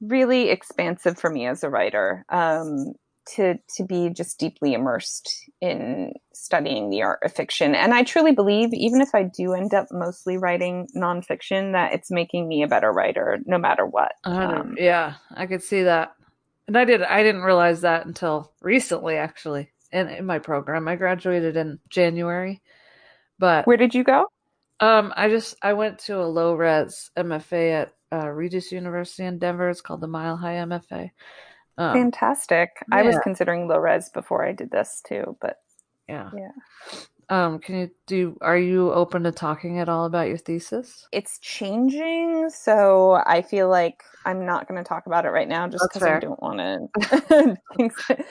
really 0.00 0.50
expansive 0.50 1.18
for 1.18 1.30
me 1.30 1.46
as 1.46 1.62
a 1.64 1.70
writer. 1.70 2.24
Um, 2.28 2.92
to 3.24 3.54
to 3.76 3.84
be 3.84 4.10
just 4.10 4.38
deeply 4.38 4.74
immersed 4.74 5.48
in 5.60 6.12
studying 6.34 6.90
the 6.90 7.02
art 7.02 7.20
of 7.24 7.32
fiction. 7.32 7.74
And 7.74 7.94
I 7.94 8.02
truly 8.02 8.32
believe, 8.32 8.70
even 8.72 9.00
if 9.00 9.14
I 9.14 9.22
do 9.22 9.52
end 9.52 9.74
up 9.74 9.86
mostly 9.90 10.36
writing 10.36 10.88
nonfiction, 10.96 11.72
that 11.72 11.92
it's 11.92 12.10
making 12.10 12.48
me 12.48 12.62
a 12.62 12.68
better 12.68 12.90
writer, 12.92 13.38
no 13.46 13.58
matter 13.58 13.86
what. 13.86 14.12
Um, 14.24 14.74
yeah, 14.78 15.14
I 15.34 15.46
could 15.46 15.62
see 15.62 15.84
that. 15.84 16.14
And 16.66 16.76
I 16.76 16.84
did 16.84 17.02
I 17.02 17.22
didn't 17.22 17.42
realize 17.42 17.82
that 17.82 18.06
until 18.06 18.52
recently 18.60 19.16
actually. 19.16 19.70
In 19.92 20.08
in 20.08 20.26
my 20.26 20.38
program. 20.38 20.88
I 20.88 20.96
graduated 20.96 21.56
in 21.56 21.78
January. 21.88 22.62
But 23.38 23.66
Where 23.66 23.76
did 23.76 23.94
you 23.94 24.04
go? 24.04 24.26
um 24.80 25.12
I 25.16 25.28
just 25.28 25.56
I 25.62 25.74
went 25.74 25.98
to 26.00 26.20
a 26.20 26.24
low 26.24 26.54
res 26.54 27.10
MFA 27.16 27.82
at 27.82 27.94
uh, 28.12 28.28
Regis 28.28 28.72
University 28.72 29.24
in 29.24 29.38
Denver. 29.38 29.70
It's 29.70 29.80
called 29.80 30.00
the 30.00 30.06
Mile 30.06 30.36
High 30.36 30.56
MFA. 30.56 31.10
Um, 31.78 31.94
Fantastic. 31.94 32.84
I 32.92 33.02
was 33.02 33.18
considering 33.22 33.66
low 33.66 33.78
res 33.78 34.10
before 34.10 34.44
I 34.44 34.52
did 34.52 34.70
this 34.70 35.02
too, 35.06 35.36
but 35.40 35.56
yeah. 36.08 36.30
Yeah. 36.36 36.50
Um, 37.28 37.58
can 37.58 37.76
you 37.78 37.90
do 38.06 38.36
are 38.40 38.58
you 38.58 38.92
open 38.92 39.22
to 39.24 39.32
talking 39.32 39.78
at 39.78 39.88
all 39.88 40.04
about 40.06 40.28
your 40.28 40.38
thesis? 40.38 41.06
it's 41.12 41.38
changing. 41.38 42.50
So 42.50 43.22
I 43.26 43.42
feel 43.42 43.68
like 43.68 44.02
I'm 44.24 44.46
not 44.46 44.68
going 44.68 44.82
to 44.82 44.88
talk 44.88 45.06
about 45.06 45.24
it 45.24 45.30
right 45.30 45.48
now 45.48 45.68
just 45.68 45.84
because 45.88 46.02
I 46.02 46.18
don't 46.18 46.42
want 46.42 46.90
to. 47.78 48.24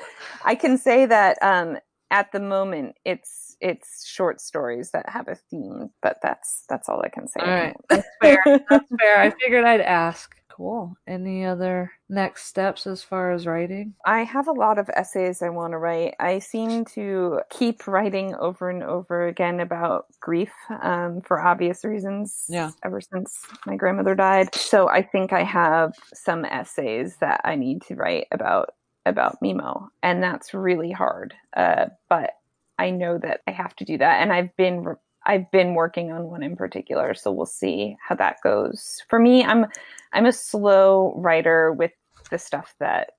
I 0.46 0.56
can 0.56 0.78
say 0.78 1.06
that 1.06 1.38
um, 1.42 1.78
at 2.10 2.32
the 2.32 2.40
moment 2.40 2.96
it's 3.06 3.56
it's 3.62 4.08
short 4.08 4.42
stories 4.42 4.92
that 4.92 5.08
have 5.10 5.28
a 5.28 5.36
theme, 5.36 5.90
but 6.02 6.18
that's 6.22 6.66
that's 6.68 6.90
all 6.90 7.02
I 7.04 7.10
can 7.10 7.28
say. 7.28 7.40
All 7.42 7.48
right. 7.48 7.76
the 7.90 8.04
Fair. 8.22 8.44
That's 8.70 8.90
fair. 9.00 9.20
I 9.20 9.30
figured 9.30 9.66
I'd 9.66 9.82
ask. 9.82 10.36
Cool. 10.56 10.96
Any 11.08 11.46
other 11.46 11.92
next 12.10 12.46
steps 12.46 12.86
as 12.86 13.04
far 13.04 13.32
as 13.32 13.48
writing? 13.48 13.94
I 14.06 14.24
have 14.24 14.48
a 14.48 14.52
lot 14.54 14.78
of 14.78 14.90
essays 14.90 15.42
I 15.42 15.50
want 15.50 15.72
to 15.72 15.78
write. 15.78 16.16
I 16.20 16.40
seem 16.40 16.86
to 16.86 17.42
keep 17.50 17.88
writing 17.88 18.36
over 18.36 18.70
and 18.70 18.84
over 18.84 19.28
again 19.28 19.60
about 19.60 20.08
grief 20.20 20.52
um, 20.82 21.22
for 21.22 21.40
obvious 21.40 21.86
reasons. 21.86 22.46
Yeah. 22.50 22.72
Ever 22.84 23.02
since 23.02 23.46
my 23.66 23.76
grandmother 23.76 24.16
died, 24.16 24.54
so 24.54 24.90
I 24.90 25.02
think 25.02 25.32
I 25.32 25.44
have 25.44 25.94
some 26.14 26.46
essays 26.46 27.16
that 27.18 27.42
I 27.44 27.56
need 27.56 27.82
to 27.84 27.96
write 27.96 28.28
about 28.32 28.74
about 29.06 29.42
Mimo, 29.42 29.88
and 30.04 30.22
that's 30.22 30.54
really 30.54 30.92
hard. 30.92 31.34
Uh, 31.56 31.88
but 32.10 32.32
I 32.78 32.92
know 32.92 33.18
that 33.18 33.42
I 33.48 33.52
have 33.52 33.76
to 33.78 33.86
do 33.86 33.98
that, 33.98 34.22
and 34.22 34.34
I've 34.34 34.56
been. 34.58 34.84
Re- 34.84 34.96
I've 35.26 35.50
been 35.52 35.76
working 35.76 36.12
on 36.12 36.24
one 36.24 36.44
in 36.44 36.56
particular, 36.56 37.14
so 37.14 37.32
we'll 37.32 37.46
see 37.46 37.96
how 38.08 38.16
that 38.16 38.38
goes. 38.44 39.02
For 39.10 39.20
me, 39.20 39.44
I'm 39.44 39.68
I'm 40.14 40.26
a 40.26 40.32
slow 40.32 41.14
writer 41.16 41.72
with 41.72 41.92
the 42.30 42.38
stuff 42.38 42.74
that 42.80 43.12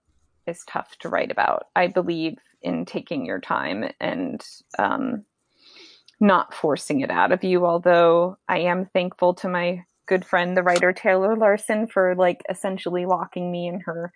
is 0.47 0.65
tough 0.67 0.97
to 1.01 1.09
write 1.09 1.31
about. 1.31 1.67
I 1.77 1.87
believe 1.87 2.39
in 2.63 2.85
taking 2.85 3.25
your 3.25 3.41
time 3.41 3.91
and 4.01 4.45
um, 4.79 5.25
not 6.21 6.55
forcing 6.55 7.01
it 7.01 7.11
out 7.11 7.33
of 7.33 7.45
you. 7.45 7.67
Although 7.67 8.37
I 8.49 8.59
am 8.61 8.87
thankful 8.87 9.35
to 9.35 9.49
my 9.49 9.85
good 10.07 10.25
friend, 10.25 10.57
the 10.57 10.63
writer 10.63 10.93
Taylor 10.93 11.37
Larsen, 11.37 11.87
for 11.87 12.15
like 12.17 12.43
essentially 12.49 13.07
locking 13.07 13.51
me 13.51 13.69
in 13.69 13.81
her 13.81 14.13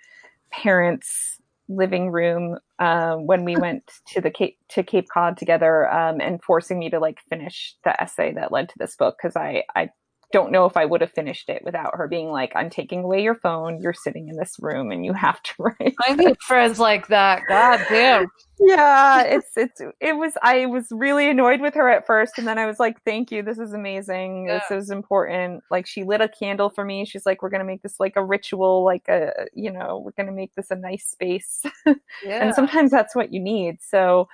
parents' 0.51 1.41
living 1.69 2.11
room 2.11 2.59
uh, 2.79 3.17
when 3.17 3.45
we 3.45 3.57
went 3.57 3.91
to 4.09 4.21
the 4.21 4.31
Cape 4.31 4.59
to 4.71 4.83
Cape 4.83 5.09
Cod 5.13 5.37
together 5.37 5.93
um, 5.93 6.21
and 6.21 6.43
forcing 6.43 6.79
me 6.79 6.91
to 6.91 6.99
like 6.99 7.19
finish 7.29 7.75
the 7.85 8.01
essay 8.01 8.33
that 8.35 8.53
led 8.53 8.69
to 8.69 8.79
this 8.79 8.97
book 8.97 9.17
because 9.21 9.37
I 9.37 9.65
I 9.75 9.91
don't 10.33 10.51
know 10.51 10.65
if 10.65 10.77
I 10.77 10.85
would 10.85 11.01
have 11.01 11.13
finished 11.13 11.49
it 11.49 11.63
without 11.65 11.95
her 11.95 12.09
being 12.09 12.31
like, 12.31 12.53
I'm 12.57 12.69
taking 12.69 13.05
away 13.05 13.23
your 13.23 13.37
phone. 13.37 13.81
You're 13.81 13.93
sitting 13.93 14.29
in 14.29 14.37
this 14.37 14.57
room 14.59 14.91
and 14.91 15.05
you 15.05 15.13
have 15.13 15.41
to 15.43 15.53
write. 15.59 15.95
I 16.07 16.15
need 16.15 16.37
friends 16.43 16.79
like 16.79 17.09
that. 17.09 17.43
God 17.49 17.85
damn. 17.89 18.27
yeah, 18.59 19.23
it's, 19.23 19.57
it's, 19.57 19.81
it 20.01 20.17
was, 20.17 20.33
I 20.43 20.67
was 20.67 20.87
really 20.91 21.31
annoyed 21.31 21.61
with 21.61 21.75
her 21.75 21.89
at 21.89 22.07
first. 22.07 22.39
And 22.39 22.47
then 22.47 22.59
I 22.59 22.67
was 22.67 22.81
like, 22.81 22.97
thank 23.05 23.31
you. 23.31 23.43
This 23.43 23.59
is 23.59 23.73
amazing. 23.73 24.47
This 24.47 24.65
is 24.71 24.91
important. 24.91 25.63
Like 25.71 25.87
she 25.87 26.03
lit 26.03 26.21
a 26.21 26.29
candle 26.29 26.71
for 26.71 26.85
me. 26.85 27.05
She's 27.05 27.25
like, 27.25 27.41
we're 27.41 27.51
going 27.51 27.61
to 27.61 27.67
make 27.67 27.83
this 27.83 28.01
like 28.01 28.17
a 28.17 28.25
ritual, 28.25 28.85
like 28.85 29.07
a, 29.09 29.31
you 29.55 29.71
know, 29.71 30.03
we're 30.05 30.13
going 30.13 30.27
to 30.27 30.33
make 30.33 30.55
this 30.55 30.71
a 30.71 30.77
nice 30.77 31.07
space. 31.07 31.63
Yeah. 32.25 32.45
And 32.45 32.55
sometimes 32.55 32.91
that's 32.91 33.15
what 33.15 33.33
you 33.33 33.41
need. 33.41 33.79
So 33.83 34.29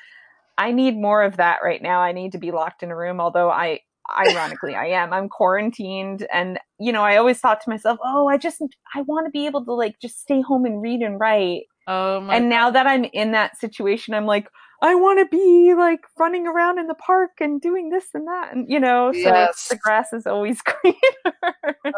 I 0.57 0.73
need 0.73 0.97
more 0.97 1.23
of 1.23 1.37
that 1.39 1.59
right 1.63 1.83
now. 1.83 2.01
I 2.01 2.13
need 2.13 2.33
to 2.33 2.39
be 2.39 2.51
locked 2.51 2.83
in 2.83 2.91
a 2.91 2.97
room, 2.97 3.21
although 3.21 3.51
I, 3.51 3.81
ironically 4.19 4.75
I 4.75 4.87
am. 4.87 5.13
I'm 5.13 5.29
quarantined 5.29 6.27
and 6.33 6.59
you 6.79 6.93
know, 6.93 7.03
I 7.03 7.17
always 7.17 7.39
thought 7.39 7.61
to 7.63 7.71
myself, 7.71 7.99
"Oh, 8.05 8.29
I 8.29 8.37
just 8.37 8.61
I 8.95 9.03
want 9.03 9.27
to 9.27 9.31
be 9.31 9.47
able 9.47 9.65
to 9.65 9.73
like 9.73 10.01
just 10.01 10.21
stay 10.21 10.41
home 10.41 10.65
and 10.65 10.83
read 10.83 11.01
and 11.01 11.19
write." 11.21 11.63
oh 11.89 12.21
my 12.21 12.37
and 12.37 12.49
now 12.49 12.71
that 12.71 12.87
I'm 12.87 13.05
in 13.13 13.33
that 13.33 13.59
situation, 13.59 14.15
I'm 14.15 14.27
like, 14.27 14.49
I 14.83 14.97
want 14.97 15.21
to 15.21 15.27
be 15.35 15.75
like 15.75 16.01
running 16.19 16.47
around 16.47 16.79
in 16.81 16.89
the 16.89 16.95
park 16.95 17.31
and 17.41 17.61
doing 17.61 17.89
this 17.89 18.07
and 18.15 18.27
that 18.27 18.53
and 18.53 18.69
you 18.69 18.81
know, 18.81 19.13
so 19.13 19.19
Yes. 19.21 19.69
the 19.71 19.77
grass 19.77 20.13
is 20.13 20.27
always 20.27 20.61
greener. 20.83 20.97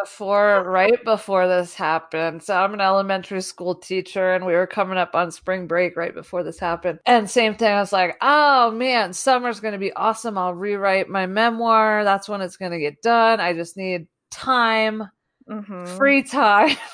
before 0.03 0.62
right 0.64 1.03
before 1.05 1.49
this 1.49 1.74
happened. 1.74 2.43
So 2.43 2.55
I'm 2.55 2.74
an 2.74 2.80
elementary 2.82 3.41
school 3.41 3.74
teacher 3.74 4.35
and 4.35 4.45
we 4.45 4.53
were 4.53 4.66
coming 4.66 4.99
up 4.99 5.14
on 5.14 5.30
spring 5.30 5.66
break 5.66 5.97
right 5.97 6.14
before 6.14 6.43
this 6.43 6.59
happened. 6.59 6.99
And 7.07 7.28
same 7.30 7.55
thing, 7.55 7.72
I 7.72 7.80
was 7.80 7.93
like, 7.93 8.16
oh 8.20 8.70
man, 8.70 9.12
summer's 9.14 9.61
gonna 9.61 9.78
be 9.78 9.93
awesome. 9.95 10.37
I'll 10.37 10.55
rewrite 10.55 11.09
my 11.09 11.26
memoir. 11.26 12.05
That's 12.05 12.28
when 12.28 12.43
it's 12.43 12.59
gonna 12.59 12.78
get 12.78 13.01
done. 13.03 13.41
I 13.41 13.55
just 13.55 13.76
need 13.78 14.07
time, 14.30 15.05
Mhm. 15.49 15.89
free 15.97 16.22
time. 16.22 16.76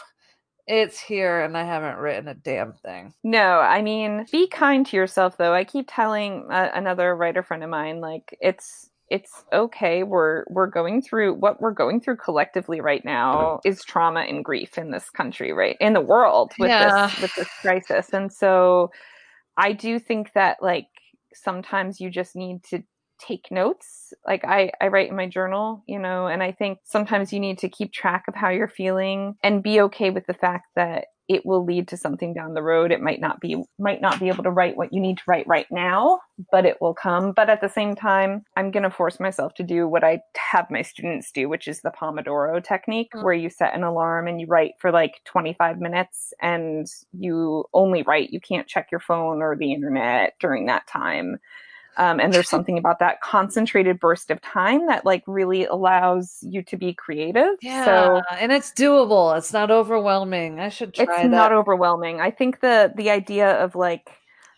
it's 0.66 1.00
here 1.00 1.40
and 1.42 1.56
I 1.56 1.64
haven't 1.64 1.98
written 1.98 2.28
a 2.28 2.34
damn 2.34 2.72
thing. 2.74 3.14
No, 3.22 3.60
I 3.60 3.82
mean, 3.82 4.26
be 4.32 4.46
kind 4.48 4.86
to 4.86 4.96
yourself 4.96 5.36
though. 5.36 5.52
I 5.52 5.64
keep 5.64 5.86
telling 5.88 6.46
uh, 6.50 6.70
another 6.74 7.14
writer 7.14 7.42
friend 7.42 7.62
of 7.62 7.68
mine 7.70 8.00
like 8.00 8.36
it's 8.40 8.88
it's 9.10 9.44
okay. 9.52 10.04
We're 10.04 10.44
we're 10.48 10.68
going 10.68 11.02
through 11.02 11.34
what 11.34 11.60
we're 11.60 11.72
going 11.72 12.00
through 12.00 12.16
collectively 12.16 12.80
right 12.80 13.04
now 13.04 13.60
is 13.64 13.82
trauma 13.84 14.20
and 14.20 14.44
grief 14.44 14.78
in 14.78 14.90
this 14.90 15.10
country, 15.10 15.52
right? 15.52 15.76
In 15.80 15.92
the 15.92 16.00
world 16.00 16.52
with 16.58 16.70
Yeah. 16.70 17.10
this 17.10 17.20
with 17.20 17.30
this 17.36 17.48
crisis. 17.60 18.12
And 18.14 18.32
so 18.32 18.90
I 19.56 19.72
do 19.72 19.98
think 19.98 20.32
that 20.34 20.58
like 20.62 20.86
sometimes 21.34 22.00
you 22.00 22.10
just 22.10 22.36
need 22.36 22.62
to 22.64 22.82
take 23.20 23.48
notes. 23.50 24.12
Like 24.26 24.44
I, 24.44 24.72
I 24.80 24.88
write 24.88 25.10
in 25.10 25.16
my 25.16 25.28
journal, 25.28 25.82
you 25.86 25.98
know, 25.98 26.26
and 26.26 26.42
I 26.42 26.52
think 26.52 26.78
sometimes 26.84 27.32
you 27.32 27.40
need 27.40 27.58
to 27.58 27.68
keep 27.68 27.92
track 27.92 28.24
of 28.28 28.34
how 28.34 28.48
you're 28.50 28.68
feeling 28.68 29.36
and 29.42 29.62
be 29.62 29.80
okay 29.82 30.10
with 30.10 30.26
the 30.26 30.34
fact 30.34 30.66
that 30.76 31.06
it 31.28 31.46
will 31.46 31.64
lead 31.64 31.86
to 31.86 31.96
something 31.96 32.34
down 32.34 32.54
the 32.54 32.62
road. 32.62 32.90
It 32.90 33.00
might 33.00 33.20
not 33.20 33.40
be 33.40 33.62
might 33.78 34.00
not 34.00 34.18
be 34.18 34.26
able 34.26 34.42
to 34.42 34.50
write 34.50 34.76
what 34.76 34.92
you 34.92 35.00
need 35.00 35.18
to 35.18 35.22
write 35.28 35.46
right 35.46 35.66
now, 35.70 36.18
but 36.50 36.66
it 36.66 36.78
will 36.80 36.92
come. 36.92 37.30
But 37.30 37.48
at 37.48 37.60
the 37.60 37.68
same 37.68 37.94
time, 37.94 38.42
I'm 38.56 38.72
going 38.72 38.82
to 38.82 38.90
force 38.90 39.20
myself 39.20 39.54
to 39.54 39.62
do 39.62 39.86
what 39.86 40.02
I 40.02 40.22
have 40.36 40.66
my 40.72 40.82
students 40.82 41.30
do, 41.30 41.48
which 41.48 41.68
is 41.68 41.82
the 41.82 41.92
Pomodoro 41.92 42.60
technique, 42.64 43.10
Mm. 43.14 43.22
where 43.22 43.34
you 43.34 43.48
set 43.48 43.76
an 43.76 43.84
alarm 43.84 44.26
and 44.26 44.40
you 44.40 44.48
write 44.48 44.72
for 44.80 44.90
like 44.90 45.20
25 45.24 45.78
minutes 45.78 46.32
and 46.42 46.88
you 47.12 47.64
only 47.72 48.02
write. 48.02 48.30
You 48.30 48.40
can't 48.40 48.66
check 48.66 48.88
your 48.90 48.98
phone 49.00 49.40
or 49.40 49.54
the 49.54 49.72
internet 49.72 50.34
during 50.40 50.66
that 50.66 50.88
time. 50.88 51.38
Um, 51.96 52.20
and 52.20 52.32
there's 52.32 52.48
something 52.48 52.78
about 52.78 52.98
that 53.00 53.20
concentrated 53.20 53.98
burst 54.00 54.30
of 54.30 54.40
time 54.40 54.86
that 54.86 55.04
like 55.04 55.22
really 55.26 55.66
allows 55.66 56.38
you 56.42 56.62
to 56.62 56.76
be 56.76 56.94
creative. 56.94 57.56
Yeah. 57.60 57.84
So 57.84 58.22
and 58.38 58.52
it's 58.52 58.70
doable. 58.72 59.36
It's 59.36 59.52
not 59.52 59.70
overwhelming. 59.70 60.60
I 60.60 60.68
should 60.68 60.94
try 60.94 61.04
it's 61.04 61.14
that. 61.22 61.28
not 61.28 61.52
overwhelming. 61.52 62.20
I 62.20 62.30
think 62.30 62.60
the 62.60 62.92
the 62.96 63.10
idea 63.10 63.52
of 63.62 63.74
like 63.74 64.08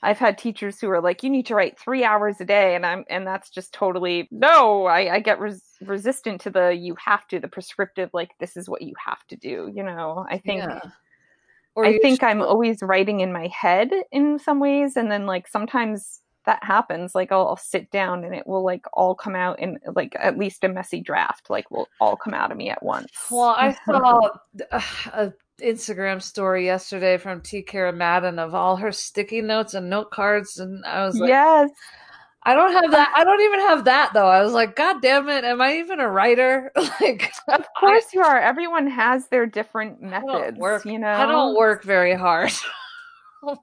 I've 0.05 0.19
had 0.19 0.37
teachers 0.37 0.81
who 0.81 0.91
are 0.91 1.01
like, 1.01 1.23
you 1.23 1.31
need 1.31 1.47
to 1.47 1.55
write 1.55 1.79
three 1.79 2.03
hours 2.05 2.41
a 2.41 2.45
day, 2.45 2.75
and 2.75 2.85
I'm 2.85 3.05
and 3.09 3.25
that's 3.27 3.51
just 3.51 3.73
totally 3.73 4.29
no. 4.31 4.87
I, 4.87 5.15
I 5.15 5.21
get 5.21 5.39
res- 5.41 5.63
resistant 5.81 6.41
to 6.43 6.51
the 6.51 6.71
you 6.71 6.97
have 7.05 7.27
to, 7.29 7.39
the 7.39 7.49
prescriptive 7.49 8.11
like 8.13 8.31
this 8.41 8.57
is 8.57 8.69
what 8.69 8.83
you 8.83 8.95
have 9.05 9.25
to 9.29 9.37
do. 9.37 9.71
You 9.75 9.85
know, 9.85 10.27
I 10.29 10.39
think 10.39 10.63
Yeah. 10.63 10.81
Or 11.75 11.87
I 11.87 11.99
think 11.99 12.21
should- 12.21 12.27
I'm 12.27 12.43
always 12.43 12.83
writing 12.83 13.21
in 13.21 13.33
my 13.33 13.47
head 13.47 13.91
in 14.11 14.39
some 14.39 14.61
ways, 14.61 14.97
and 14.97 15.11
then 15.11 15.25
like 15.25 15.47
sometimes 15.49 16.21
that 16.47 16.63
happens. 16.65 17.15
Like 17.15 17.33
I'll, 17.33 17.49
I'll 17.49 17.57
sit 17.57 17.91
down 17.91 18.25
and 18.25 18.35
it 18.35 18.47
will 18.47 18.65
like 18.65 18.85
all 18.93 19.15
come 19.15 19.35
out 19.35 19.59
in 19.61 19.79
like 19.95 20.15
at 20.19 20.39
least 20.39 20.65
a 20.65 20.69
messy 20.69 21.01
draft. 21.01 21.51
Like 21.51 21.71
will 21.71 21.89
all 22.01 22.17
come 22.17 22.35
out 22.35 22.51
of 22.51 22.57
me 22.57 22.71
at 22.71 22.83
once. 22.83 23.11
Well, 23.31 23.55
I 23.57 23.77
saw 23.87 24.31
uh, 24.71 24.81
a 25.13 25.33
Instagram 25.63 26.21
story 26.21 26.65
yesterday 26.65 27.17
from 27.17 27.41
T. 27.41 27.63
Kira 27.63 27.95
Madden 27.95 28.39
of 28.39 28.55
all 28.55 28.77
her 28.77 28.93
sticky 28.93 29.41
notes 29.41 29.75
and 29.75 29.89
note 29.89 30.11
cards, 30.11 30.59
and 30.59 30.85
I 30.85 31.05
was 31.07 31.19
like, 31.19 31.29
yes, 31.29 31.71
I 32.45 32.55
don't 32.55 32.73
have 32.73 32.91
that. 32.91 33.13
I 33.15 33.23
don't 33.25 33.41
even 33.41 33.61
have 33.61 33.85
that 33.85 34.11
though. 34.13 34.27
I 34.27 34.43
was 34.43 34.53
like, 34.53 34.75
God 34.75 35.01
damn 35.01 35.29
it, 35.29 35.45
am 35.45 35.61
I 35.61 35.77
even 35.77 36.01
a 36.01 36.11
writer? 36.11 36.73
like, 37.01 37.33
of 37.49 37.65
course 37.79 38.07
you 38.13 38.21
are. 38.21 38.39
Everyone 38.39 38.89
has 38.89 39.29
their 39.29 39.47
different 39.47 39.99
I 40.03 40.21
methods. 40.21 40.59
work. 40.59 40.85
You 40.85 40.99
know, 40.99 41.09
I 41.09 41.27
don't 41.27 41.57
work 41.57 41.85
very 41.85 42.15
hard. 42.15 42.53
Oh. 43.45 43.59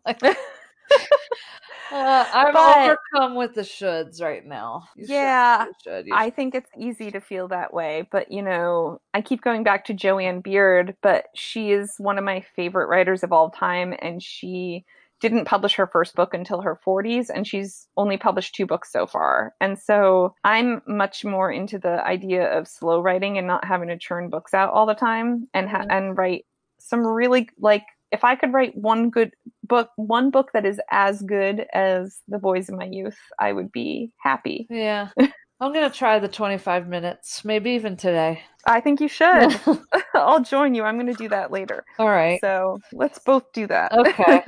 Uh, 1.92 2.26
I'm 2.34 2.54
But- 2.54 2.98
overcome 3.14 3.36
with 3.36 3.56
the 3.56 3.62
shoulds 3.62 4.22
right 4.22 4.46
now. 4.46 4.84
You 4.96 5.06
should- 5.06 5.14
Yeah, 5.14 5.66
should. 5.84 6.08
You 6.08 6.14
I 6.16 6.30
think 6.30 6.56
it's 6.56 6.70
easy 6.78 7.12
to 7.12 7.20
feel 7.20 7.48
that 7.50 7.74
way, 7.74 8.08
but 8.12 8.32
you 8.32 8.42
know, 8.42 9.02
I 9.14 9.22
keep 9.22 9.42
going 9.42 9.64
back 9.64 9.86
to 9.86 9.94
Jo 9.94 10.20
Ann 10.20 10.42
Beard, 10.42 10.96
but 11.02 11.26
she 11.36 11.72
is 11.72 11.96
one 11.98 12.18
of 12.18 12.24
my 12.24 12.42
favorite 12.56 12.88
writers 12.88 13.24
of 13.24 13.32
all 13.32 13.50
time, 13.50 13.96
and 14.00 14.22
she 14.22 14.86
didn't 15.20 15.44
publish 15.46 15.76
her 15.76 15.86
first 15.88 16.16
book 16.16 16.34
until 16.34 16.62
her 16.62 16.80
40s, 16.86 17.30
and 17.30 17.46
she's 17.46 17.88
only 17.98 18.16
published 18.16 18.56
two 18.56 18.66
books 18.66 18.90
so 18.90 19.06
far. 19.06 19.54
And 19.60 19.78
so 19.78 20.34
I'm 20.46 20.82
much 20.88 21.26
more 21.26 21.52
into 21.52 21.78
the 21.78 22.02
idea 22.06 22.58
of 22.58 22.70
slow 22.70 23.02
writing 23.02 23.38
and 23.38 23.46
not 23.46 23.66
having 23.66 23.90
to 23.90 23.98
churn 23.98 24.30
books 24.30 24.54
out 24.54 24.72
all 24.72 24.86
the 24.86 24.94
time, 24.96 25.50
and 25.54 25.68
ha- 25.70 25.80
Mhm. 25.80 25.88
and 25.92 26.18
write 26.18 26.46
some 26.78 27.06
really 27.06 27.50
like 27.60 27.84
if 28.12 28.24
I 28.24 28.36
could 28.36 28.54
write 28.54 28.76
one 28.76 29.10
good 29.10 29.34
book, 29.64 29.90
one 29.96 30.32
book 30.32 30.50
that 30.54 30.66
is 30.66 30.80
as 30.92 31.22
good 31.22 31.66
as 31.74 32.22
The 32.28 32.40
Boys 32.40 32.70
of 32.70 32.76
My 32.76 32.86
Youth, 32.86 33.18
I 33.40 33.54
would 33.54 33.72
be 33.72 34.12
happy. 34.22 34.68
Yeah. 34.70 35.10
I'm 35.62 35.74
going 35.74 35.90
to 35.90 35.96
try 35.96 36.20
the 36.20 36.30
25 36.30 36.88
minutes, 36.88 37.44
maybe 37.44 37.72
even 37.72 37.98
today. 37.98 38.44
I 38.66 38.80
think 38.80 39.02
you 39.02 39.10
should. 39.10 39.60
I'll 40.16 40.42
join 40.42 40.74
you. 40.74 40.84
I'm 40.84 40.96
going 40.96 41.08
to 41.08 41.14
do 41.14 41.28
that 41.30 41.52
later. 41.52 41.84
All 41.98 42.08
right. 42.08 42.40
So 42.40 42.80
let's 42.94 43.20
both 43.20 43.52
do 43.52 43.68
that. 43.68 43.92
Okay. 43.92 44.42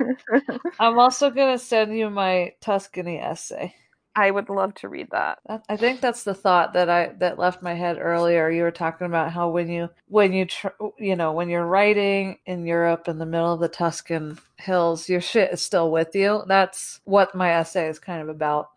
I'm 0.80 0.98
also 0.98 1.28
going 1.30 1.56
to 1.56 1.62
send 1.62 1.96
you 1.96 2.08
my 2.08 2.54
Tuscany 2.62 3.18
essay. 3.18 3.74
I 4.14 4.30
would 4.30 4.48
love 4.50 4.74
to 4.76 4.88
read 4.88 5.08
that. 5.12 5.38
That, 5.46 5.64
I 5.68 5.76
think 5.76 6.00
that's 6.00 6.24
the 6.24 6.34
thought 6.34 6.74
that 6.74 6.90
I 6.90 7.08
that 7.18 7.38
left 7.38 7.62
my 7.62 7.74
head 7.74 7.98
earlier. 7.98 8.50
You 8.50 8.62
were 8.62 8.70
talking 8.70 9.06
about 9.06 9.32
how 9.32 9.48
when 9.48 9.68
you 9.68 9.88
when 10.08 10.32
you 10.32 10.46
tr- 10.46 10.68
you 10.98 11.16
know 11.16 11.32
when 11.32 11.48
you're 11.48 11.66
writing 11.66 12.38
in 12.46 12.66
Europe 12.66 13.08
in 13.08 13.18
the 13.18 13.26
middle 13.26 13.52
of 13.52 13.60
the 13.60 13.68
Tuscan 13.68 14.38
hills, 14.56 15.08
your 15.08 15.20
shit 15.20 15.52
is 15.52 15.62
still 15.62 15.90
with 15.90 16.14
you. 16.14 16.42
That's 16.46 17.00
what 17.04 17.34
my 17.34 17.52
essay 17.52 17.88
is 17.88 17.98
kind 17.98 18.20
of 18.20 18.28
about. 18.28 18.68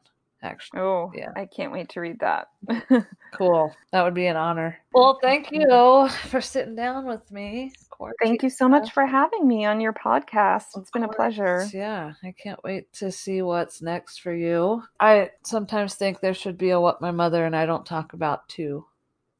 Actually, 0.41 0.81
Oh, 0.81 1.11
Yeah. 1.15 1.31
I 1.35 1.47
can't 1.47 1.71
wait 1.71 1.89
to 1.89 2.01
read 2.01 2.19
that. 2.19 2.49
cool. 3.33 3.75
That 3.91 4.03
would 4.03 4.13
be 4.13 4.27
an 4.27 4.35
honor. 4.37 4.77
Well, 4.93 5.17
thank 5.21 5.51
you 5.51 6.07
for 6.29 6.39
sitting 6.39 6.75
down 6.75 7.05
with 7.05 7.31
me. 7.31 7.73
Thank 8.21 8.43
you 8.43 8.49
so 8.49 8.67
much 8.67 8.91
for 8.91 9.05
having 9.05 9.47
me 9.47 9.65
on 9.65 9.81
your 9.81 9.93
podcast. 9.93 10.77
It's 10.77 10.91
been 10.91 11.03
a 11.03 11.09
pleasure. 11.09 11.67
Yeah, 11.73 12.13
I 12.23 12.31
can't 12.31 12.63
wait 12.63 12.91
to 12.93 13.11
see 13.11 13.41
what's 13.41 13.81
next 13.81 14.19
for 14.21 14.33
you. 14.33 14.83
I 14.99 15.31
sometimes 15.43 15.95
think 15.95 16.19
there 16.19 16.33
should 16.33 16.57
be 16.57 16.69
a 16.69 16.79
what 16.79 17.01
my 17.01 17.11
mother 17.11 17.45
and 17.45 17.55
I 17.55 17.65
don't 17.65 17.85
talk 17.85 18.13
about 18.13 18.47
too. 18.49 18.85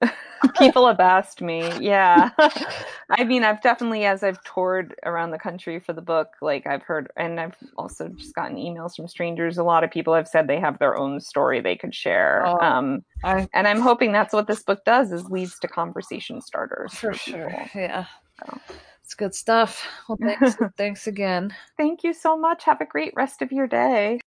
People 0.57 0.87
have 0.87 0.99
asked 0.99 1.41
me. 1.41 1.71
Yeah. 1.79 2.29
I 3.09 3.23
mean, 3.23 3.43
I've 3.43 3.61
definitely, 3.61 4.05
as 4.05 4.23
I've 4.23 4.43
toured 4.43 4.95
around 5.05 5.31
the 5.31 5.39
country 5.39 5.79
for 5.79 5.93
the 5.93 6.01
book, 6.01 6.33
like 6.41 6.67
I've 6.67 6.83
heard, 6.83 7.11
and 7.15 7.39
I've 7.39 7.55
also 7.77 8.09
just 8.09 8.35
gotten 8.35 8.57
emails 8.57 8.95
from 8.95 9.07
strangers. 9.07 9.57
A 9.57 9.63
lot 9.63 9.83
of 9.83 9.91
people 9.91 10.13
have 10.13 10.27
said 10.27 10.47
they 10.47 10.59
have 10.59 10.79
their 10.79 10.97
own 10.97 11.19
story 11.19 11.61
they 11.61 11.75
could 11.75 11.95
share. 11.95 12.43
Oh. 12.45 12.59
Um, 12.59 13.03
I 13.23 13.47
and 13.53 13.67
I'm 13.67 13.79
hoping 13.79 14.11
that's 14.11 14.33
what 14.33 14.47
this 14.47 14.63
book 14.63 14.83
does 14.85 15.11
is 15.11 15.25
leads 15.25 15.57
to 15.59 15.67
conversation 15.67 16.41
starters 16.41 16.93
for 16.93 17.13
people. 17.13 17.49
sure. 17.49 17.69
Yeah. 17.73 18.05
So. 18.39 18.59
It's 19.03 19.13
good 19.13 19.35
stuff. 19.35 19.85
Well, 20.09 20.17
thanks 20.19 20.55
thanks 20.77 21.07
again. 21.07 21.53
Thank 21.77 22.03
you 22.03 22.13
so 22.13 22.35
much. 22.37 22.63
Have 22.63 22.81
a 22.81 22.85
great 22.85 23.13
rest 23.15 23.41
of 23.41 23.51
your 23.51 23.67
day. 23.67 24.19